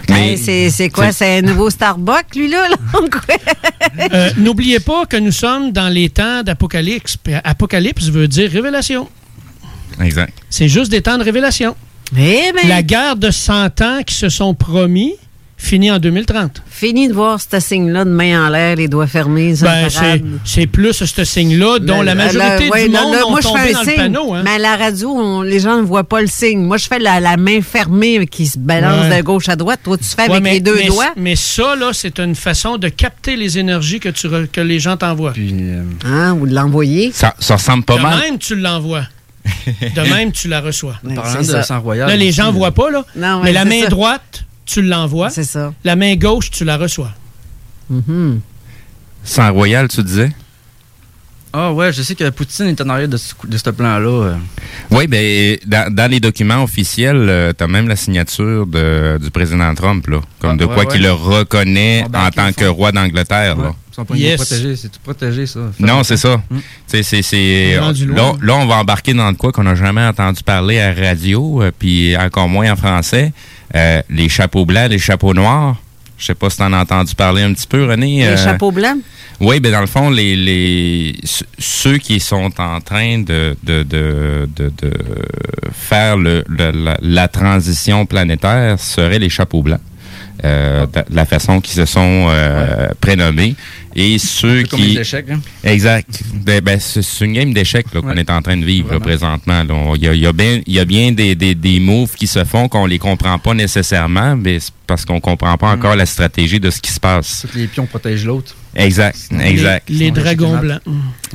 [0.09, 0.37] Hey,
[0.71, 1.11] c'est quoi?
[1.11, 2.67] C'est un nouveau Starbucks, lui, là?
[2.69, 2.75] là?
[4.13, 7.17] Euh, N'oubliez pas que nous sommes dans les temps d'Apocalypse.
[7.17, 9.09] Puis Apocalypse veut dire révélation.
[10.03, 10.33] Exact.
[10.49, 11.75] C'est juste des temps de révélation.
[12.17, 15.13] Eh ben, La guerre de 100 ans qui se sont promis
[15.57, 16.63] finit en 2030.
[16.67, 19.53] Fini de voir ce signe-là de main en l'air, les doigts fermés.
[19.61, 19.87] Ben,
[20.43, 23.73] c'est plus ce signe-là dont la majorité ouais, du monde là, moi, je tombé fais
[23.73, 24.33] dans un le signe, panneau.
[24.33, 24.41] hein.
[24.43, 26.61] Mais à la radio, on- les gens ne voient pas le signe.
[26.63, 29.17] Moi, je fais la, la main fermée qui se balance Ouais.
[29.19, 29.81] de gauche à droite.
[29.83, 31.13] Toi, tu fais Ouais, avec mais, les deux mais- doigts.
[31.15, 34.79] Mais ça, là, c'est une façon de capter les énergies que, tu re- que les
[34.79, 35.33] gens t'envoient.
[36.05, 37.11] Hein, ou de l'envoyer.
[37.13, 38.19] Ça, ça ressemble pas de mal.
[38.19, 39.05] même, tu l'envoies.
[39.95, 40.95] De même, tu la reçois.
[41.03, 41.63] Parlant c'est de ça.
[41.63, 42.07] sang royal.
[42.09, 43.03] Là, les gens ne euh, voient pas, là.
[43.15, 43.89] Non, ouais, mais la main ça.
[43.89, 45.29] droite, tu l'envoies.
[45.29, 45.73] C'est ça.
[45.83, 47.11] La main gauche, tu la reçois.
[47.89, 48.39] Mhm.
[49.23, 50.31] Sang royal, tu disais?
[51.53, 54.07] Ah ouais, je sais que Poutine est en arrière de ce, de ce plan-là.
[54.09, 54.35] euh.
[54.89, 59.73] Oui, ben dans, dans les documents officiels, tu as même la signature de, du président
[59.75, 60.21] Trump, là.
[60.39, 60.91] Comme Ah, de ouais, quoi ouais.
[60.93, 62.73] qu'il le reconnaît en tant que fond.
[62.73, 63.75] roi d'Angleterre, là.
[63.91, 64.35] Ils sont pas Yes.
[64.37, 65.59] protégés, c'est tout protégé, ça.
[65.79, 66.37] Non, c'est ça.
[66.49, 66.57] Mm.
[66.57, 67.37] Tu sais, c'est- c'est.
[67.71, 70.93] est rendu Là, on va embarquer dans de quoi qu'on n'a jamais entendu parler à
[70.93, 73.33] radio, euh, puis encore moins en français.
[73.75, 75.75] Euh, les chapeaux blancs, les chapeaux noirs.
[76.17, 78.19] Je sais pas si t'en as entendu parler un petit peu, René.
[78.19, 78.99] Les euh, chapeaux blancs?
[79.39, 83.81] Oui, ben dans le fond, les, les ce- ceux qui sont en train de, de,
[83.81, 84.93] de, de, de
[85.73, 89.79] faire le, le- la, la transition planétaire seraient les chapeaux blancs.
[90.43, 93.55] Euh, de la façon qu'ils se sont euh, prénommés.
[93.95, 94.87] Et ceux Comme qui...
[94.93, 95.39] les échecs, hein?
[95.63, 96.21] Exact.
[96.33, 98.19] Ben, ben, c'est c'est une game d'échecs qu'on Ouais.
[98.19, 99.63] est en train de vivre là, présentement.
[99.95, 102.13] Il y a, il y a bien, il y a bien des, des, des moves
[102.15, 105.95] qui se font qu'on les comprend pas nécessairement, mais c'est parce qu'on comprend pas encore
[105.95, 107.45] la stratégie de ce qui se passe.
[107.55, 108.55] Les pions protègent l'autre.
[108.75, 109.89] Exact, exact.
[109.89, 110.81] Les, les dragons blancs.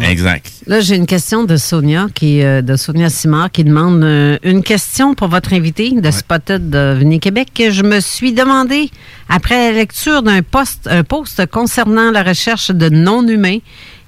[0.02, 0.50] Exact.
[0.66, 4.62] Là, j'ai une question de Sonia, qui, euh, de Sonia Simard, qui demande euh, une
[4.62, 7.48] question pour votre invité de Spotted de Venez Québec.
[7.54, 8.90] que Je me suis demandé,
[9.28, 13.58] après la lecture d'un post, un post concernant la recherche de non-humains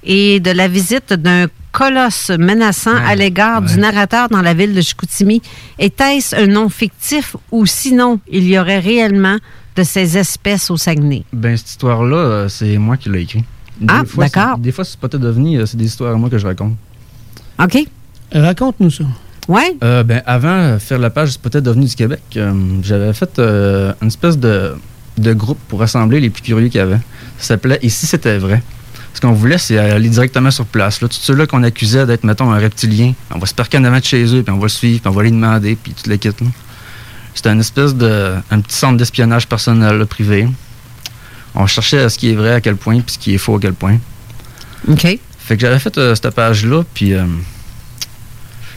[0.03, 4.81] et de la visite d'un colosse menaçant à l'égard du narrateur dans la ville de
[4.81, 5.41] Chicoutimi,
[5.77, 9.37] était-ce un nom fictif ou sinon il y aurait réellement
[9.75, 11.23] de ces espèces au Saguenay?
[11.31, 13.43] Ben, cette histoire-là, euh, c'est moi qui l'ai écrit.
[13.87, 14.57] Ah, d'accord.
[14.57, 16.73] Des fois, c'est pas devenu, euh, c'est des histoires à moi que je raconte.
[17.59, 17.77] OK.
[18.33, 19.05] Raconte-nous ça.
[19.49, 19.75] Ouais.
[19.83, 23.39] Euh, ben, avant de faire la page C'est peut-être devenu du Québec, euh, j'avais fait
[23.39, 24.75] euh, une espèce de,
[25.21, 26.99] de groupe pour rassembler les plus curieux qu'il y avait.
[27.37, 28.61] Ça s'appelait Et si c'était vrai?
[29.13, 31.01] Ce qu'on voulait, c'est aller directement sur place.
[31.01, 33.99] Là, tous ceux-là qu'on accusait d'être, mettons, un reptilien, on va se parquer en avant
[33.99, 36.09] de chez eux, puis on va le suivre, puis on va les demander, puis tout
[36.09, 36.27] le kit.
[36.29, 36.47] là.
[37.33, 38.35] C'était une espèce de.
[38.51, 40.47] un petit centre d'espionnage personnel, là, privé.
[41.55, 43.55] On cherchait à ce qui est vrai à quel point, puis ce qui est faux
[43.55, 43.97] à quel point.
[44.87, 45.01] OK.
[45.39, 47.13] Fait que j'avais fait euh, cette page-là, puis.
[47.13, 47.25] euh,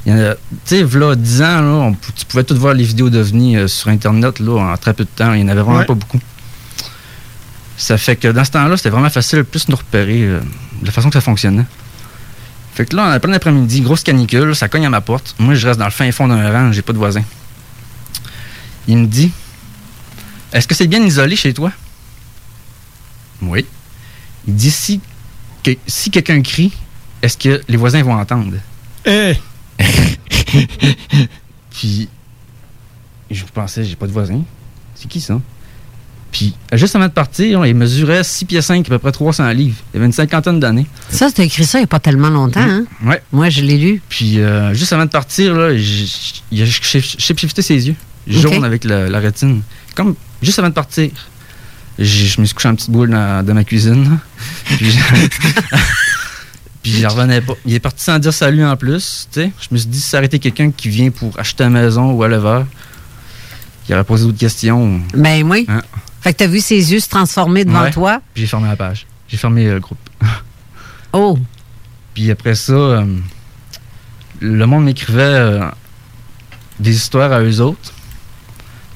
[0.07, 2.75] il y en a- Tu sais, là, 10 ans, là, on tu pouvais tout voir
[2.75, 5.33] les vidéos d'OVNI euh, sur Internet là, en très peu de temps.
[5.35, 5.85] Il n'y en avait vraiment Ouais.
[5.85, 6.19] pas beaucoup.
[7.83, 10.39] Ça fait que dans ce temps-là, c'était vraiment facile de plus nous repérer euh,
[10.81, 11.65] de la façon que ça fonctionnait.
[12.75, 15.35] Fait que là, en plein après-midi, grosse canicule, ça cogne à ma porte.
[15.41, 17.25] Moi, je reste dans le fin fond d'un rang, j'ai pas de voisin.
[18.87, 19.33] Il me dit
[20.53, 21.73] Est-ce que c'est bien isolé chez toi
[23.43, 23.67] Oui.
[24.47, 25.01] Il dit Si,
[25.65, 26.73] que- si quelqu'un crie,
[27.21, 28.59] est-ce que les voisins vont entendre
[29.05, 29.35] Eh,
[31.71, 32.09] Puis,
[33.29, 34.43] je pensais, j'ai pas de voisin.
[34.95, 35.41] C'est qui ça?
[36.33, 39.77] Puis, juste avant de partir, il mesurait 6 pieds 5, à peu près 300 livres.
[39.93, 40.87] Il avait une cinquantaine d'années.
[41.11, 42.85] Ça, tu as écrit ça il n'y a pas tellement longtemps, hein?
[43.05, 43.23] Ouais.
[43.33, 44.03] Moi, je l'ai lu.
[44.09, 47.95] Puis, euh, juste avant de partir, là, j- j- il a shif- shifté ses yeux.
[48.27, 49.61] Jaune avec la, la rétine.
[49.95, 51.11] Comme juste avant de partir.
[51.99, 54.05] Je me suis couché en petite boule dans, dans ma cuisine.
[54.05, 54.19] là.
[54.79, 54.91] Puis,
[56.83, 57.53] puis j'en revenais pas.
[57.67, 59.29] Il est parti sans dire salut en plus.
[59.31, 59.53] tu sais.
[59.61, 62.29] Je me suis dit, si été quelqu'un qui vient pour acheter une maison ou à
[62.29, 62.67] l'heure,
[63.89, 65.01] il aurait posé d'autres questions.
[65.15, 65.67] Ben oui.
[65.69, 65.83] Hein?
[66.23, 67.91] Fait que tu as vu ses yeux se transformer devant Ouais.
[67.91, 68.21] toi?
[68.35, 69.07] J'ai fermé la page.
[69.29, 69.99] J'ai fermé euh, le groupe.
[71.15, 71.39] Oh.
[72.15, 73.05] Puis après ça, euh,
[74.41, 75.69] le monde m'écrivait euh,
[76.81, 77.93] des histoires à eux autres.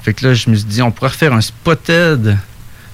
[0.01, 2.37] Fait que là, je me suis dit, on pourrait faire un spotted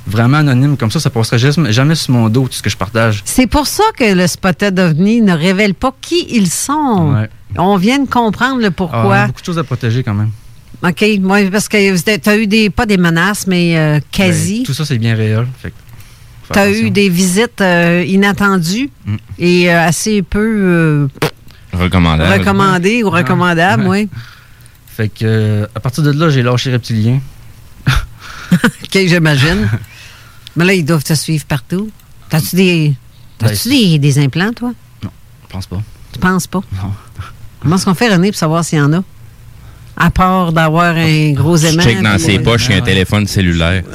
[0.05, 2.75] vraiment anonyme comme ça, ça passerait jamais, jamais sur mon dos, tout ce que je
[2.75, 3.21] partage.
[3.23, 7.13] C'est pour ça que le Spotted OVNI ne révèle pas qui ils sont.
[7.15, 7.29] Ouais.
[7.57, 9.15] On vient de comprendre le Ah, on pourquoi.
[9.15, 10.31] a beaucoup de choses à protéger quand même.
[10.83, 14.59] OK, moi, parce que tu as eu des, pas des menaces, mais euh, quasi.
[14.59, 15.47] Ben, tout ça, c'est bien réel.
[16.51, 19.15] Tu as eu des visites euh, inattendues Mm.
[19.39, 21.07] et euh, assez peu euh,
[21.71, 22.39] Recommandable.
[22.39, 24.09] recommandées ou recommandables, oui.
[24.95, 27.19] Fait que, euh, à partir de là, j'ai lâché Reptilien.
[28.51, 28.59] OK,
[28.93, 29.69] j'imagine.
[30.55, 31.89] mais là, ils doivent te suivre partout.
[32.29, 32.93] T'as-tu des,
[33.39, 34.73] t'as-tu des, des implants, toi?
[35.01, 35.07] Je
[35.49, 35.81] pense pas.
[36.11, 36.61] Tu penses pas?
[36.75, 36.91] Non.
[37.61, 39.03] Comment est-ce qu'on fait, René, pour savoir s'il y en a?
[39.95, 41.83] À part d'avoir un gros Je aimant.
[41.83, 43.83] check dans ses poches, il y a un téléphone cellulaire.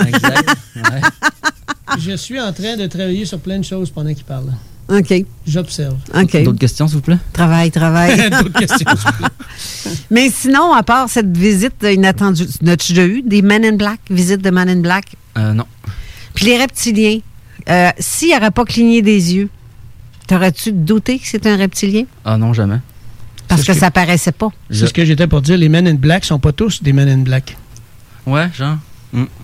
[1.98, 4.52] Je suis en train de travailler sur plein de choses pendant qu'il parle.
[4.88, 5.12] OK.
[5.46, 5.96] J'observe.
[6.14, 6.42] OK.
[6.44, 7.18] D'autres questions, s'il vous plaît?
[7.32, 8.16] Travail, travail.
[8.30, 9.94] D'autres questions, s'il vous plaît.
[10.10, 14.40] Mais sinon, à part cette visite inattendue, n'as-tu déjà eu des Men in Black, visite
[14.42, 15.06] de Men in Black?
[15.36, 15.64] Euh, non.
[16.34, 17.18] Puis les reptiliens,
[17.68, 19.48] euh, s'il n'aurait pas cligné des yeux,
[20.26, 22.04] t'aurais-tu douté que c'était un reptilien?
[22.24, 22.78] Ah non, jamais.
[23.48, 24.48] Parce que, ça paraissait pas.
[24.70, 25.56] C'est ce que j'étais pour dire.
[25.56, 27.56] Les Men in Black sont pas tous des Men in Black.
[28.26, 28.76] Ouais, genre.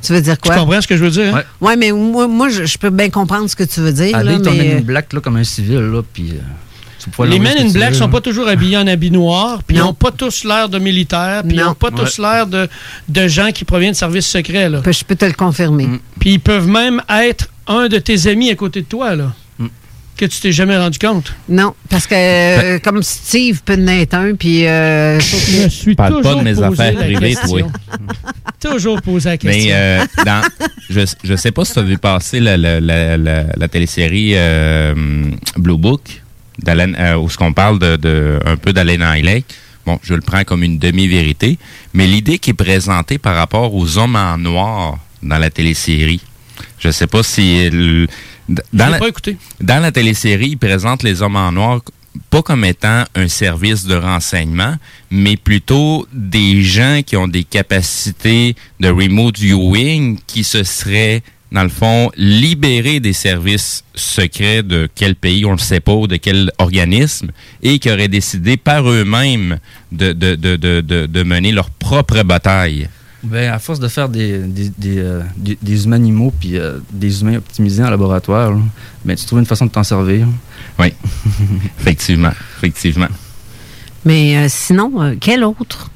[0.02, 0.54] Tu veux dire quoi?
[0.54, 1.34] Tu comprends ce que je veux dire?
[1.34, 1.42] hein?
[1.60, 1.68] Ouais.
[1.68, 4.14] Ouais, mais moi, moi je, je peux bien comprendre ce que tu veux dire.
[4.14, 6.32] Allez, là, ton mais, Men in euh, Black là, comme un civil, là, puis.
[6.32, 9.80] euh, Les Men in Black veux, sont pas toujours habillés en habit noir, puis ils
[9.80, 9.86] Non.
[9.86, 11.68] n'ont pas tous l'air de militaires, puis ils Non.
[11.68, 12.68] n'ont pas tous l'air de,
[13.08, 14.68] de gens qui proviennent de services secrets.
[14.68, 14.82] Là.
[14.84, 15.88] je peux te le confirmer.
[16.20, 19.32] Puis ils peuvent même être un de tes amis à côté de toi, là.
[20.16, 21.34] Que tu t'es jamais rendu compte?
[21.48, 24.64] Non, parce que euh, comme Steve peut en être un, puis...
[24.66, 27.60] Euh, Je suis Parle pas toujours de mes posé affaires la privées, toi.
[28.60, 29.64] toujours posé la question.
[29.64, 30.42] Mais euh, dans,
[30.88, 34.32] je, je sais pas si tu as vu passer la, la, la, la, la télésérie
[34.34, 34.94] euh,
[35.56, 36.22] Blue Book,
[36.68, 39.42] euh, où ce qu'on parle de, de, un peu d'Alain Hailey.
[39.84, 41.58] Bon, je le prends comme une demi-vérité,
[41.92, 46.20] mais l'idée qui est présentée par rapport aux hommes en noir dans la télésérie,
[46.78, 47.68] je sais pas si...
[47.68, 48.06] le-
[48.48, 49.36] dans, la, pas écouté.
[49.60, 51.80] dans la télésérie, ils présentent les hommes en noir
[52.30, 54.76] pas comme étant un service de renseignement,
[55.10, 61.22] mais plutôt des gens qui ont des capacités de remote viewing qui se seraient,
[61.52, 65.92] dans le fond, libérés des services secrets de quel pays, on ne le sait pas,
[65.92, 67.30] ou de quel organisme,
[67.62, 69.58] et qui auraient décidé par eux-mêmes
[69.92, 72.88] de, de, de, de, de, de mener leur propre bataille.
[73.24, 76.78] Ben, à force de faire des, des, des, euh, des- des humains animaux puis euh,
[76.92, 78.58] des humains optimisés en laboratoire, là,
[79.04, 80.26] ben, tu trouves une façon de t'en servir.
[80.78, 80.92] Oui,
[81.80, 83.08] effectivement, effectivement.
[84.04, 85.90] Mais euh, sinon, euh, quel autre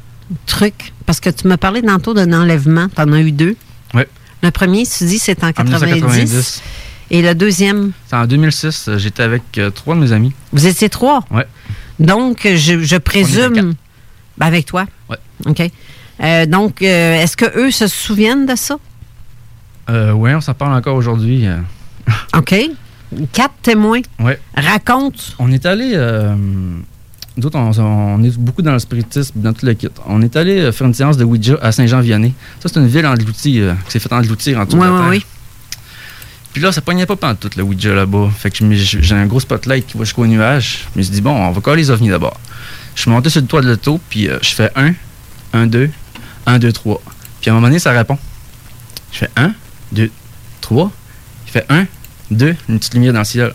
[0.46, 0.92] truc?
[1.06, 2.88] Parce que tu m'as parlé tantôt d'un enlèvement.
[2.94, 3.56] Tu en as eu deux.
[3.94, 4.02] Oui.
[4.42, 5.82] Le premier, tu dis, c'est en En 90.
[5.94, 6.62] 1990.
[7.10, 10.32] Et le deuxième, C'est en 2006, euh, j'étais avec euh, trois de mes amis.
[10.52, 11.24] vous étiez trois?
[11.30, 11.46] Ouais.
[11.98, 13.74] Donc, je, je présume.
[14.36, 14.86] Ben, avec toi.
[15.10, 15.16] Ouais.
[15.46, 15.62] OK.
[16.22, 18.76] Euh, donc, euh, est-ce que eux se souviennent de ça?
[19.90, 21.46] Euh, ouais, on s'en parle encore aujourd'hui.
[22.36, 22.54] OK.
[23.32, 24.00] Quatre témoins.
[24.18, 24.38] Ouais.
[24.54, 25.34] Raconte.
[25.38, 25.96] On est allé.
[27.36, 29.88] Nous autres, on, on est beaucoup dans le spiritisme, dans tout le kit.
[30.06, 32.34] On est allé faire une séance de Ouija à Saint-Jean-Vianney.
[32.60, 34.98] Ça, c'est une ville engloutie, qui s'est fait engloutir en dessous de Oui, la oui,
[35.00, 35.08] terre.
[35.10, 35.24] oui.
[36.52, 38.30] Puis là, ça pognait pas pantoute, le Ouija là-bas.
[38.36, 40.86] Fait que j'ai un gros spotlight qui va jusqu'au nuage.
[40.92, 42.36] Je me suis dit, bon, on va coller les ovnis d'abord.
[42.96, 44.92] Je suis monté sur le toit de l'auto, puis euh, je fais 1,
[45.52, 45.90] 1, 2,
[46.48, 47.00] 1, 2, 3.
[47.40, 48.18] Puis à un moment donné, ça répond.
[49.12, 49.52] Je fais 1,
[49.92, 50.10] 2,
[50.60, 50.90] 3.
[51.46, 51.86] Il fait 1,
[52.30, 53.52] 2, une petite lumière dans le ciel.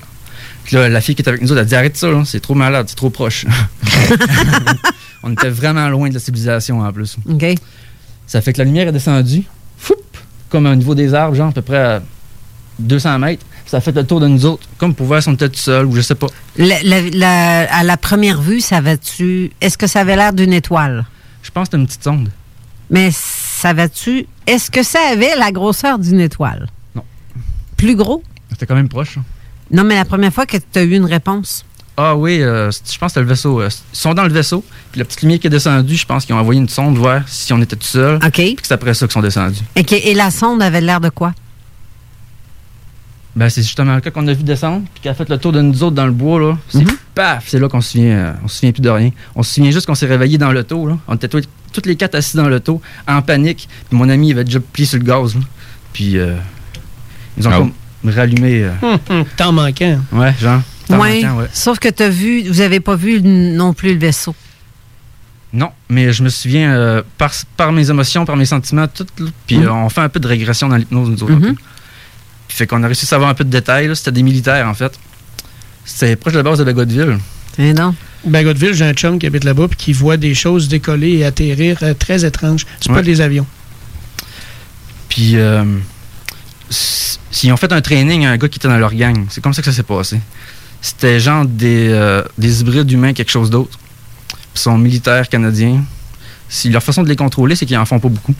[0.63, 2.85] Puis là, la fille qui était avec nous elle dit arrête ça, c'est trop malade,
[2.87, 3.45] c'est trop proche.
[5.23, 7.17] On était vraiment loin de la civilisation en plus.
[7.29, 7.45] OK.
[8.27, 9.43] Ça fait que la lumière est descendue,
[9.77, 9.95] foup,
[10.49, 12.01] comme au niveau des arbres, genre à peu près à
[12.79, 13.45] 200 mètres.
[13.65, 15.59] Ça a fait le tour de nous autres, comme pour voir si on était tout
[15.59, 16.27] seul ou je sais pas.
[16.57, 20.53] La- la- la- à la première vue, ça tu Est-ce que ça avait l'air d'une
[20.53, 21.05] étoile?
[21.41, 22.29] Je pense que c'était une petite sonde.
[22.89, 26.67] Mais savais-tu, est-ce que ça avait la grosseur d'une étoile?
[26.95, 27.03] Non.
[27.77, 28.23] Plus gros?
[28.51, 29.17] C'était quand même proche.
[29.17, 29.23] hein.
[29.71, 31.65] Non, mais la première fois que tu as eu une réponse?
[31.95, 33.61] Ah oui, euh, je pense que c'était le vaisseau.
[33.61, 36.25] euh, Ils sont dans le vaisseau, puis la petite lumière qui est descendue, je pense
[36.25, 38.15] qu'ils ont envoyé une sonde voir si on était tout seul.
[38.15, 38.31] OK.
[38.33, 39.61] Puis c'est après ça qu'ils sont descendus.
[39.77, 39.91] OK.
[39.93, 41.33] Et la sonde avait l'air de quoi?
[43.35, 45.51] Ben, c'est justement le cas qu'on a vu descendre, puis qui a fait le tour
[45.51, 46.57] de nous autres dans le bois, là.
[46.69, 46.91] C'est Mhm.
[47.15, 47.45] paf!
[47.47, 49.09] C'est là qu'on se souvient, euh, on se souvient plus de rien.
[49.35, 50.99] On se souvient juste qu'on s'est réveillé dans l'auto, là.
[51.07, 51.41] On était tous-
[51.71, 53.67] toutes les quatre assis dans l'auto, en panique.
[53.89, 55.41] Puis mon ami, il avait déjà plié sur le gaz, là.
[55.93, 56.35] Puis, euh,
[57.37, 57.57] ils ont Ah.
[57.57, 57.71] comme
[58.05, 58.65] rallumé.
[58.65, 59.99] euh, Hum, hum, Temps manquant.
[60.11, 60.61] ouais, genre.
[60.89, 61.23] Ouais.
[61.23, 61.47] manquant, ouais.
[61.53, 64.35] Sauf que tu as vu, vous avez pas vu non plus le vaisseau.
[65.53, 69.05] Non, mais je me souviens euh, par, par mes émotions, par mes sentiments, tout.
[69.19, 69.27] là.
[69.47, 69.63] Puis Mhm.
[69.67, 71.33] euh, on fait un peu de régression dans l'hypnose, nous autres.
[72.57, 73.87] Fait qu'on a réussi à savoir un peu de détails.
[73.87, 73.95] là.
[73.95, 74.97] C'était des militaires, en fait.
[75.85, 77.17] C'était proche de la base de Bagotville.
[77.57, 77.93] Et non.
[78.25, 81.77] Bagotville, j'ai un chum qui habite là-bas puis qui voit des choses décoller et atterrir
[81.83, 82.65] euh, très étranges.
[82.79, 83.45] C'est pas des avions.
[85.09, 85.63] Puis euh,
[86.69, 89.25] s- Ils ont fait un training à un gars qui était dans leur gang.
[89.29, 90.19] C'est comme ça que ça s'est passé.
[90.81, 93.77] C'était genre des, euh, des hybrides humains, quelque chose d'autre.
[94.27, 95.83] Puis Ils sont militaires canadiens.
[96.49, 98.35] Si leur façon de les contrôler, c'est qu'ils en font pas beaucoup.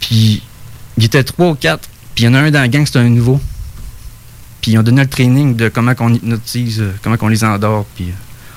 [0.00, 0.42] Puis,
[0.98, 1.88] ils étaient trois ou quatre.
[2.14, 3.40] Puis, il y en a un dans la gang, c'était un nouveau.
[4.60, 7.84] Puis, ils ont donné le training de comment qu'on hypnotise, euh, comment qu'on les endort.
[7.96, 8.06] Puis,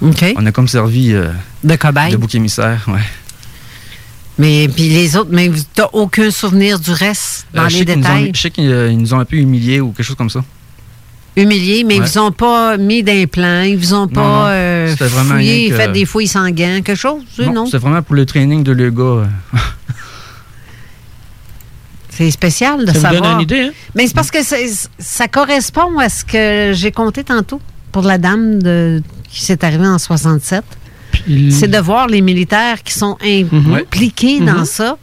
[0.03, 1.29] euh, on a comme servi euh,
[1.63, 2.11] De cobaye.
[2.11, 2.83] de bouc émissaire.
[2.87, 2.99] Ouais.
[4.39, 8.31] Mais puis les autres, mais t'as aucun souvenir du reste dans Euh, les ont- détails?
[8.35, 10.43] Je sais qu'ils ils nous ont un peu humiliés ou quelque chose comme ça.
[11.35, 12.07] Humiliés, mais ils Ouais.
[12.07, 16.27] vous ont pas mis d'implants, ils vous ont pas euh, fouillé, que- fait des fouilles
[16.27, 17.51] sanguines, quelque chose, non?
[17.53, 19.27] Non, c'est vraiment pour le training de le gars.
[22.17, 23.33] C'est spécial de Ça vous donne savoir.
[23.35, 23.71] une idée, hein?
[23.95, 24.39] Mais c'est parce que
[24.97, 27.61] ça correspond à ce que j'ai compté tantôt
[27.91, 30.63] pour la dame de, qui s'est arrivée en 67.
[31.51, 34.65] C'est de voir les militaires qui sont impliqués dans Mhm.
[34.65, 34.97] ça.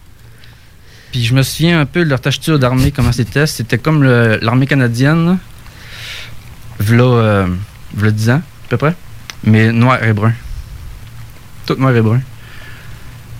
[1.12, 3.46] Puis je me souviens un peu de leur tachure d'armée, comment c'était.
[3.46, 5.38] C'était comme l'armée canadienne,
[6.80, 7.46] v'là, euh,
[7.94, 8.94] v'là 10 ans, à peu près,
[9.44, 10.32] mais noir et brun.
[11.66, 12.20] Tout noir et brun.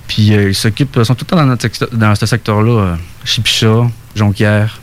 [0.09, 2.71] Puis euh, ils s'occupent, ils sont tout le temps dans, notre secteur- dans ce secteur-là,
[2.81, 4.81] euh, Chipichat, Jonquière.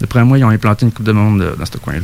[0.00, 2.00] D'après moi, ils ont implanté une coupe de monde euh, dans ce coin-là.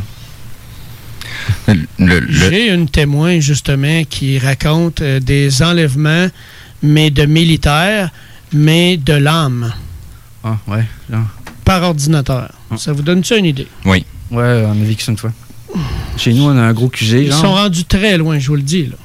[2.29, 6.29] J'ai une témoin, justement, qui raconte euh, des enlèvements,
[6.83, 8.11] mais de militaires,
[8.53, 9.73] mais de l'âme,
[10.45, 10.85] Ah, ouais.
[11.11, 11.25] genre.
[11.65, 12.51] par ordinateur.
[12.77, 13.67] Ça vous donne ça une idée?
[13.85, 14.05] Oui.
[14.31, 15.33] Ouais, on a vécu ça une fois.
[16.17, 17.03] Chez nous, on a un gros QG.
[17.13, 17.41] Ils genre.
[17.41, 18.87] sont rendus très loin, je vous le dis.
[18.87, 18.97] Là.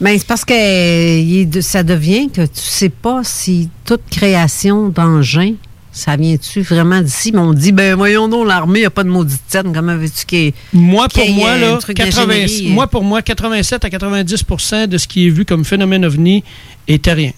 [0.00, 5.54] Mais c'est parce que euh, ça devient que tu sais pas si toute création d'engin,
[5.90, 7.32] ça vient-tu vraiment d'ici?
[7.32, 9.72] Mais on dit, ben voyons donc, l'armée n'a pas de maudite scène.
[9.72, 12.70] Comment veux-tu qu'il y ait- Moi, pour moi, là, truc 80 d'ingénierie?
[12.74, 16.44] moi, pour moi, 87 à 90% de ce qui est vu comme phénomène ovni
[16.86, 17.32] est terrien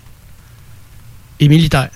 [1.39, 1.91] et militaire.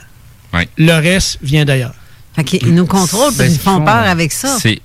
[0.78, 1.94] Le reste vient d'ailleurs.
[2.36, 4.56] Fait qu'ils nous contrôlent, Ben, puis ils font peur avec ça.
[4.60, 4.80] C'est-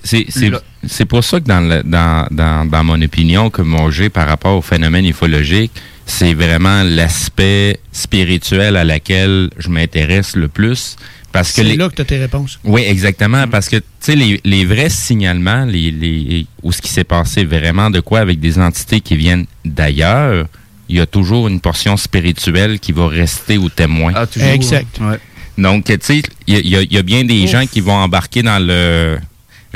[0.87, 4.27] C'est pour ça que dans, le- dans, dans, dans mon opinion que moi j'ai par
[4.27, 5.71] rapport au phénomène ufologique,
[6.05, 10.95] c'est vraiment l'aspect spirituel à laquelle je m'intéresse le plus.
[11.33, 12.57] Parce que C'est les, là que tu as tes réponses.
[12.63, 13.47] oui, exactement.
[13.47, 17.43] Parce que, tu sais, les, les vrais signalements, les, les, où ce qui s'est passé
[17.43, 20.47] vraiment de quoi avec des entités qui viennent d'ailleurs,
[20.89, 24.13] il y a toujours une portion spirituelle qui va rester au témoin.
[24.15, 24.47] Ah, toujours.
[24.49, 24.97] Exact.
[25.01, 25.19] Ouais.
[25.57, 26.59] Donc, tu sais, y, y
[26.89, 29.17] il y a bien des gens qui vont embarquer dans le...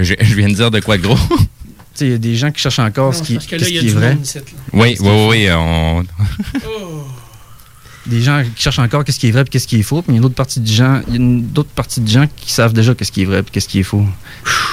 [0.03, 1.17] Je, je viens de dire de quoi de gros?
[1.99, 3.75] Il y a des gens qui cherchent encore ce qui, parce que là, qu'est-ce il
[3.75, 4.17] y a qui est vrai.
[4.73, 6.03] oui, oui, oui, on...
[8.07, 10.01] Des gens qui cherchent encore qu'est-ce qui est vrai et qu'est-ce qui est faux.
[10.01, 12.01] Puis il y a une autre partie de gens, il y a une autre partie
[12.01, 14.03] de gens qui savent déjà qu'est-ce qui est vrai et qu'est-ce qui est faux.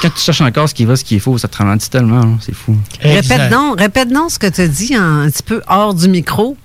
[0.00, 1.90] Quand tu cherches encore ce qui est vrai, ce qui est faux, ça te ralentit
[1.90, 2.74] tellement, hein, c'est fou.
[3.02, 6.08] Répète donc, répète donc ce que tu as dit en- un petit peu hors du
[6.08, 6.56] micro.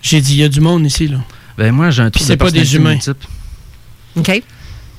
[0.00, 1.08] J'ai dit, il y a du monde ici.
[1.08, 1.18] Là.
[1.58, 2.92] Ben moi, j'ai un trouble c'est pas des humains.
[2.92, 3.26] multiple.
[4.16, 4.42] OK.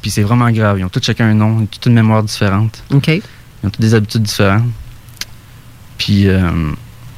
[0.01, 0.79] Puis c'est vraiment grave.
[0.79, 2.83] Ils ont tous chacun un nom, ils ont toute une mémoire différente.
[2.91, 3.07] OK.
[3.07, 3.21] Ils
[3.63, 4.69] ont toutes des habitudes différentes.
[5.97, 6.71] Puis euh,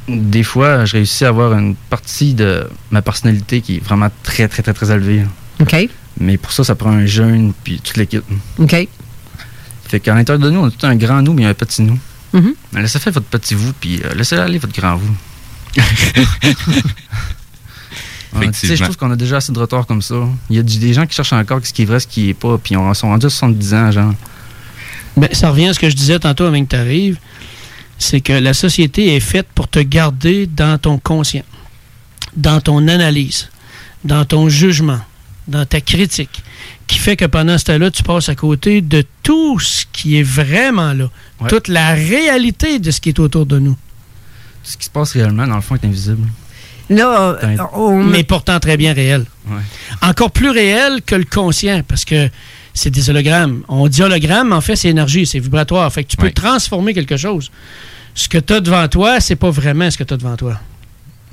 [0.07, 4.47] des fois, je réussis à avoir une partie de ma personnalité qui est vraiment très,
[4.47, 5.23] très, très, très élevée.
[5.59, 5.75] OK.
[6.19, 8.23] Mais pour ça, ça prend un jeune, puis toute l'équipe.
[8.57, 8.87] OK.
[9.87, 11.99] Fait qu'à l'intérieur de nous, on a tout un grand nous, mais un petit nous.
[12.33, 15.15] Mais Laissez faire votre petit vous, puis euh, laissez aller votre grand vous.
[18.31, 18.85] Sais, je Effectivement.
[18.85, 20.15] trouve qu'on a déjà assez de retard comme ça.
[20.49, 22.33] Il y a des gens qui cherchent encore ce qui est vrai, ce qui est
[22.33, 24.13] pas, puis on sont rendus à 70 ans, genre.
[25.17, 27.17] Ben, ça revient à ce que je disais tantôt avant que tu arrives.
[27.97, 31.43] C'est que la société est faite pour te garder dans ton conscient,
[32.37, 33.49] dans ton analyse,
[34.05, 34.99] dans ton jugement,
[35.47, 36.43] dans ta critique,
[36.87, 40.23] qui fait que pendant ce temps-là, tu passes à côté de tout ce qui est
[40.23, 41.09] vraiment là,
[41.41, 41.49] Ouais.
[41.49, 43.75] toute la réalité de ce qui est autour de nous.
[44.63, 46.27] Ce qui se passe réellement, dans le fond, est invisible.
[46.89, 47.37] Là,
[47.73, 49.25] on- Mais pourtant très bien réel.
[49.49, 49.57] Ouais.
[50.01, 52.29] Encore plus réel que le conscient, parce que
[52.73, 53.61] c'est des hologrammes.
[53.67, 55.91] On dit hologramme, en fait, c'est énergie, c'est vibratoire.
[55.93, 56.31] Fait que tu peux Ouais.
[56.31, 57.51] transformer quelque chose.
[58.15, 60.59] Ce que tu as devant toi, c'est pas vraiment ce que tu as devant toi.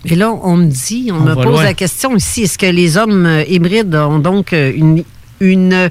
[0.04, 1.64] Et là, on me dit, on, On me pose loin.
[1.64, 5.02] la question ici, est-ce que les hommes euh, hybrides ont donc euh, une,
[5.40, 5.88] une euh,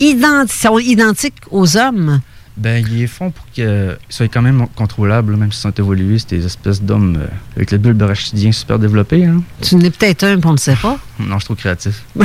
[0.00, 2.20] identi- sont identiques aux hommes?
[2.56, 6.18] Ben, ils les font pour qu'ils soient quand même contrôlables, même s'ils sont évolués.
[6.18, 9.26] C'est des espèces d'hommes euh, avec le bulbe rachidien super développé.
[9.26, 9.42] Hein.
[9.60, 10.98] Tu n'es peut-être un, puis on ne le sait pas.
[11.18, 12.02] Non, je suis trop créatif.
[12.16, 12.24] Vous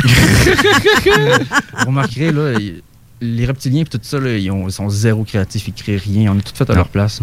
[1.88, 2.54] remarquerez, là,
[3.22, 6.32] les reptiliens et tout ça, là, ils, ont- ils sont zéro créatifs, ils créent rien.
[6.32, 6.80] On est tout fait à Non.
[6.80, 7.22] leur place.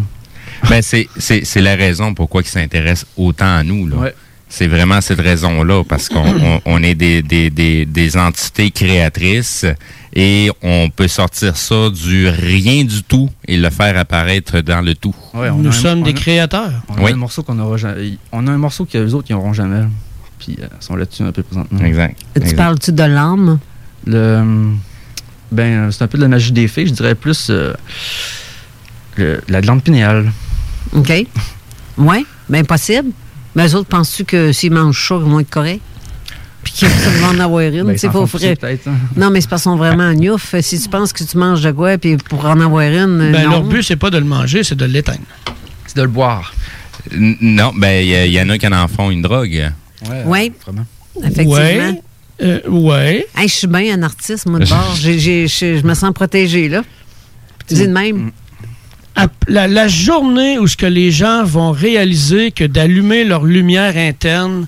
[0.69, 3.87] Ben, c'est- c'est c'est la raison pourquoi ils s'intéressent autant à nous.
[3.87, 3.95] là.
[3.97, 4.15] Ouais.
[4.51, 9.65] C'est vraiment cette raison-là, parce qu'on on- on est des, des, des, des entités créatrices
[10.15, 14.95] et on peut sortir ça du rien du tout et le faire apparaître dans le
[14.95, 15.15] tout.
[15.35, 16.71] Ouais, on Nous un- sommes on des a- créateurs.
[16.89, 17.11] On a Oui.
[17.11, 18.17] un morceau qu'on aura jamais.
[18.31, 19.83] On a un morceau que les autres n'auront jamais.
[20.39, 21.79] Puis euh, ils sont là-dessus un peu présentement.
[21.85, 22.17] Exact.
[22.33, 22.55] Tu Exact.
[22.57, 23.59] parles-tu de l'âme?
[24.07, 24.71] Le,
[25.51, 27.73] Ben, euh, c'est un peu de la magie des fées, je dirais plus euh,
[29.17, 30.31] le- la glande pinéale.
[30.93, 31.11] OK.
[31.97, 33.09] Oui, bien possible.
[33.55, 35.81] Mais eux autres, penses-tu que s'ils mangent ça, ils vont être corrects?
[36.63, 37.83] Puis qu'ils vont en avoir une?
[37.83, 38.57] Ben, c'est pas vrai.
[38.63, 38.91] hein.
[39.15, 40.53] Non, mais c'est parce qu'ils sont vraiment gnouf.
[40.61, 43.43] Si tu penses que tu manges de quoi, puis pour en avoir une, euh, Ben,
[43.45, 43.49] non.
[43.51, 45.19] leur but, c'est pas de le manger, c'est de l'éteindre.
[45.87, 46.53] C'est de le boire.
[47.13, 49.71] N- Non, ben, il y, en a qui en font une drogue.
[50.25, 50.51] Oui.
[50.65, 50.85] Vraiment.
[51.23, 51.53] Effectivement.
[51.55, 52.01] Ouais.
[52.41, 53.27] Euh, ouais.
[53.35, 54.95] Hey, je suis bien un artiste, moi, de bord.
[54.95, 55.47] J'ai- j'ai-
[55.79, 56.83] je me sens protégée, là.
[57.69, 58.31] Dis de même.
[59.47, 64.67] La, la journée où ce que les gens vont réaliser que d'allumer leur lumière interne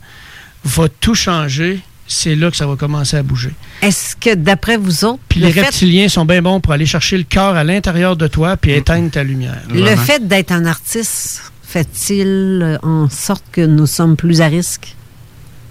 [0.64, 3.52] va tout changer, c'est là que ça va commencer à bouger.
[3.82, 6.86] Est-ce que, d'après vous autres, Puis le les fait- reptiliens sont bien bons pour aller
[6.86, 9.62] chercher le cœur à l'intérieur de toi puis éteindre ta lumière.
[9.70, 12.28] Le fait d'être un artiste fait-il
[12.62, 14.96] euh, en sorte que nous sommes plus à risque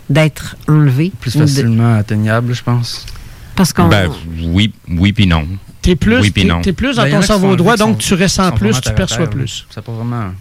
[0.08, 1.12] d'être enlevés?
[1.20, 3.04] Plus ou de- facilement atteignable, je pense.
[3.54, 3.88] Parce qu'on.
[3.88, 4.10] Ben,
[4.44, 5.46] oui, oui puis non.
[5.82, 6.30] T'es plus, Oui
[6.62, 8.92] t'es plus Ben, dans y en ton cerveau droit, donc sont- tu ressens plus, tu
[8.92, 9.66] perçois terre, plus.
[9.70, 10.32] Ça pas vraiment.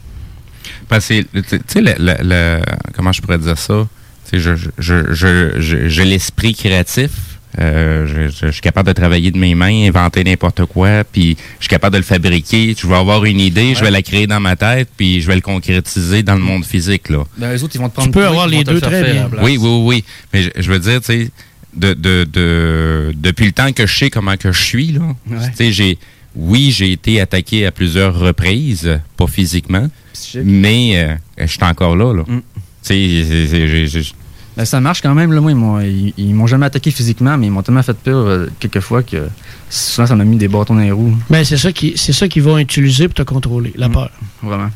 [0.87, 2.61] Parce que, tu sais- tu le, le- le-
[2.95, 3.87] comment je pourrais dire ça?
[4.29, 7.11] Tu sais, je, je, je, je- je- j'ai l'esprit créatif.
[7.59, 11.35] Euh, je, je- je suis capable de travailler de mes mains, inventer n'importe quoi, puis
[11.57, 12.75] je suis capable de le fabriquer.
[12.77, 15.33] Je vais avoir une idée, je vais la créer dans ma tête, puis je vais
[15.35, 17.09] le concrétiser dans le monde physique.
[17.09, 17.23] Là.
[17.37, 19.29] Ben, les autres, ils vont te prendre peux avoir les deux très bien.
[19.41, 20.03] Oui, oui, oui, oui.
[20.31, 21.31] Mais je, je veux dire, tu sais,
[21.75, 25.71] de, de, de, depuis le temps que je sais comment que je suis, là, Ouais.
[25.71, 25.97] j'ai,
[26.35, 30.41] oui, j'ai été attaqué à plusieurs reprises, pas physiquement, Psychique.
[30.45, 32.23] mais euh, je suis encore là, là.
[32.27, 32.41] Mm.
[32.41, 32.43] Tu
[32.81, 34.11] sais, c'est- c'est- j'ai- j'ai-
[34.57, 35.31] Ben, ça marche quand même.
[35.31, 37.95] Là, moi, ils m'ont, ils, ils m'ont jamais attaqué physiquement, mais ils m'ont tellement fait
[37.97, 39.29] peur euh, quelques fois que
[39.69, 41.15] souvent, ça m'a mis des bâtons dans les roues.
[41.29, 43.93] Ben, c'est ça qui- c'est ça qu'ils vont utiliser pour te contrôler, la Mm.
[43.93, 44.11] peur.
[44.43, 44.69] Vraiment.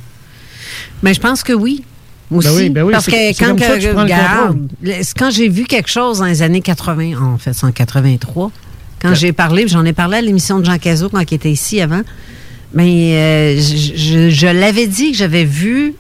[1.01, 1.83] Mais je pense que oui.
[2.33, 2.47] Aussi.
[2.47, 4.67] Ben oui, ben oui, parce que quand, que que- regarde,
[5.17, 8.51] quand j'ai vu quelque chose dans les années 80, en fait, en 83,
[9.01, 11.81] quand j'ai parlé, j'en ai parlé à l'émission de Jean Cazot quand il était ici
[11.81, 12.01] avant,
[12.73, 15.93] mais euh, je, je- je l'avais dit que j'avais vu.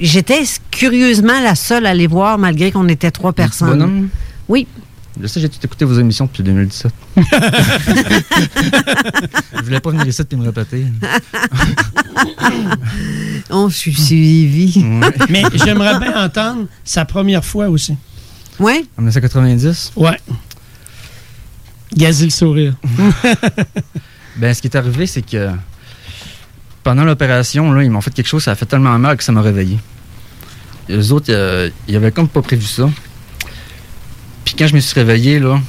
[0.00, 3.70] J'étais curieusement la seule à les voir, malgré qu'on était trois personnes.
[3.70, 4.08] Bonhomme,
[4.48, 4.66] Oui.
[5.20, 6.92] Je sais, j'ai tout écouté vos émissions depuis 2017.
[9.56, 10.86] je voulais pas venir ici et me répéter.
[13.50, 14.84] On suis suivi.
[15.30, 17.96] Mais j'aimerais bien entendre sa première fois aussi.
[18.58, 18.88] Oui?
[18.96, 20.18] En 1990, Ouais.
[21.96, 22.74] Gazi le sourire.
[24.36, 25.50] ben, ce qui est arrivé, c'est que
[26.82, 29.32] pendant l'opération, là, ils m'ont fait quelque chose, ça a fait tellement mal que ça
[29.32, 29.78] m'a réveillé.
[30.88, 32.88] Les autres, euh, ils avaient comme pas prévu ça.
[34.46, 35.60] Puis quand je me suis réveillé, là,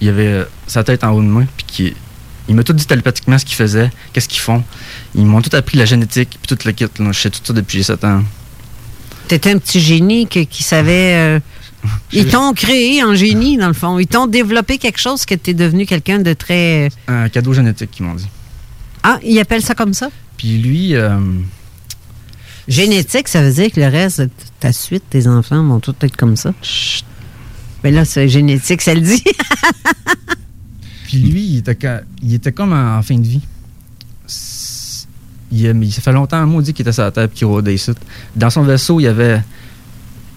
[0.00, 1.94] il y avait euh, sa tête en haut de moi, puis qui,
[2.48, 4.62] il m'a tout dit télépathiquement ce qu'ils faisaient, qu'est-ce qu'ils font.
[5.14, 6.84] Ils m'ont tout appris la génétique, puis tout le kit.
[6.98, 7.12] Là.
[7.12, 8.22] Je sais tout ça depuis 7 ans.
[9.28, 11.14] T'étais un petit génie que- qui savait.
[11.14, 11.40] euh,
[12.12, 13.98] ils t'ont créé en génie, dans le fond.
[13.98, 16.90] Ils t'ont développé quelque chose que t'es devenu quelqu'un de très.
[17.08, 18.28] Un cadeau génétique, ils m'ont dit.
[19.02, 20.10] Ah, ils appellent ça comme ça?
[20.36, 21.18] Puis lui, euh,
[22.68, 24.30] Génétique, ça veut dire que le reste de
[24.60, 26.52] ta suite, tes enfants vont tous être comme ça.
[26.62, 27.04] Chut.
[27.82, 29.22] Mais là, c'est génétique, ça le dit.
[31.06, 31.76] Puis lui, il était,
[32.22, 33.42] il était comme en, en fin de vie.
[35.52, 37.74] Il, a- mais ça fait longtemps, moi, dit qu'il était sur la et qu'il rôdait
[37.74, 37.92] ici.
[38.34, 39.40] Dans son vaisseau, il y avait.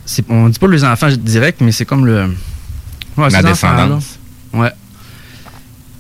[0.06, 2.36] c'est- On dit pas les enfants direct, mais c'est comme le.
[3.18, 4.20] Ouais, La descendance.
[4.54, 4.72] Ouais.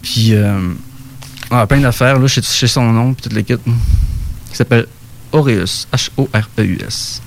[0.02, 0.34] Puis.
[0.34, 0.74] Euh,
[1.49, 3.62] ah, plein d'affaires, là, je sais- je sais son nom, puis toute l'équipe.
[3.66, 4.86] Il s'appelle
[5.45, 7.22] H-O-R-E-U-S.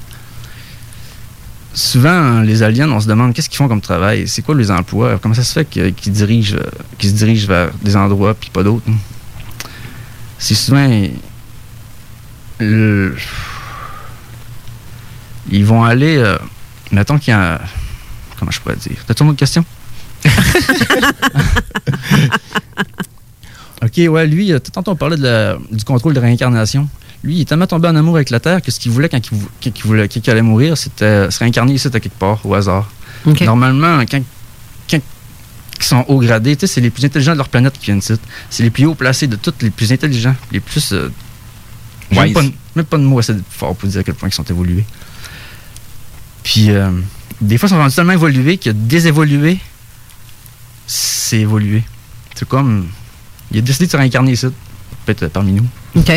[1.73, 5.19] Souvent, les aliens, on se demande qu'est-ce qu'ils font comme travail, c'est quoi les emplois,
[5.23, 6.57] comment ça se fait qu'ils dirigent,
[6.99, 8.89] qu'ils se dirigent vers des endroits puis pas d'autres.
[8.91, 8.97] hein?
[10.39, 10.89] C'est souvent.
[12.59, 13.16] le-
[15.51, 16.16] ils vont aller.
[16.16, 16.37] euh,
[16.91, 17.61] mettons qu'il y a.
[18.39, 19.65] Comment je pourrais dire T'as-tu une autre question?
[23.82, 26.87] Ok, ouais, lui, tantôt on parlait de la- du contrôle de réincarnation.
[27.23, 29.19] Lui, il est tellement tombé en amour avec la Terre que ce qu'il voulait quand
[29.31, 32.19] il, vou- quand il voulait, quand il allait mourir, c'était se réincarner ici à quelque
[32.19, 32.91] part, au hasard.
[33.45, 34.23] Normalement, quand,
[34.91, 34.99] quand
[35.79, 37.99] ils sont haut gradés, tu sais, c'est les plus intelligents de leur planète qui viennent
[37.99, 38.15] ici.
[38.49, 40.93] C'est les plus haut placés de tous, les plus intelligents, les plus.
[40.93, 41.11] euh,
[42.11, 42.33] même, Wise.
[42.35, 44.45] pas, de- même pas de mots assez fort pour dire à quel point ils sont
[44.45, 44.85] évolués.
[46.43, 46.91] Puis, euh,
[47.43, 49.59] des fois, ils sont rendus tellement évolués que désévoluer,
[50.87, 51.83] c'est évoluer.
[52.35, 52.89] C'est comme.
[53.53, 54.47] Il a décidé de se réincarner ici,
[55.05, 55.67] peut-être euh, parmi nous.
[55.97, 56.11] OK.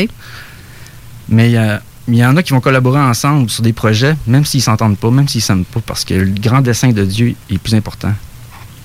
[1.30, 1.52] Mais
[2.08, 5.10] il y en a qui vont collaborer ensemble sur des projets, même s'ils s'entendent pas,
[5.10, 8.14] même s'ils s'aiment pas, parce que le grand dessin de Dieu est plus important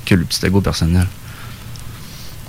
[0.06, 1.06] que le petit ego personnel.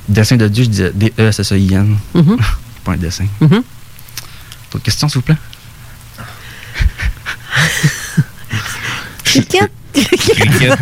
[0.08, 1.98] Dessin de Dieu, je disais D-E-S-S-E-I-N.
[2.14, 2.38] Mhm.
[2.84, 3.26] pas un dessin.
[3.42, 3.64] Mhm.
[4.72, 5.38] D'autres questions, s'il vous plaît?
[9.24, 9.72] Cricket?
[9.94, 10.78] Cricket.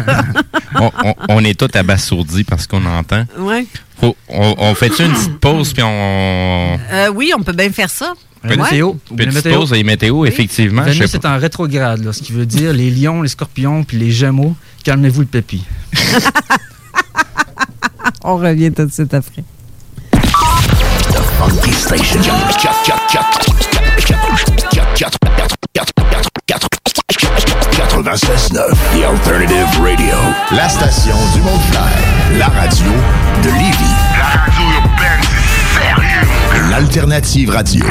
[0.76, 3.26] on, on- on est tous abasourdis parce qu'on entend.
[3.40, 3.66] Ouais.
[4.02, 6.80] On, on fait une petite pause, puis on...
[6.92, 8.14] Euh, oui, on peut bien faire ça.
[8.48, 8.72] Petite-.
[8.72, 8.94] Météo.
[9.16, 9.60] Petite météo.
[9.60, 10.84] pause et météo, effectivement.
[10.86, 13.84] je Vénus sais est en rétrograde, là, ce qui veut dire les lions, les scorpions,
[13.84, 15.64] puis les gémeaux, calmez-vous le pépi.
[18.24, 19.44] On revient tout de suite après.
[21.40, 22.22] Funky Station.
[27.72, 30.16] 96.9 The Alternative Radio.
[30.52, 31.60] La station du monde.
[32.38, 32.86] La radio
[33.44, 33.96] de Lévis.
[34.18, 36.70] La radio urbaine, c'est sérieux.
[36.70, 37.86] L'Alternative Radio.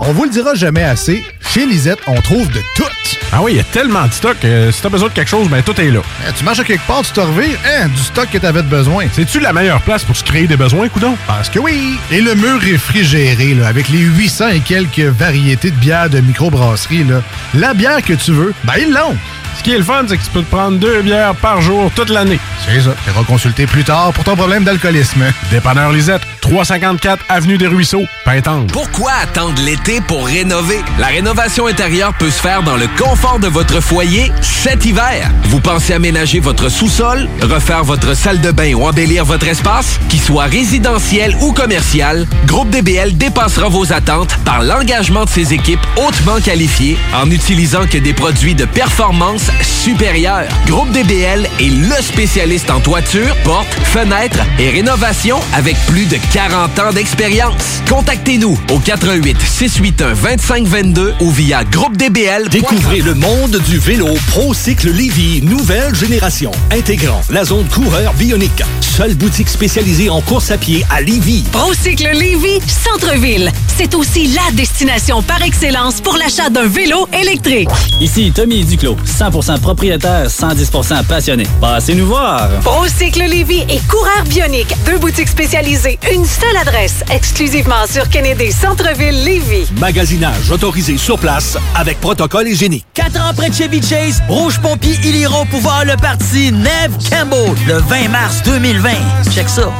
[0.00, 1.22] On vous le dira jamais assez,
[1.52, 2.84] chez Lisette, on trouve de tout.
[3.32, 4.36] Ah oui, il y a tellement de stock.
[4.44, 6.00] euh, si t'as besoin de quelque chose, ben tout est là.
[6.36, 9.04] tu marches à quelque part, tu te revires, hein, du stock que t'avais de besoin.
[9.12, 11.16] C'est-tu la meilleure place pour se créer des besoins, coudon?
[11.26, 11.98] Parce que oui!
[12.10, 17.04] Et le mur réfrigéré, là, avec les 800 et quelques variétés de bières de microbrasserie,
[17.04, 17.22] là,
[17.54, 19.16] la bière que tu veux, ben ils l'ont!
[19.56, 21.90] Ce qui est le fun, c'est que tu peux te prendre deux bières par jour
[21.94, 22.38] toute l'année.
[22.66, 22.90] C'est ça.
[23.04, 25.24] Tu consulter plus tard pour ton problème d'alcoolisme.
[25.50, 28.66] Dépanneur Lisette, 354 Avenue des Ruisseaux, Pintendre.
[28.72, 30.80] Pourquoi attendre l'été pour rénover?
[30.98, 35.30] La rénovation intérieure peut se faire dans le confort de votre foyer cet hiver.
[35.44, 39.98] Vous pensez aménager votre sous-sol, refaire votre salle de bain ou embellir votre espace?
[40.08, 45.80] Qu'il soit résidentiel ou commercial, Groupe DBL dépassera vos attentes par l'engagement de ses équipes
[45.96, 50.48] hautement qualifiées en utilisant que des produits de performance supérieure.
[50.66, 56.78] Groupe DBL est le spécialiste en toiture, portes, fenêtres et rénovation avec plus de 40
[56.78, 57.82] ans d'expérience.
[57.88, 62.48] Contactez-nous au 88 681 2522 ou via groupedbl.
[62.50, 68.62] Découvrez le monde du vélo ProCycle Lévy, nouvelle génération, intégrant la zone coureur bionique.
[68.80, 71.44] Seule boutique spécialisée en course à pied à Lévy.
[71.52, 73.50] Procycle Lévy, centre-ville.
[73.78, 77.68] C'est aussi la destination par excellence pour l'achat d'un vélo électrique.
[78.00, 81.46] Ici Tommy Duclos, 100% propriétaire, 110% passionné.
[81.60, 82.48] Passez nous voir.
[82.62, 89.24] Procycle Lévy et Coureur Bionique, deux boutiques spécialisées, une seule adresse, exclusivement sur Kennedy Centre-ville
[89.24, 89.66] Lévy.
[89.78, 92.84] Magasinage autorisé sur place avec protocole hygiénique.
[92.94, 97.54] Quatre ans près de Chevy Chase, Rouge Pompier, ils iront pouvoir le parti Neve Campbell
[97.66, 98.90] le 20 mars 2020.
[99.32, 99.72] Check ça.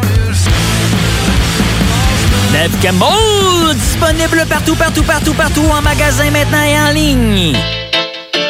[2.53, 7.57] Neve Campbell, disponible partout, partout, partout, partout en magasin maintenant et en ligne.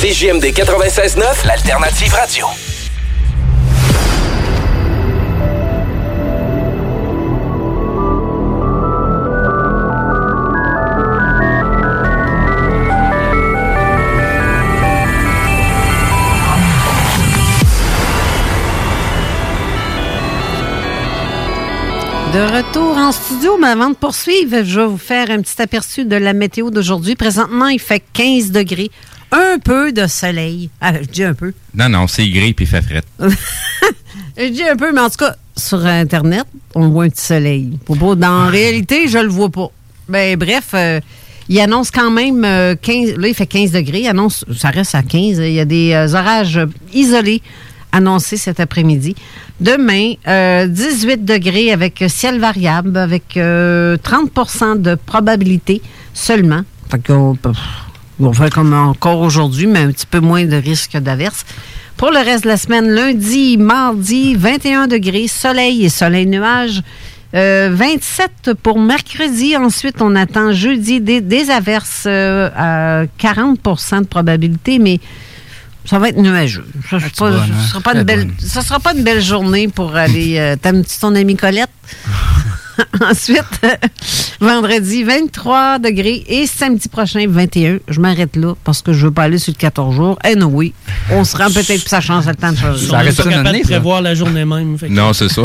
[0.00, 2.46] CJMD 96.9, l'alternative radio.
[22.32, 26.04] De retour en studio, mais avant de poursuivre, je vais vous faire un petit aperçu
[26.04, 27.16] de la météo d'aujourd'hui.
[27.16, 28.92] Présentement, il fait 15 degrés.
[29.30, 30.70] Un peu de soleil.
[30.80, 31.52] Ah, je dis un peu.
[31.74, 33.02] Non, non, c'est gris puis il fait fret.
[34.40, 36.44] Je dis un peu, mais en tout cas, sur Internet,
[36.76, 37.76] on voit un petit soleil.
[37.84, 39.66] Pour Dans la réalité, je le vois pas.
[40.08, 41.00] Ben, bref, euh,
[41.48, 43.16] il annonce quand même euh, 15.
[43.16, 44.02] Là, il fait 15 degrés.
[44.02, 45.38] Il annonce, ça reste à 15.
[45.38, 46.60] Il y a des euh, orages
[46.94, 47.42] isolés
[47.90, 49.16] annoncés cet après-midi.
[49.60, 55.82] Demain, euh, 18 degrés avec ciel variable, avec euh, 30% de probabilité
[56.14, 56.62] seulement.
[56.92, 57.50] Fait qu'on peut-
[58.20, 61.44] on va faire comme encore aujourd'hui, mais un petit peu moins de risque d'averse.
[61.96, 66.82] Pour le reste de la semaine, lundi, mardi, 21 degrés, soleil et soleil-nuage.
[67.34, 69.56] Euh, 27 pour mercredi.
[69.56, 74.98] Ensuite, on attend jeudi des, des averses euh, à 40% de probabilité, mais
[75.84, 76.64] ça va être nuageux.
[76.88, 77.62] Ça ne bonne, hein?
[77.68, 77.80] sera,
[78.80, 80.38] pas une belle- journée pour aller.
[80.38, 81.68] Euh, T'aimes-tu ton ami Colette?
[83.10, 83.42] Ensuite,
[84.40, 87.78] vendredi, 23 degrés et samedi prochain, 21.
[87.88, 90.18] Je m'arrête là parce que je veux pas aller sur le 14 jours.
[90.28, 90.72] Et non, oui,
[91.10, 92.88] on se rend peut-être plus sa chance à le temps de changer.
[92.88, 94.78] Pas de prévoir la journée même.
[94.78, 95.42] Fait que- Non, c'est ça.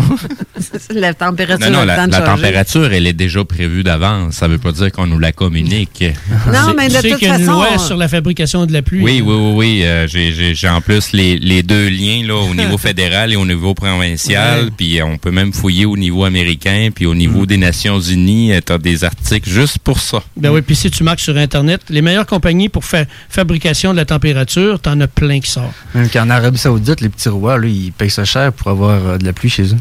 [0.93, 2.31] la température Non, non, a le la, temps de la changer.
[2.41, 4.35] température, elle est déjà prévue d'avance.
[4.35, 6.03] Ça veut pas dire qu'on nous la communique.
[6.47, 8.07] Non, mais Tu de sais toute qu'il y a une façon, loi on- sur la
[8.07, 9.03] fabrication de la pluie.
[9.03, 9.81] Oui, oui, oui, oui.
[9.85, 13.73] euh, j'ai- en plus les, les deux liens là, au niveau fédéral et au niveau
[13.73, 14.65] provincial.
[14.65, 14.69] Ouais.
[14.75, 16.89] Puis on peut même fouiller au niveau américain.
[16.93, 20.23] Puis au niveau des Nations Unies, tu as des articles juste pour ça.
[20.37, 23.97] Ben oui, puis si tu marques sur Internet, les meilleures compagnies pour faire fabrication de
[23.97, 25.73] la température, t'en as plein qui sortent.
[25.95, 29.17] Même qu'en Arabie Saoudite, les petits rois, là, ils payent ça cher pour avoir euh,
[29.17, 29.77] de la pluie chez eux.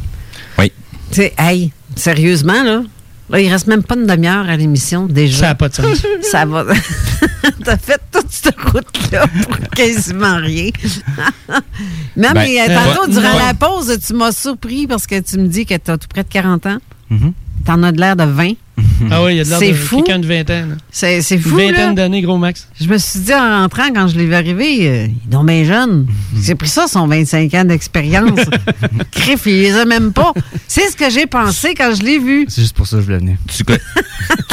[0.59, 0.73] Oui.
[1.11, 2.83] Tu sais, hey, sérieusement, là,
[3.31, 5.39] là, il reste même pas une demi-heure à l'émission déjà.
[5.39, 5.87] Ça n'a pas de sens.
[6.31, 6.65] Ça va.
[7.65, 10.71] T'as fait toute cette route-là pour quasiment rien.
[12.17, 13.47] non, Ben, mais euh, euh, tantôt, durant ouais.
[13.47, 16.29] la pause, tu m'as surpris parce que tu me dis que t'as tout près de
[16.29, 16.79] 40 ans.
[17.13, 17.33] Mhm.
[17.65, 18.55] T'en as de l'air de 20.
[19.11, 20.03] Ah oui, il y a de l'air C'est de fou.
[20.03, 20.67] quelqu'un de 20 ans.
[20.71, 20.75] là.
[20.91, 21.93] C'est c'est Une fou, vingtaine là.
[21.95, 22.67] d'années, gros max.
[22.81, 25.47] Je me suis dit en rentrant, quand je l'ai vu arriver, euh, il est donc
[25.47, 26.07] bien jeune.
[26.43, 28.41] J'ai pris ça, son 25 ans d'expérience.
[29.13, 30.33] Criff, il les a même pas.
[30.67, 32.47] C'est ce que j'ai pensé quand je l'ai vu.
[32.49, 33.37] C'est juste pour ça que je voulais venir.
[33.49, 33.75] Tu, co-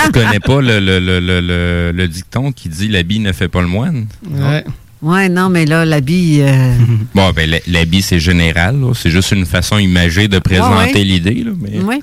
[0.05, 3.47] tu connais pas le, le, le, le, le- le dicton qui dit l'habit ne fait
[3.47, 4.05] pas le moine?
[4.29, 4.63] Ouais.
[5.01, 6.39] Ouais, non, mais là, l'habit.
[6.41, 6.75] euh,
[7.15, 8.79] Bon, ben, l'habit, c'est général.
[8.79, 8.91] là.
[8.93, 11.03] C'est juste une façon imagée de présenter ouais.
[11.03, 11.43] l'idée.
[11.45, 11.79] là, Mais...
[11.83, 12.01] Oui.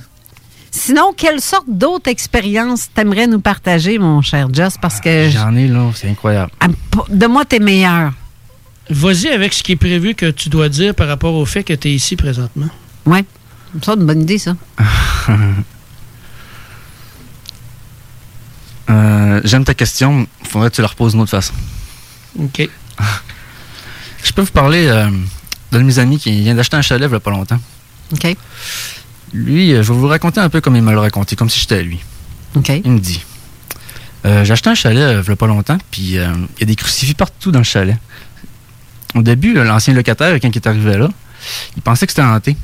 [0.78, 4.78] Sinon, quelle sorte d'autres expériences t'aimerais nous partager, mon cher Just?
[4.78, 5.30] Parce que.
[5.30, 6.52] J'en ai, là, c'est incroyable.
[6.60, 6.66] Ah,
[7.08, 8.12] De moi, t'es meilleur.
[8.90, 11.72] Vas-y avec ce qui est prévu que tu dois dire par rapport au fait que
[11.72, 12.68] tu es ici présentement.
[13.06, 13.24] Oui.
[13.82, 14.54] Ça, une bonne idée, ça.
[18.88, 20.28] Euh, J'aime ta question.
[20.44, 21.54] Faudrait que tu la reposes d'une autre façon.
[22.38, 22.68] OK.
[24.22, 25.10] Je peux vous parler euh,
[25.72, 27.58] d'un de mes amis qui vient d'acheter un chalet il y a pas longtemps.
[28.12, 28.36] OK.
[29.32, 31.60] Lui, euh, je vais vous raconter un peu comme il me l'a raconté, comme si
[31.60, 32.00] j'étais à lui.
[32.54, 32.70] OK.
[32.84, 33.22] Il me dit
[34.24, 36.62] euh, J'ai acheté un chalet euh, il y a pas longtemps, puis euh, il y
[36.64, 37.96] a des crucifix partout dans le chalet.
[39.14, 41.08] Au début, l'ancien locataire, quand il est arrivé là,
[41.76, 42.56] il pensait que c'était hanté.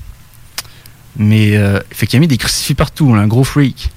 [1.16, 3.90] Mais, euh, fait qu'il a mis des crucifix partout, là, un gros freak.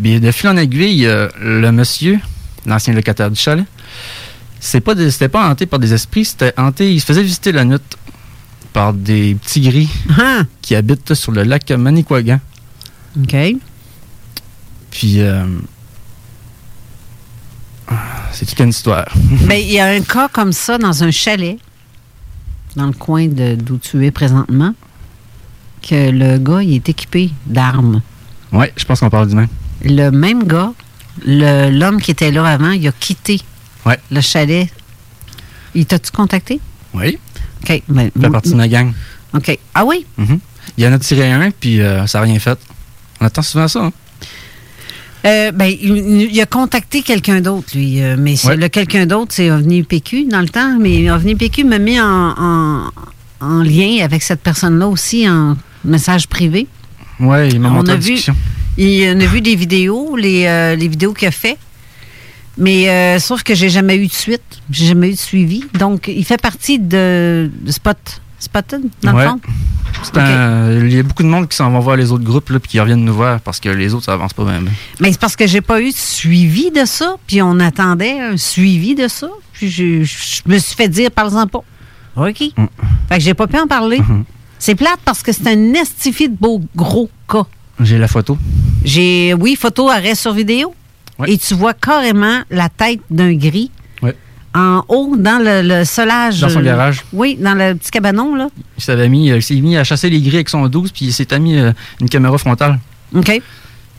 [0.00, 1.08] Puis de fil en aiguille,
[1.40, 2.18] le monsieur,
[2.66, 3.64] l'ancien locataire du chalet,
[4.58, 7.64] c'est pas c'était pas hanté par des esprits, c'était hanté, il se faisait visiter la
[7.64, 7.78] nuit
[8.74, 9.88] par des petits gris
[10.60, 12.40] qui habitent sur le lac Manicouagan.
[13.22, 13.36] OK.
[14.90, 15.46] Puis, euh,
[18.32, 19.06] c'est toute une histoire.
[19.46, 21.58] Ben, il y a un cas comme ça dans un chalet,
[22.76, 24.74] dans le coin d'où tu es présentement,
[25.88, 28.02] que le gars, il est équipé d'armes.
[28.52, 29.48] Ouais, je pense qu'on parle du même.
[29.84, 30.72] Le même gars,
[31.24, 33.40] le- l'homme qui était là avant, il a quitté
[33.86, 33.98] Ouais.
[34.10, 34.68] le chalet.
[35.74, 36.58] Il t'a-tu contacté?
[36.94, 37.18] Oui.
[37.68, 37.82] OK.
[37.88, 38.92] Il fait partie de ma gang.
[39.34, 39.58] OK.
[39.74, 40.04] Ah oui?
[40.16, 40.38] Mhm.
[40.78, 42.58] Il y en a tiré un, puis euh, ça n'a rien fait.
[43.20, 43.84] On attend souvent ça.
[43.84, 43.92] Hein?
[45.26, 48.02] Euh, ben, il, il a contacté quelqu'un d'autre, lui.
[48.02, 48.56] euh, mais Ouais.
[48.56, 50.76] le quelqu'un d'autre, c'est OVNI PQ dans le temps.
[50.78, 52.90] Mais OVNI PQ me met en, en-
[53.40, 56.66] en lien avec cette personne-là aussi en message privé.
[57.20, 58.36] Ouais, il m'a On montré la vu, discussion.
[58.76, 61.56] il en a vu des vidéos, les, euh, les vidéos qu'il a fait.
[62.56, 65.64] Mais euh, sauf que j'ai jamais eu de suite, j'ai jamais eu de suivi.
[65.78, 67.96] Donc, il fait partie de, de Spot,
[68.38, 69.24] Spotted, dans Ouais.
[69.24, 69.40] le fond.
[70.16, 72.58] Un- il y a beaucoup de monde qui s'en va voir les autres groupes, là,
[72.60, 74.68] puis qui reviennent nous voir parce que les autres, ça avance pas même.
[75.00, 78.36] Mais c'est parce que j'ai pas eu de suivi de ça, puis on attendait un
[78.36, 79.28] suivi de ça.
[79.52, 81.62] Puis je, je me suis fait dire, parle-en pas.
[82.16, 82.38] OK.
[82.38, 82.52] Fait
[83.18, 84.00] que j'ai pas pu en parler.
[84.58, 87.44] C'est plate parce que c'est un estifié de beau gros cas.
[87.80, 88.38] J'ai la photo.
[88.84, 90.74] J'ai, oui, photo arrêt sur vidéo.
[91.26, 93.70] Et tu vois carrément la tête d'un gris
[94.56, 96.40] en haut dans le, le solage.
[96.40, 97.04] Dans son garage.
[97.12, 98.48] Oui, dans le petit cabanon, là.
[98.86, 101.26] Il mis, euh, s'est mis à chasser les gris avec son 12, puis il s'est
[101.40, 102.78] mis euh, une caméra frontale.
[103.12, 103.24] OK.
[103.26, 103.42] Puis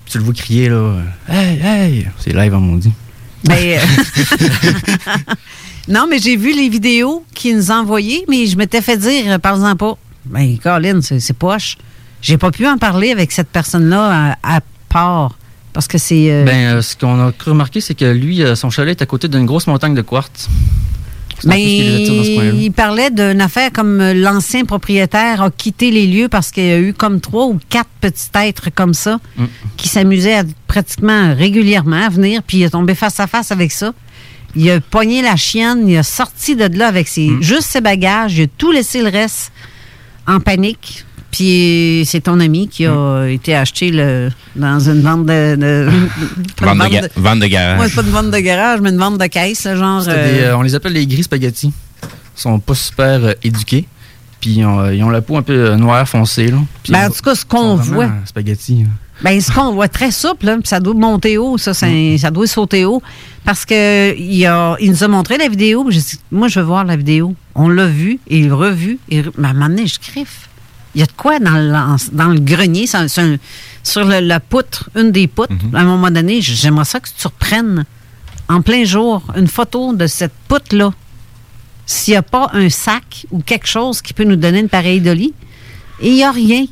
[0.07, 0.75] tu le vois crier, là.
[0.75, 2.07] euh, Hey, hey!
[2.19, 2.93] C'est live, on m'a dit.
[3.43, 3.79] Ben, euh,
[5.87, 9.39] non, mais j'ai vu les vidéos qu'il nous a envoyées, mais je m'étais fait dire,
[9.39, 9.97] parle-en pas.
[10.25, 11.77] Ben, Colin, c'est c'est poche.
[12.21, 14.59] J'ai pas pu en parler avec cette personne-là à, à
[14.89, 15.35] part.
[15.75, 16.31] Parce que c'est.
[16.31, 19.03] euh, Ben, euh, ce qu'on a cru remarquer, c'est que lui, euh, son chalet est
[19.03, 20.47] à côté d'une grosse montagne de quartz.
[21.43, 21.61] Mais
[22.55, 26.79] il parlait d'une affaire comme l'ancien propriétaire a quitté les lieux parce qu'il y a
[26.79, 29.45] eu comme trois ou quatre petits êtres comme ça Mm.
[29.75, 33.73] qui s'amusaient à- pratiquement régulièrement à venir, puis il est tombé face à face avec
[33.73, 33.93] ça.
[34.55, 38.37] Il a pogné la chienne, il a sorti de là avec ses, juste ses bagages,
[38.37, 39.51] il a tout laissé le reste
[40.25, 41.03] en panique.
[41.35, 45.89] Puis c'est ton ami qui a été acheté le, dans une vente de.
[46.61, 47.79] Vente de, ga- vente de garage.
[47.81, 50.01] Ouais, c'est pas une vente de garage, mais une vente de caisse, là, genre.
[50.07, 51.73] Euh, des, euh, on les appelle les gris spaghetti.
[52.03, 53.85] Ils sont pas super euh, éduqués.
[54.39, 56.47] Puis ils ont, ils ont la peau un peu noire foncée.
[56.47, 56.57] Là.
[56.87, 58.09] Ben, en tout cas, ce qu'on voit.
[58.25, 58.85] Spaghetti.
[59.21, 61.87] Ben, ce qu'on voit très souple, là, puis ça doit monter haut, ça, ça,
[62.17, 63.01] ça doit sauter haut.
[63.43, 66.59] Parce que il, a, il nous a montré la vidéo, puis j'ai dit, moi, je
[66.61, 67.35] veux voir la vidéo.
[67.55, 68.99] On l'a vu et revu.
[69.09, 70.47] Et, mais à un moment donné, je criffe.
[70.95, 71.71] Il y a de quoi dans le,
[72.13, 72.99] dans le grenier, sur,
[74.05, 75.53] le- la poutre, une des poutres.
[75.73, 77.85] À un moment donné, j'aimerais ça que tu reprennes
[78.47, 80.91] en plein jour une photo de cette poutre-là.
[81.85, 85.01] S'il n'y a pas un sac ou quelque chose qui peut nous donner une pareille
[85.01, 85.33] de lit,
[86.01, 86.65] et il n'y a rien.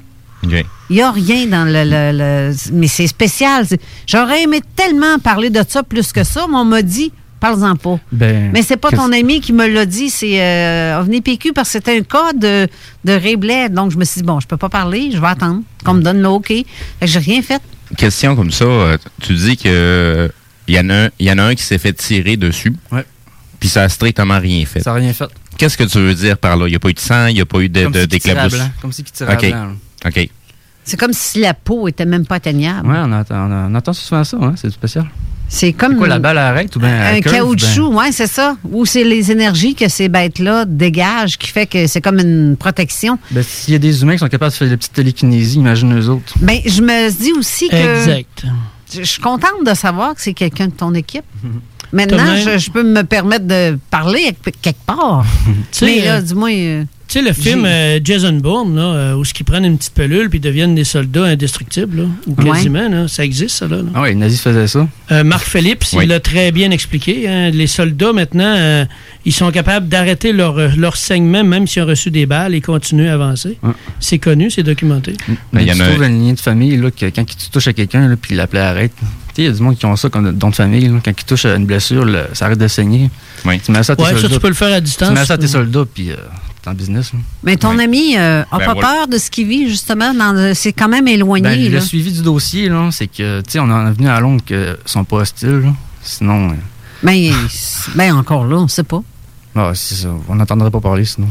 [0.90, 2.54] Il n'y a rien dans le.
[2.74, 3.66] mais c'est spécial.
[4.08, 7.12] J'aurais aimé tellement parler de ça plus que ça, mais on m'a dit
[7.44, 8.00] Parle-en pas.
[8.12, 11.68] Ben, Mais c'est pas ton ami qui me l'a dit, c'est euh, OVNI PQ parce
[11.68, 12.70] que c'était un cas de,
[13.04, 13.68] de Rayblay.
[13.68, 16.02] Donc, je me suis dit, bon, je peux pas parler, je vais attendre qu'on me
[16.02, 16.54] donne le OK.
[17.02, 17.62] J'ai rien fait.
[17.98, 20.32] Question comme ça, euh, tu dis que
[20.70, 22.74] il y en a un, il y en a un qui s'est fait tirer dessus.
[22.94, 23.04] Ouais.
[23.60, 24.80] Puis ça a strictement rien fait.
[24.80, 25.30] Ça n'a rien fait.
[25.58, 26.68] Qu'est-ce que tu veux dire par là?
[26.68, 28.08] Il n'y a pas eu de sang, il n'y a pas eu de- Comme de-
[28.10, 29.44] si tirait à blanc, Comme si qu'il tirait OK.
[29.44, 29.66] à blanc.
[30.06, 30.10] là.
[30.10, 30.30] OK.
[30.86, 32.88] C'est comme si la peau était même pas atteignable.
[32.88, 35.06] Ouais, on, entend, on, on entend souvent ça, hein, c'est spécial.
[35.50, 38.58] C'est comme quoi, la balle arrête ou bien un curve, caoutchouc, ouais, c'est ça.
[38.72, 43.20] Ou c'est les énergies que ces bêtes-là dégagent qui fait que c'est comme une protection.
[43.32, 45.96] Ben, s'il y a des humains qui sont capables de faire des petites télékinésies, imagine
[46.00, 46.34] eux autres.
[46.42, 47.76] Ben, je me dis aussi que.
[47.76, 48.46] Exact.
[48.96, 51.26] Je suis contente de savoir que c'est quelqu'un de ton équipe.
[51.94, 55.24] Maintenant, même- je, je peux me permettre de parler à- quelque part.
[55.72, 56.50] sais, Mais là, euh, dis-moi.
[56.52, 59.94] euh, Tu sais, le film euh, Jason Bourne, là, euh, où ils prennent une petite
[59.94, 62.50] pelule puis deviennent des soldats indestructibles, là, ou Ouais.
[62.50, 63.68] quasiment, là, ça existe, ça.
[63.68, 63.84] Là, là.
[63.94, 64.88] Ah ouais, les nazis faisaient ça.
[65.12, 66.06] Euh, Marc Phillips, Oui.
[66.06, 67.28] il l'a très bien expliqué.
[67.28, 67.52] hein.
[67.52, 68.86] Les soldats, maintenant, euh,
[69.26, 73.10] ils sont capables d'arrêter leur, leur saignement, même s'ils ont reçu des balles, et continuer
[73.10, 73.60] à avancer.
[74.00, 75.14] C'est connu, c'est documenté.
[75.52, 77.68] Mais il y tu a- trouves une lignée de famille, là, que quand tu touches
[77.68, 78.94] à quelqu'un, puis l'appelait arrête.
[78.96, 80.88] Tu sais, il y a du monde qui ont ça comme don de famille.
[80.88, 81.00] là.
[81.04, 83.10] Quand ils touchent à une blessure, là, ça arrête de saigner.
[83.64, 84.36] Tu mets ça à tes Ouais, ça, soldats.
[84.36, 85.10] tu peux le faire à distance.
[85.10, 86.16] Tu mets ça à tes soldats, puis euh,
[86.62, 87.14] t'es en business.
[87.14, 87.20] là.
[87.44, 88.88] Mais ton ami euh, a Ben, pas voilà.
[88.96, 90.14] peur de ce qu'il vit, justement.
[90.14, 91.44] dans le- C'est quand même éloigné.
[91.44, 91.70] Ben, là.
[91.70, 94.42] le suivi du dossier, là, c'est que, tu sais, on en est venu à Londres
[94.46, 95.62] qu'ils sont pas hostiles.
[95.64, 95.74] là.
[96.02, 96.54] Sinon, euh,
[97.04, 97.32] Ben,
[97.96, 99.02] ben, encore là, on sait pas.
[99.56, 100.10] ah, c'est ça.
[100.30, 101.28] On n'entendrait pas parler sinon.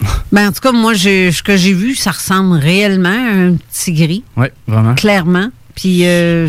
[0.32, 3.54] Ben, en tout cas, moi, j'ai- ce que j'ai vu, ça ressemble réellement à un
[3.54, 4.94] petit gris, Oui, vraiment.
[4.94, 5.48] clairement.
[5.74, 6.48] Puis, euh,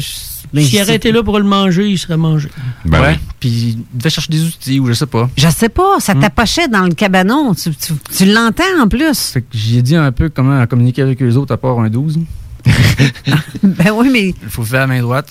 [0.61, 2.49] S'il aurait été là pour le manger, il serait mangé.
[2.85, 3.19] Ben ouais.
[3.39, 5.29] Puis il devait chercher des outils ou je sais pas.
[5.35, 5.99] Je sais pas, Hmm.
[5.99, 7.53] ça t'approchait dans le cabanon.
[7.55, 9.17] Tu, tu- tu l'entends en plus.
[9.31, 12.19] Fait que j'ai dit un peu comment communiquer avec eux autres à part un 12.
[13.63, 15.29] ben oui, mais Il faut faire à main droite.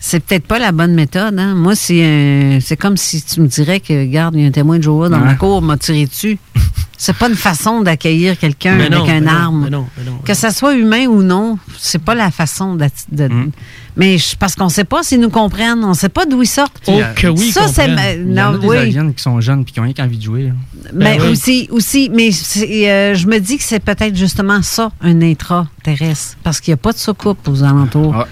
[0.00, 1.38] c'est peut-être pas la bonne méthode.
[1.38, 1.54] Hein?
[1.54, 4.50] Moi, c'est un- c'est comme si tu me dirais que, regarde, il y a un
[4.52, 5.24] témoin de Jéhovah dans Ouais.
[5.24, 6.38] ma cour, m'a tiré dessus.
[6.98, 9.64] c'est pas une façon d'accueillir quelqu'un Mais avec non, un mais non, arme.
[9.64, 10.18] mais non, mais non.
[10.18, 12.84] Que ça soit humain ou non, c'est pas la façon de.
[13.28, 13.50] Hmm.
[13.96, 16.80] Mais je- parce qu'on sait pas s'ils nous comprennent, on sait pas d'où ils sortent.
[16.86, 17.86] Oh que oui, Ça, c'est.
[17.88, 18.76] Il y a Non, des oui.
[18.76, 20.42] aliens qui sont jeunes puis qui ont rien qu'envie de jouer.
[20.44, 20.52] là.
[20.92, 26.36] Ben, aussi, aussi, mais euh, je me dis que c'est peut-être justement ça, un intra-terrestre.
[26.42, 28.24] Parce qu'il n'y a pas de soucoupe aux alentours.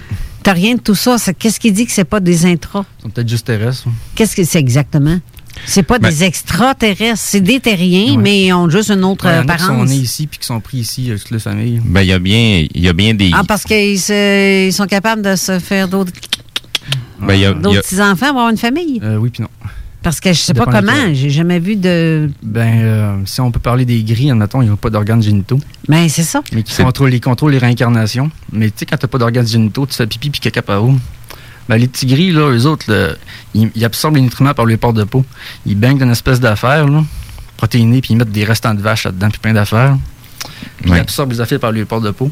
[0.43, 1.15] T'as rien de tout ça.
[1.39, 2.85] Qu'est-ce qui dit que c'est pas des intras?
[2.99, 3.87] Ils sont peut-être juste terrestres.
[4.13, 5.17] Qu'est-ce que c'est exactement?
[5.65, 8.21] C'est pas Ben- des extraterrestres, c'est des terriens, Ouais.
[8.21, 9.89] mais ils ont juste une autre Ouais, y euh, qui sont apparence.
[9.89, 11.81] nés ici puis qui sont pris ici avec toute la famille.
[11.83, 13.31] Ben, il y a bien, il y a bien des.
[13.33, 16.11] Ah, parce qu'ils ils sont capables de se faire d'autres
[17.19, 18.99] ben, il y a- d'autres petits-enfants, avoir une famille?
[19.03, 19.49] Euh, oui puis non.
[20.03, 22.29] Parce que je sais pas comment, j'ai jamais vu de.
[22.43, 25.59] Ben, euh, si on peut parler des gris, admettons, ils n'ont pas d'organes génitaux.
[25.89, 26.43] Ben, c'est ça.
[26.53, 28.29] Mais qui contrôlent, ils contrôlent les réincarnations.
[28.51, 30.95] Mais tu sais, quand t'as pas d'organes génitaux, tu fais pipi puis caca par où?
[31.67, 33.13] Ben, les petits gris, là, eux autres, là,
[33.53, 35.25] ils, ils absorbent les nutriments par les pores de peau.
[35.65, 36.87] Ils baignent d'une espèce d'affaire,
[37.57, 39.97] protéinée, puis ils mettent des restants de vache là-dedans, puis plein d'affaires.
[40.85, 42.31] Ils absorbent les affaires par les pores de peau.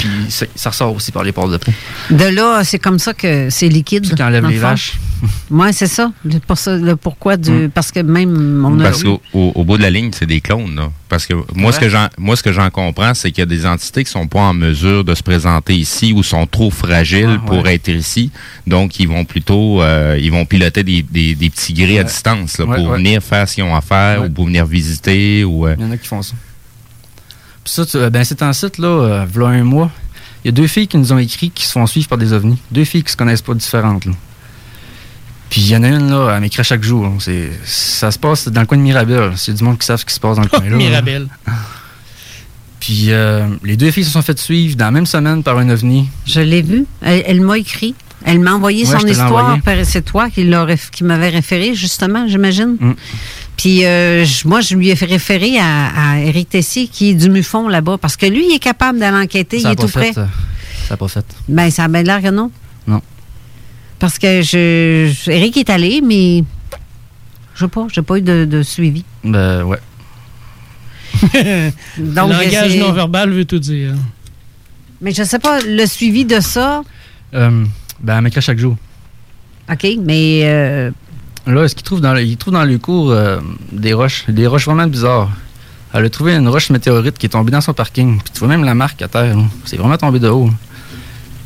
[0.00, 1.72] Puis ça, ça ressort aussi par les pores de peau.
[2.10, 4.14] De là, c'est comme ça que c'est liquide.
[4.14, 4.98] qui enlève dans le les vaches.
[5.50, 6.12] Ouais, c'est ça.
[6.24, 7.68] Le, pour ça, le pourquoi du.
[7.74, 8.84] Parce que même on a.
[8.84, 10.74] Parce qu'au au, bout de la ligne, c'est des clones.
[10.76, 10.90] Là.
[11.10, 13.46] Parce que moi, ce que j'en, moi, ce que j'en comprends, c'est qu'il y a
[13.46, 17.38] des entités qui sont pas en mesure de se présenter ici ou sont trop fragiles
[17.38, 17.74] Ah, pour ouais.
[17.74, 18.30] être ici.
[18.66, 22.56] Donc, ils vont plutôt, euh, ils vont piloter des, des, des petits gris à distance
[22.58, 22.96] là, Ouais, pour ouais.
[22.96, 24.28] venir faire ce qu'ils ont à faire Ouais.
[24.28, 25.66] ou pour venir visiter ou.
[25.66, 26.32] euh, Il y en a qui font ça.
[27.70, 29.92] Puis ça, tu- euh, ben, c'est un site, là, euh, v'là un mois.
[30.44, 32.32] Il y a deux filles qui nous ont écrit qui se font suivre par des
[32.32, 32.58] ovnis.
[32.72, 34.12] Deux filles qui se connaissent pas différentes, là.
[35.50, 37.04] Puis il y en a une, là, elle m'écrit à chaque jour.
[37.04, 37.10] là.
[37.20, 39.32] C'est, ça se passe dans le coin de Mirabel.
[39.36, 40.70] C'est du monde qui savent ce qui se passe dans le coin là.
[40.70, 40.76] là.
[40.76, 41.28] Mirabel.
[42.80, 45.68] Puis euh, les deux filles se sont faites suivre dans la même semaine par un
[45.68, 46.08] ovni.
[46.26, 46.86] Je l'ai vu.
[47.02, 47.94] Elle, elle m'a écrit.
[48.24, 49.58] Elle m'a envoyé Ouais, son histoire.
[49.84, 52.76] C'est toi qui, l'a réf- qui m'avait référé, justement, j'imagine.
[52.80, 52.92] Mm.
[53.60, 57.28] Puis euh, moi, je lui ai fait référer à, à Éric Tessier, qui est du
[57.28, 59.88] MUFON là-bas, parce que lui, il est capable d'aller enquêter, ça il a est tout
[59.88, 60.14] prêt.
[60.14, 60.20] fait.
[60.88, 61.26] ça a pas fait.
[61.46, 62.50] Ben, ça a bien l'air que non.
[62.86, 63.02] Non.
[63.98, 66.42] Parce que je, je- Éric est allé, mais
[67.54, 69.04] je sais pas, j'ai pas eu de, de suivi.
[69.22, 69.78] Ben ouais.
[71.98, 73.92] Donc, le langage non verbal veut tout dire.
[75.02, 76.82] Mais je sais pas, le suivi de ça,
[77.34, 77.64] Euh,
[78.00, 78.76] ben elle m'écrit à chaque jour.
[79.70, 80.90] OK, mais euh,
[81.46, 83.40] Là, ce qu'il trouve dans le, il trouve dans le cours euh,
[83.72, 85.30] des roches, des roches vraiment bizarres.
[85.92, 88.18] Elle a trouvé une roche météorite qui est tombée dans son parking.
[88.20, 89.36] Puis tu vois même la marque à terre.
[89.36, 89.42] là.
[89.64, 90.46] C'est vraiment tombé de haut.
[90.46, 90.52] là.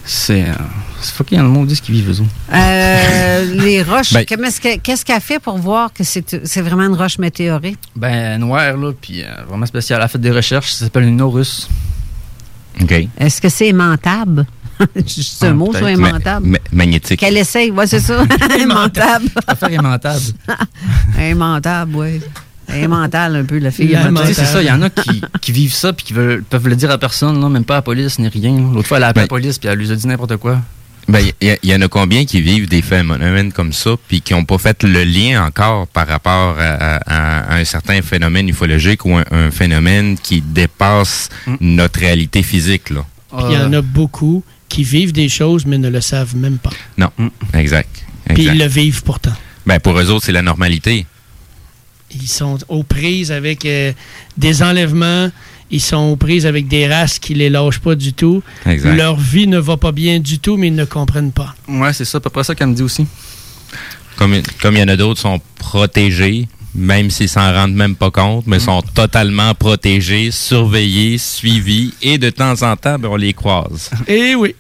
[0.05, 0.43] C'est.
[0.43, 0.53] Euh,
[1.01, 2.31] c'est fucking un monde ce qu'ils vivent, eux autres.
[2.53, 6.61] euh, les roches, Ben- comment est-ce que- qu'est-ce qu'elle fait pour voir que c'est c'est
[6.63, 7.79] vraiment une roche météorite?
[7.97, 9.99] Ben, noir, là, puis euh, vraiment spécial.
[10.01, 10.73] Elle a fait des recherches.
[10.73, 11.69] Ça s'appelle une Norus.
[12.83, 12.93] OK.
[13.19, 14.47] Est-ce que c'est aimantable?
[15.07, 16.47] C'est un mot, soit immentable.
[16.47, 17.21] Ma- ma- magnétique.
[17.21, 18.25] Qu'elle essaye, ouais, c'est ça.
[18.59, 19.29] Immentable.
[19.59, 20.21] Faire aimantable.
[21.19, 22.21] Immentable, oui.
[22.75, 23.97] Immentale un peu, la fille.
[24.27, 26.77] C'est ça, il y en a qui, qui vivent ça puis qui veulent, peuvent le
[26.77, 28.57] dire à personne, non, même pas à la police ni rien.
[28.73, 30.59] L'autre fois, elle a appelé la police puis elle lui a dit n'importe quoi.
[31.07, 34.33] Ben, il y, y en a combien qui vivent des phénomènes comme ça, puis qui
[34.33, 39.05] n'ont pas fait le lien encore par rapport à, à- à un certain phénomène ufologique
[39.05, 41.29] ou un, un phénomène qui dépasse
[41.61, 43.05] notre réalité physique, là?
[43.37, 44.43] Puis il y en a beaucoup
[44.75, 46.73] qui vivent des choses, mais ne le savent même pas.
[46.99, 47.11] Non,
[47.53, 48.05] exact.
[48.25, 48.55] Puis exact.
[48.55, 49.33] ils le vivent pourtant.
[49.67, 51.07] Ben, pour eux autres, c'est la normalité.
[52.11, 53.93] Ils sont aux prises avec euh,
[54.37, 55.31] des enlèvements.
[55.71, 58.43] Ils sont aux prises avec des races qui les lâchent pas du tout.
[58.67, 58.97] Exact.
[58.97, 61.55] Leur vie ne va pas bien du tout, mais ils ne comprennent pas.
[61.69, 63.07] Ouais, c'est ça, à peu près ça qu'elle me dit aussi.
[64.17, 67.95] Comme comme il y en a d'autres qui sont protégés, même s'ils s'en rendent même
[67.97, 73.17] pas compte, mais sont totalement protégés, surveillés, suivis, et de temps en temps, ben, on
[73.17, 73.91] les croise.
[74.09, 74.55] Eh oui.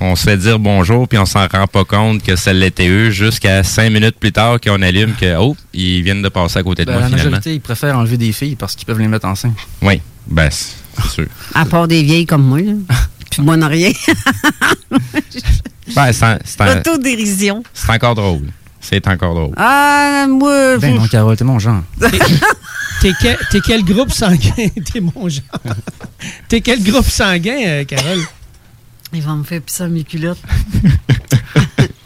[0.00, 3.10] On se fait dire bonjour, puis on s'en rend pas compte que ça l'était eux,
[3.10, 6.84] jusqu'à cinq minutes plus tard qu'on allume que, oh, ils viennent de passer à côté
[6.84, 7.30] de Ben, moi, la finalement.
[7.30, 9.56] majorité, ils préfèrent enlever des filles parce qu'ils peuvent les mettre enceintes.
[9.82, 11.26] Oui, ben, c'est c'est sûr.
[11.54, 12.72] À part des vieilles comme moi, là.
[13.30, 13.90] Puis moi, non rien.
[15.94, 17.62] Ben, c'est c'est L'autodérision.
[17.72, 18.46] c'est encore drôle.
[18.80, 19.54] C'est encore drôle.
[19.56, 20.78] Ah, moi.
[20.78, 21.82] Ben non, Carole, t'es mon genre.
[23.00, 24.50] T'es quel, t'es quel groupe sanguin?
[24.92, 25.42] T'es mon genre.
[26.48, 28.22] T'es quel groupe sanguin, euh, Carole?
[29.12, 30.38] Il va me faire pisser mes culottes.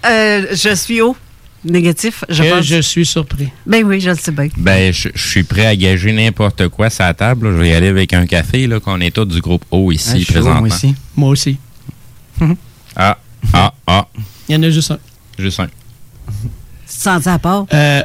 [0.05, 1.16] Euh, je suis haut.
[1.65, 2.65] Négatif, je Que pense.
[2.66, 3.51] je suis surpris.
[3.65, 4.49] Ben oui, je le sais bien.
[4.57, 7.47] Ben, je, je suis prêt à gager n'importe quoi sur la table.
[7.51, 7.53] là.
[7.57, 10.11] Je vais y aller avec un café, là, qu'on est tous du groupe O ici,
[10.15, 10.61] Ah, je présentement.
[10.62, 10.94] moi aussi.
[11.15, 11.57] Moi aussi.
[12.97, 13.16] Ah,
[13.53, 14.09] ah, ah.
[14.49, 14.99] Il y en a juste un.
[15.39, 15.69] Juste un.
[16.93, 17.64] Tu te sens à part?
[17.73, 18.02] Euh,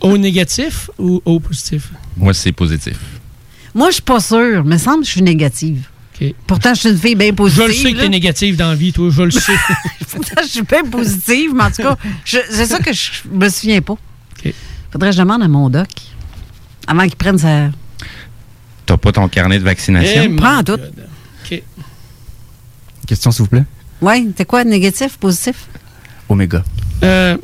[0.00, 1.90] au négatif ou au positif?
[2.16, 2.98] Moi, c'est positif.
[3.74, 4.64] Moi, je suis pas sûre.
[4.64, 5.86] mais semble que je suis négative.
[6.46, 7.66] Pourtant, je suis une fille bien Je positive.
[7.66, 8.02] le sais que là.
[8.04, 9.52] t'es négative dans la vie, toi, je le sais.
[10.10, 13.48] Pourtant, je suis bien positive, mais en tout cas, je- c'est ça que je me
[13.48, 13.94] souviens pas.
[14.92, 15.88] Faudrait que je demande à mon doc.
[16.86, 17.70] Avant qu'il prenne sa.
[18.86, 20.22] T'as pas ton carnet de vaccination?
[20.24, 20.74] Eh, Prends tout.
[21.44, 21.62] OK.
[23.08, 23.64] Question, s'il vous plaît.
[24.00, 25.66] Oui, t'es quoi, négatif, positif?
[26.28, 26.62] Oméga.
[27.02, 27.36] Euh,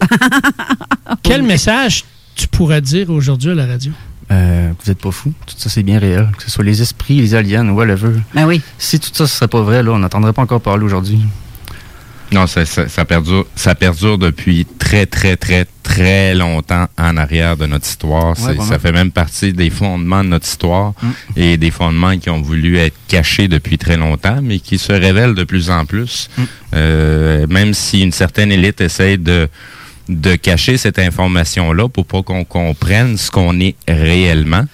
[1.23, 2.05] quel message
[2.35, 3.93] tu pourrais dire aujourd'hui à la radio?
[4.31, 5.33] Euh, vous êtes pas fou.
[5.47, 6.31] Tout ça, c'est bien réel.
[6.37, 8.13] Que ce soit les esprits, les aliens, whatever.
[8.35, 8.61] Ben oui.
[8.79, 11.21] Si tout ça, ce serait pas vrai, là, on n'entendrait pas encore parler aujourd'hui.
[12.33, 17.57] Non, ça, ça, ça perdure, ça perdure depuis très, très, très, très longtemps en arrière
[17.57, 18.37] de notre histoire.
[18.37, 21.11] Ça fait même partie des fondements de notre histoire Mm.
[21.37, 25.35] et des fondements qui ont voulu être cachés depuis très longtemps, mais qui se révèlent
[25.35, 26.29] de plus en plus.
[26.37, 26.43] Mm.
[26.75, 29.49] Euh, même si une certaine élite essaie de
[30.09, 34.65] de cacher cette information-là pour pas qu'on comprenne ce qu'on est réellement.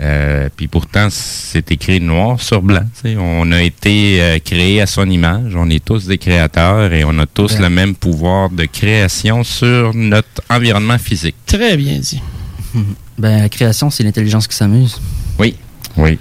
[0.00, 2.84] Euh, puis pourtant, c'est écrit noir sur blanc.
[3.16, 5.54] On a été euh, créé à son image.
[5.54, 9.94] On est tous des créateurs et on a tous le même pouvoir de création sur
[9.94, 11.36] notre environnement physique.
[11.46, 12.20] Très bien dit.
[13.16, 15.00] Ben, la création, c'est l'intelligence qui s'amuse.
[15.38, 15.54] Oui,
[15.96, 16.18] oui.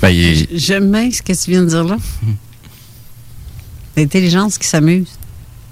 [0.00, 1.98] Ben, il- J'aime bien ce que tu viens de dire là.
[3.96, 5.10] L'intelligence qui s'amuse.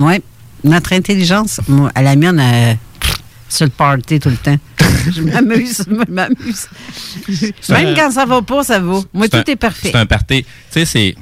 [0.01, 0.23] Oui.
[0.65, 2.77] Notre intelligence, moi, à la mienne, elle-
[3.49, 4.59] sur le party tout le temps.
[5.15, 6.67] je m'amuse, je m'amuse.
[7.69, 9.01] Même un- quand ça va pas, ça va.
[9.13, 9.91] Moi, tout un- est parfait.
[9.93, 10.45] C'est un party.
[10.45, 11.15] Tu sais, c'est.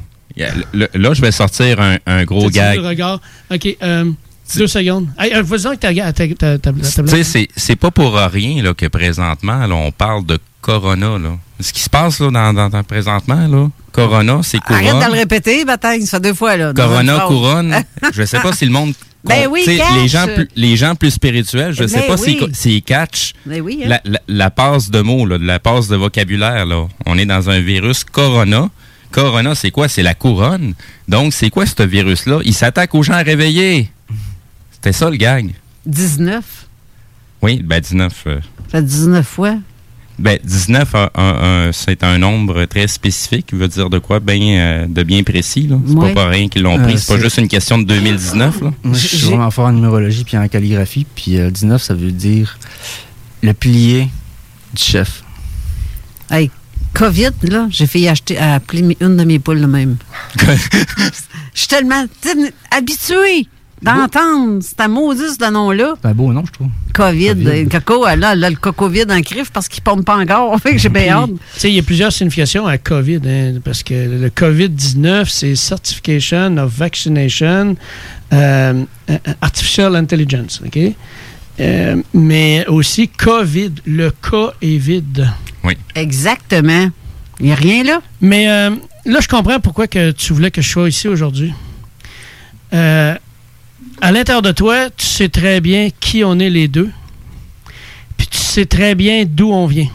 [0.72, 2.76] le- Là, je vais sortir un, un gros gag.
[2.76, 3.20] vu le regard?
[3.52, 4.04] OK, euh,
[4.56, 5.08] deux secondes.
[5.18, 5.80] Hey, euh, Vas-y avec
[6.38, 6.70] ta, Tu
[7.06, 11.18] sais, c'est- c'est pas pour rien là, que présentement, là, on parle de Corona.
[11.18, 11.36] Là.
[11.60, 15.12] Ce qui se passe là, dans, dans, dans- présentement, là, Corona, c'est Arrête de couronne.
[15.12, 16.56] le répéter, bataille, ça fait deux fois.
[16.56, 17.76] Là, Corona, couronne.
[18.12, 18.92] je sais pas si le monde.
[19.24, 19.94] Ben oui, catch.
[19.94, 22.38] les gens plus les gens plus spirituels, je Ben sais pas oui.
[22.52, 23.88] s'ils catch Ben oui, hein.
[23.88, 26.66] la, la, la passe de mots, là, la passe de vocabulaire.
[26.66, 26.86] Là.
[27.06, 28.68] On est dans un virus Corona.
[29.10, 29.88] Corona, c'est quoi?
[29.88, 30.74] C'est la couronne.
[31.08, 32.40] Donc, c'est quoi ce virus-là?
[32.44, 33.88] Il s'attaque aux gens réveillés.
[34.72, 35.54] C'était ça le gag.
[35.86, 36.44] 19.
[37.42, 38.12] Oui, ben 19.
[38.26, 38.40] euh,
[38.70, 39.54] Ça fait 19 fois.
[40.18, 44.20] Ben, 19, un- un- un- c'est un nombre très spécifique, qui veut dire de quoi?
[44.20, 45.66] Bien, euh, de bien précis.
[45.66, 45.76] là.
[45.86, 46.12] C'est Ouais.
[46.14, 46.98] pas pour rien qu'ils l'ont Euh, pris.
[46.98, 48.60] C'est pas juste une question de 2019.
[48.60, 48.72] Là.
[48.84, 51.04] Moi, je suis vraiment fort en numérologie puis en calligraphie.
[51.16, 52.58] Puis euh, 19, ça veut dire
[53.42, 54.08] le pilier
[54.72, 55.22] du chef.
[56.30, 56.50] Hey,
[56.94, 59.96] COVID, là, j'ai fait y acheter, appeler une de mes poules de même.
[61.54, 62.04] Je suis tellement
[62.70, 63.46] habituée
[63.84, 65.94] d'entendre ce maudit ce nom-là.
[66.02, 66.68] C'est un beau nom, je trouve.
[66.92, 67.34] COVID.
[67.44, 67.68] COVID.
[67.68, 70.58] Coco, elle a, le COVID en crif parce qu'il ne pompe pas encore.
[70.62, 71.30] Fait que j'ai bien hâte.
[71.30, 75.54] tu sais, il y a plusieurs significations à COVID, hein, parce que le COVID-19, c'est
[75.54, 77.76] Certification of Vaccination
[78.32, 80.78] euh, euh, Artificial Intelligence, OK?
[81.60, 85.28] Euh, mais aussi COVID, le cas est vide.
[85.62, 85.76] Oui.
[85.94, 86.90] Exactement.
[87.40, 88.00] Il n'y a rien là.
[88.20, 88.70] Mais euh,
[89.06, 91.52] là, je comprends pourquoi que tu voulais que je sois ici aujourd'hui.
[92.72, 93.14] Euh,
[94.00, 96.90] à l'intérieur de toi, tu sais très bien qui on est les deux.
[98.16, 99.88] Puis tu sais très bien d'où on vient.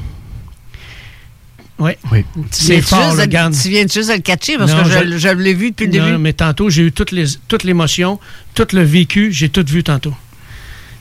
[1.78, 1.98] Ouais.
[2.12, 2.26] Oui.
[2.52, 3.54] C'est fort, Tu viens juste le garde.
[3.62, 4.58] Tu viens juste de le catcher?
[4.58, 6.18] Parce Non, que je, je- je l'ai vu depuis le Non, début.
[6.18, 8.20] mais tantôt, j'ai eu toutes les, toute l'émotion,
[8.54, 10.14] tout le vécu, j'ai tout vu tantôt.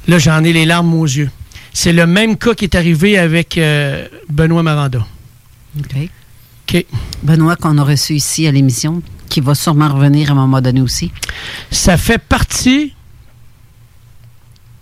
[0.07, 1.31] Là, j'en ai les larmes aux yeux.
[1.73, 5.05] C'est le même cas qui est arrivé avec euh, Benoît Maranda.
[5.79, 6.09] OK.
[6.69, 6.85] OK.
[7.23, 10.81] Benoît, qu'on a reçu ici à l'émission, qui va sûrement revenir à un moment donné
[10.81, 11.11] aussi.
[11.71, 12.95] Ça fait partie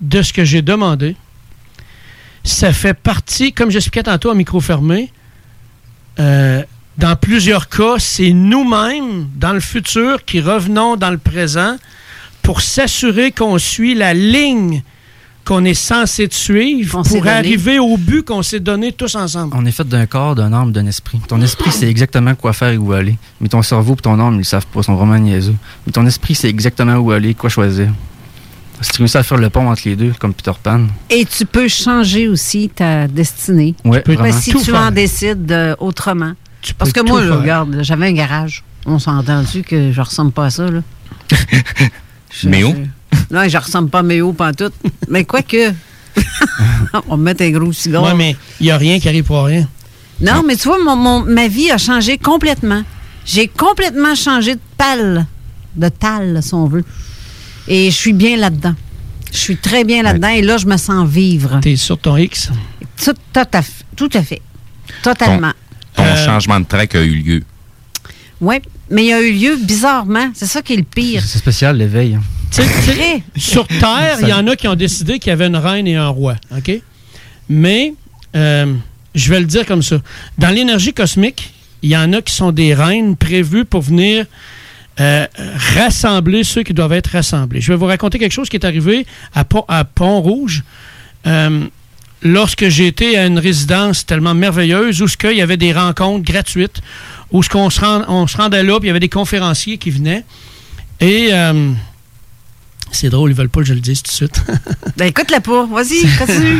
[0.01, 1.17] de ce que j'ai demandé.
[2.45, 5.13] Ça fait partie, comme j'expliquais tantôt à micro fermé,
[6.19, 6.63] euh,
[6.99, 11.77] dans plusieurs cas, c'est nous-mêmes, dans le futur, qui revenons dans le présent
[12.43, 14.83] pour s'assurer qu'on suit la ligne
[15.47, 17.31] qu'on est censé de suivre s'est pour donné.
[17.37, 19.55] arriver au but qu'on s'est donné tous ensemble.
[19.57, 21.21] On est fait d'un corps, d'un âme, d'un esprit.
[21.29, 23.17] Ton esprit, c'est exactement quoi faire et où aller.
[23.41, 25.55] Mais ton cerveau et ton âme, ils le savent pas, ils sont vraiment niaiseux.
[25.87, 27.89] Mais ton esprit, c'est exactement où aller, quoi choisir.
[28.83, 31.47] Si tu réussis à faire le pont entre les deux, comme Peter Pan, Et tu
[31.47, 33.75] peux changer aussi ta destinée.
[34.05, 34.33] Tu vraiment.
[34.39, 34.83] si Tout tu faire.
[34.83, 36.33] en décides euh, autrement.
[36.77, 37.41] Parce que moi, faire.
[37.41, 38.65] regarde, j'avais un garage.
[38.85, 40.69] On s'est entendu que je ressemble pas à ça.
[40.71, 40.81] Là?
[42.31, 42.75] Je- Méo?
[42.77, 42.83] je-
[43.31, 44.75] Non, je ressemble pas à Méo pantoute.
[45.09, 45.73] mais quoique.
[47.09, 48.03] On va mettre un gros cigare.
[48.03, 49.69] Ouais, mais il n'y a rien qui arrive pour rien.
[50.21, 52.83] Non, mais tu vois, mon, mon- ma vie a changé complètement.
[53.25, 55.27] J'ai complètement changé de pal,
[55.75, 56.85] de tal, si on veut.
[57.69, 58.75] Et je suis bien là-dedans.
[59.33, 61.59] Je suis très bien là-dedans et là, je me sens vivre.
[61.61, 62.51] T'es sur ton X?
[63.05, 64.41] Tout, tout à, f- tout à fait.
[65.03, 65.53] Totalement.
[65.95, 67.43] Ton Euh, changement de track a eu lieu.
[68.41, 68.57] Oui,
[68.91, 70.31] mais il y a eu lieu bizarrement.
[70.35, 71.23] C'est ça qui est le pire.
[71.27, 72.19] c'est spécial, l'éveil.
[73.37, 75.97] Sur Terre, il y en a qui ont décidé qu'il y avait une reine et
[75.97, 76.37] un roi.
[76.57, 76.71] OK?
[77.49, 77.95] Mais,
[78.35, 78.73] euh,
[79.15, 79.97] je vais le dire comme ça.
[80.39, 81.53] Dans l'énergie cosmique,
[81.83, 84.27] il y en a qui sont des reines prévues pour venir
[85.01, 85.27] euh,
[85.77, 87.61] rassembler ceux qui doivent être rassemblés.
[87.61, 90.63] Je vais vous raconter quelque chose qui est arrivé à, Pont- à Pont-Rouge.
[91.27, 91.67] Euh,
[92.23, 96.81] lorsque j'étais à une résidence tellement merveilleuse où ce qu'il y avait des rencontres gratuites,
[97.33, 99.79] où ce qu'on se, rend- on se rendait là, puis il y avait des conférenciers
[99.79, 100.25] qui venaient.
[101.01, 101.73] Et euh,
[102.93, 104.43] c'est drôle, ils veulent pas que je le dise tout de suite.
[104.97, 105.67] Ben écoute-la pas.
[105.67, 106.59] Vas-y, continue.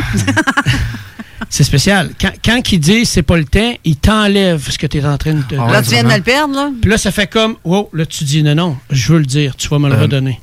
[1.49, 2.11] c'est spécial.
[2.19, 5.17] Quand, quand ils disent c'est pas le temps, ils t'enlèvent ce que tu es en
[5.17, 5.55] train de...
[5.55, 6.69] là, tu viens de le perdre, là?
[6.81, 9.55] Puis là, ça fait comme, wow, là, tu dis non, non, je veux le dire,
[9.55, 10.01] tu vas me le Euh.
[10.01, 10.39] redonner.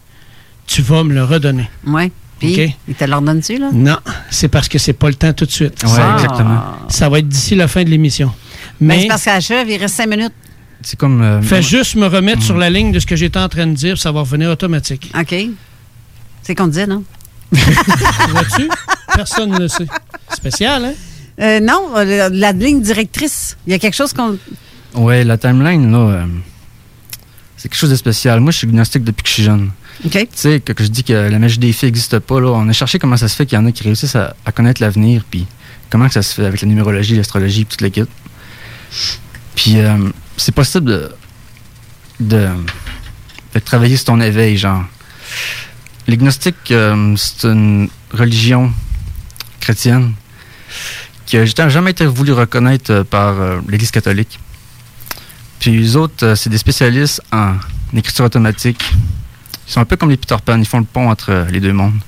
[0.67, 1.69] Tu vas me le redonner.
[1.87, 2.11] Oui.
[2.41, 2.71] Puis, OK?
[2.89, 3.69] il te l'ordonne-tu, là?
[3.73, 3.99] Non,
[4.31, 5.83] c'est parce que c'est pas le temps tout de suite.
[5.85, 6.63] Ouais, Ça- exactement.
[6.89, 8.33] Ça va être d'ici la fin de l'émission.
[8.81, 10.33] Ben, Mais c'est parce qu'à la chèvre, il reste cinq minutes.
[10.83, 11.23] C'est comme.
[11.23, 13.73] euh, fais juste me remettre sur la ligne de ce que j'étais en train de
[13.75, 15.11] dire, puis ça va revenir automatique.
[15.19, 15.35] OK.
[16.43, 17.03] C'est qu'on disait, non?
[17.53, 18.69] Vois-tu?
[19.15, 19.87] Personne ne le sait.
[20.35, 20.93] Spécial, hein?
[21.41, 23.57] Euh, non, euh, la ligne directrice.
[23.67, 24.37] Il y a quelque chose qu'on.
[24.95, 26.27] Ouais, la timeline, là, euh,
[27.57, 28.41] c'est quelque chose de spécial.
[28.41, 29.71] Moi, je suis gnostique depuis que je suis jeune.
[30.05, 30.13] OK.
[30.13, 32.69] Tu sais, que, que je dis que la magie des filles n'existe pas, là, on
[32.69, 34.83] a cherché comment ça se fait qu'il y en a qui réussissent à, à connaître
[34.83, 35.47] l'avenir, puis
[35.91, 38.09] comment que ça se fait avec la numérologie, l'astrologie, puis toute l'équipe.
[39.55, 41.11] Puis, euh, c'est possible
[42.21, 42.49] de,
[43.65, 44.85] travailler sur ton éveil, genre.
[46.09, 48.73] Euh, c'est une religion
[49.61, 50.13] chrétienne
[51.25, 53.37] qui n'a jamais été voulu reconnaître euh, par
[53.69, 54.39] l'Église catholique.
[55.61, 57.55] Puis les autres, c'est des spécialistes en
[57.97, 58.93] écriture automatique.
[59.67, 61.73] Ils sont un peu comme les Peter Pan, ils font le pont entre les deux
[61.73, 61.99] mondes.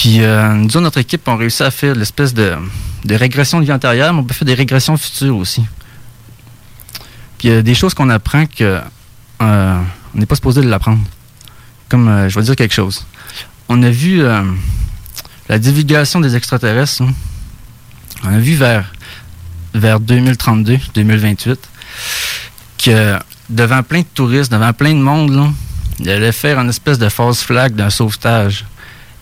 [0.00, 2.56] Puis euh, nous, autres, notre équipe, on réussi à faire l'espèce de,
[3.04, 5.62] de régression de vie antérieure, mais on peut faire des régressions futures aussi.
[7.36, 8.80] Puis il y a des choses qu'on apprend que
[9.42, 9.80] euh,
[10.14, 11.02] on n'est pas supposé de l'apprendre.
[11.90, 13.04] Comme, euh, je vais dire quelque chose.
[13.68, 14.22] On a vu
[15.50, 17.02] la divulgation des extraterrestres.
[17.02, 17.12] hein.
[18.24, 18.90] On a vu vers,
[19.74, 21.60] vers 2032, 2028,
[22.82, 23.18] que
[23.50, 25.52] devant plein de touristes, devant plein de monde,
[25.98, 28.64] il allait faire une espèce de false flag d'un sauvetage.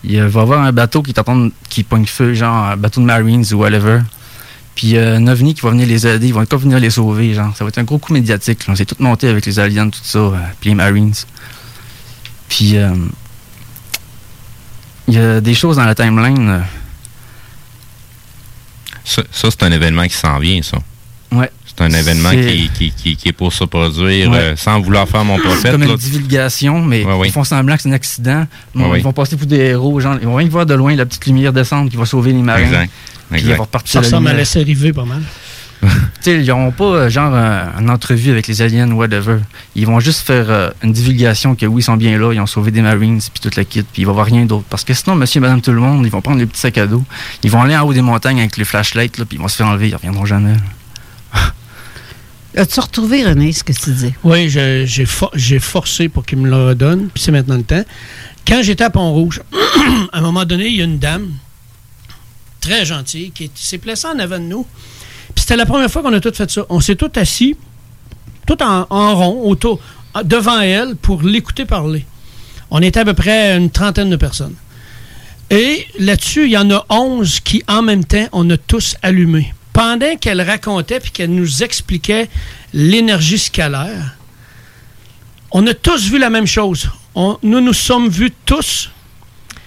[0.03, 3.05] Il va y avoir un bateau qui t'entend qui pogne feu, genre un bateau de
[3.05, 3.99] Marines ou whatever.
[4.75, 7.33] Puis a un ovni qui va venir les aider, ils vont pas venir les sauver,
[7.33, 7.53] genre.
[7.57, 8.65] Ça va être un gros coup médiatique.
[8.65, 8.73] là.
[8.73, 11.13] On s'est tout monté avec les aliens, tout ça, euh, puis les Marines.
[12.47, 12.95] Puis euh,
[15.07, 16.49] il y a des choses dans la timeline.
[16.49, 16.59] euh,
[19.03, 20.77] Ça, ça, c'est un événement qui s'en vient, ça.
[21.31, 21.51] Ouais.
[21.79, 24.37] C'est un événement C'est- qui, qui, qui, qui est pour se produire Ouais.
[24.37, 25.71] euh, sans vouloir faire mon C'est prophète.
[25.71, 25.87] comme là.
[25.87, 27.27] une divulgation, mais Ouais, ouais.
[27.29, 28.45] ils font semblant que c'est un accident.
[28.75, 28.99] Bon, Ouais, ouais.
[28.99, 29.99] Ils vont passer pour des héros.
[29.99, 32.41] Genre, ils vont rien voir de loin la petite lumière descendre qui va sauver les
[32.41, 32.59] marins.
[32.63, 32.91] Exact.
[33.29, 33.51] Puis Exact.
[33.53, 35.21] ils vont repartir Ça la ressemble à laisser arriver pas mal.
[36.25, 39.37] Ils n'auront pas euh, genre euh, une entrevue avec les aliens ou whatever.
[39.75, 42.45] Ils vont juste faire euh, une divulgation que oui, ils sont bien là, ils ont
[42.45, 44.65] sauvé des Marines puis toute la kit, puis il va y avoir rien d'autre.
[44.69, 46.77] Parce que sinon, monsieur et madame tout le monde, ils vont prendre les petits sacs
[46.79, 47.05] à dos,
[47.43, 49.55] ils vont aller en haut des montagnes avec les flashlights, là, puis ils vont se
[49.55, 50.55] faire enlever, ils reviendront jamais.
[52.55, 54.13] As-tu retrouvé, René, ce que tu disais?
[54.23, 57.83] Oui, j'ai for- j'ai forcé pour qu'il me le redonne, puis c'est maintenant le temps.
[58.47, 59.41] Quand j'étais à Pont-Rouge,
[60.11, 61.29] à un moment donné, il y a une dame
[62.59, 64.65] très gentille qui est- s'est placée en avant de nous.
[65.35, 66.65] Puis c'était la première fois qu'on a tout fait ça.
[66.69, 67.55] On s'est tous assis,
[68.47, 69.79] tout en, en rond, autour,
[70.23, 72.05] devant elle, pour l'écouter parler.
[72.71, 74.55] On était à peu près une trentaine de personnes.
[75.51, 79.53] Et là-dessus, il y en a 11 qui, en même temps, on a tous allumé.
[79.79, 82.27] Pendant qu'elle racontait puis qu'elle nous expliquait
[82.73, 84.17] l'énergie scalaire,
[85.51, 86.89] on a tous vu la même chose.
[87.15, 88.91] Nous nous sommes vus tous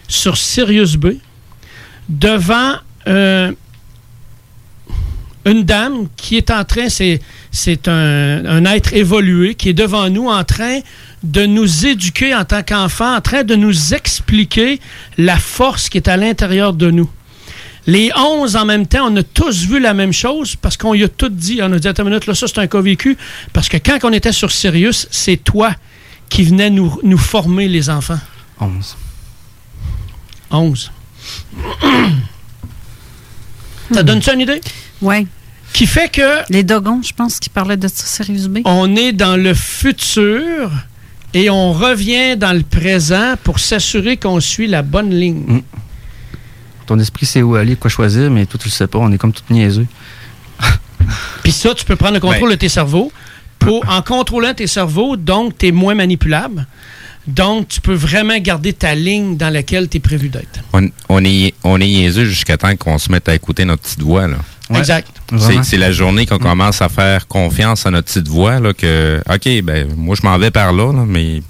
[0.08, 1.12] sur Sirius B
[2.10, 2.74] devant
[3.08, 3.52] euh,
[5.46, 7.18] une dame qui est en train, c'est,
[7.50, 10.80] c'est un, un être évolué qui est devant nous en train
[11.22, 14.78] de nous éduquer en tant qu'enfants, en train de nous expliquer
[15.16, 17.08] la force qui est à l'intérieur de nous.
[17.86, 21.02] Les 11 en même temps, on a tous vu la même chose parce qu'on y
[21.02, 21.60] a tout dit.
[21.62, 23.16] On a dit, attends une minute, là, ça c'est un cas vécu.
[23.52, 25.74] Parce que quand on était sur Sirius, c'est toi
[26.28, 28.20] qui venais nous, nous former les enfants.
[28.60, 28.96] 11.
[30.50, 30.92] 11.
[33.92, 34.60] Ça donne-tu une idée?
[35.00, 35.26] Oui.
[35.72, 36.50] Qui fait que.
[36.50, 38.60] Les Dogons, je pense qu'ils parlaient de ça, Sirius B.
[38.64, 40.70] On est dans le futur
[41.34, 45.62] et on revient dans le présent pour s'assurer qu'on suit la bonne ligne.
[46.86, 48.98] Ton esprit sait où aller, quoi choisir, mais toi, tu le sais pas.
[48.98, 49.86] On est comme tout niaiseux.
[51.42, 53.12] Puis ça, tu peux prendre le contrôle de tes cerveaux.
[53.58, 56.66] Pour, en contrôlant tes cerveaux, donc, tu es moins manipulable.
[57.28, 60.60] Donc, tu peux vraiment garder ta ligne dans laquelle tu es prévu d'être.
[60.72, 64.02] On, on est, on est niaiseux jusqu'à temps qu'on se mette à écouter notre petite
[64.02, 64.26] voix.
[64.26, 64.38] Là.
[64.78, 65.08] Exact.
[65.62, 69.62] C'est, la journée qu'on commence à faire confiance à notre petite voix, là, que, OK,
[69.62, 71.42] ben, moi, je m'en vais par là, là, mais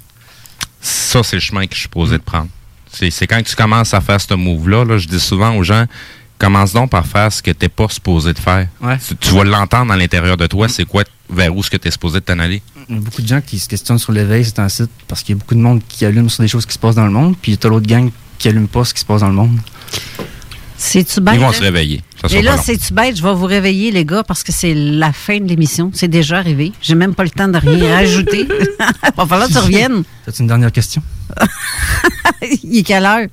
[0.81, 2.49] ça, c'est le chemin que je suis posé de prendre.
[2.93, 5.85] C'est, quand tu commences à faire ce move-là, là, je dis souvent aux gens,
[6.37, 8.67] commence donc par faire ce que tu n'es pas supposé de faire.
[9.07, 11.87] Tu, tu vas l'entendre à l'intérieur de toi, c'est quoi, vers où ce que tu
[11.87, 12.61] es supposé de t'en aller.
[12.89, 15.23] Il y a beaucoup de gens qui se questionnent sur l'éveil, c'est un site, parce
[15.23, 17.05] qu'il y a beaucoup de monde qui allume sur des choses qui se passent dans
[17.05, 19.29] le monde, puis tu as l'autre gang qui allume pas ce qui se passe dans
[19.29, 19.57] le monde.
[20.77, 21.35] C'est-tu bête?
[21.35, 21.53] Ils vont là?
[21.53, 22.01] se réveiller.
[22.29, 23.17] Et là, c'est-tu bête?
[23.17, 25.91] Je vais vous réveiller, les gars, parce que c'est la fin de l'émission.
[25.93, 26.71] C'est déjà arrivé.
[26.81, 28.47] J'ai même pas le temps de rien rajouter.
[28.49, 30.03] Il va falloir que tu reviennes.
[30.27, 31.01] As-tu une dernière question?
[32.63, 33.27] il est quelle heure?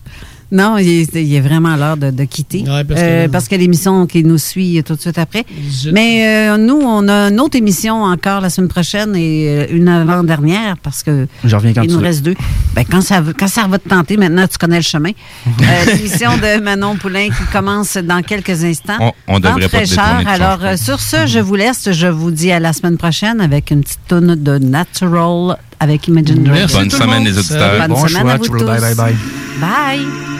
[0.53, 2.65] Non, il est, il est vraiment l'heure de, de quitter.
[2.67, 5.45] parce que- Euh, parce que l'émission qui nous suit tout de suite après.
[5.93, 9.89] Mais euh, nous, on a une autre émission encore la semaine prochaine et euh, une
[9.89, 12.07] avant-dernière parce que Je reviens quand il tu nous veux.
[12.07, 12.35] reste deux.
[12.75, 15.11] Ben, quand, ça, va- quand ça va te tenter, maintenant tu connais le chemin.
[15.61, 18.97] Euh, L'émission de Manon Poulain qui commence dans quelques instants.
[19.01, 21.91] On- on devrait pas te Alors, euh, sur ce, je vous laisse.
[21.93, 26.43] Je vous dis à la semaine prochaine avec une petite tonne de Natural avec Imagine
[26.45, 26.67] Dragons.
[26.73, 27.25] Bonne semaine, monde.
[27.27, 27.79] les auditeurs.
[27.81, 28.65] Bonne Bon semaine choix, à vous tous.
[28.65, 29.15] Bye, bye, bye.
[29.61, 30.40] Bye.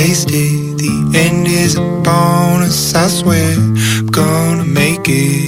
[0.00, 0.78] It.
[0.78, 3.54] The end is a bonus, I swear.
[3.54, 5.47] I'm gonna make it.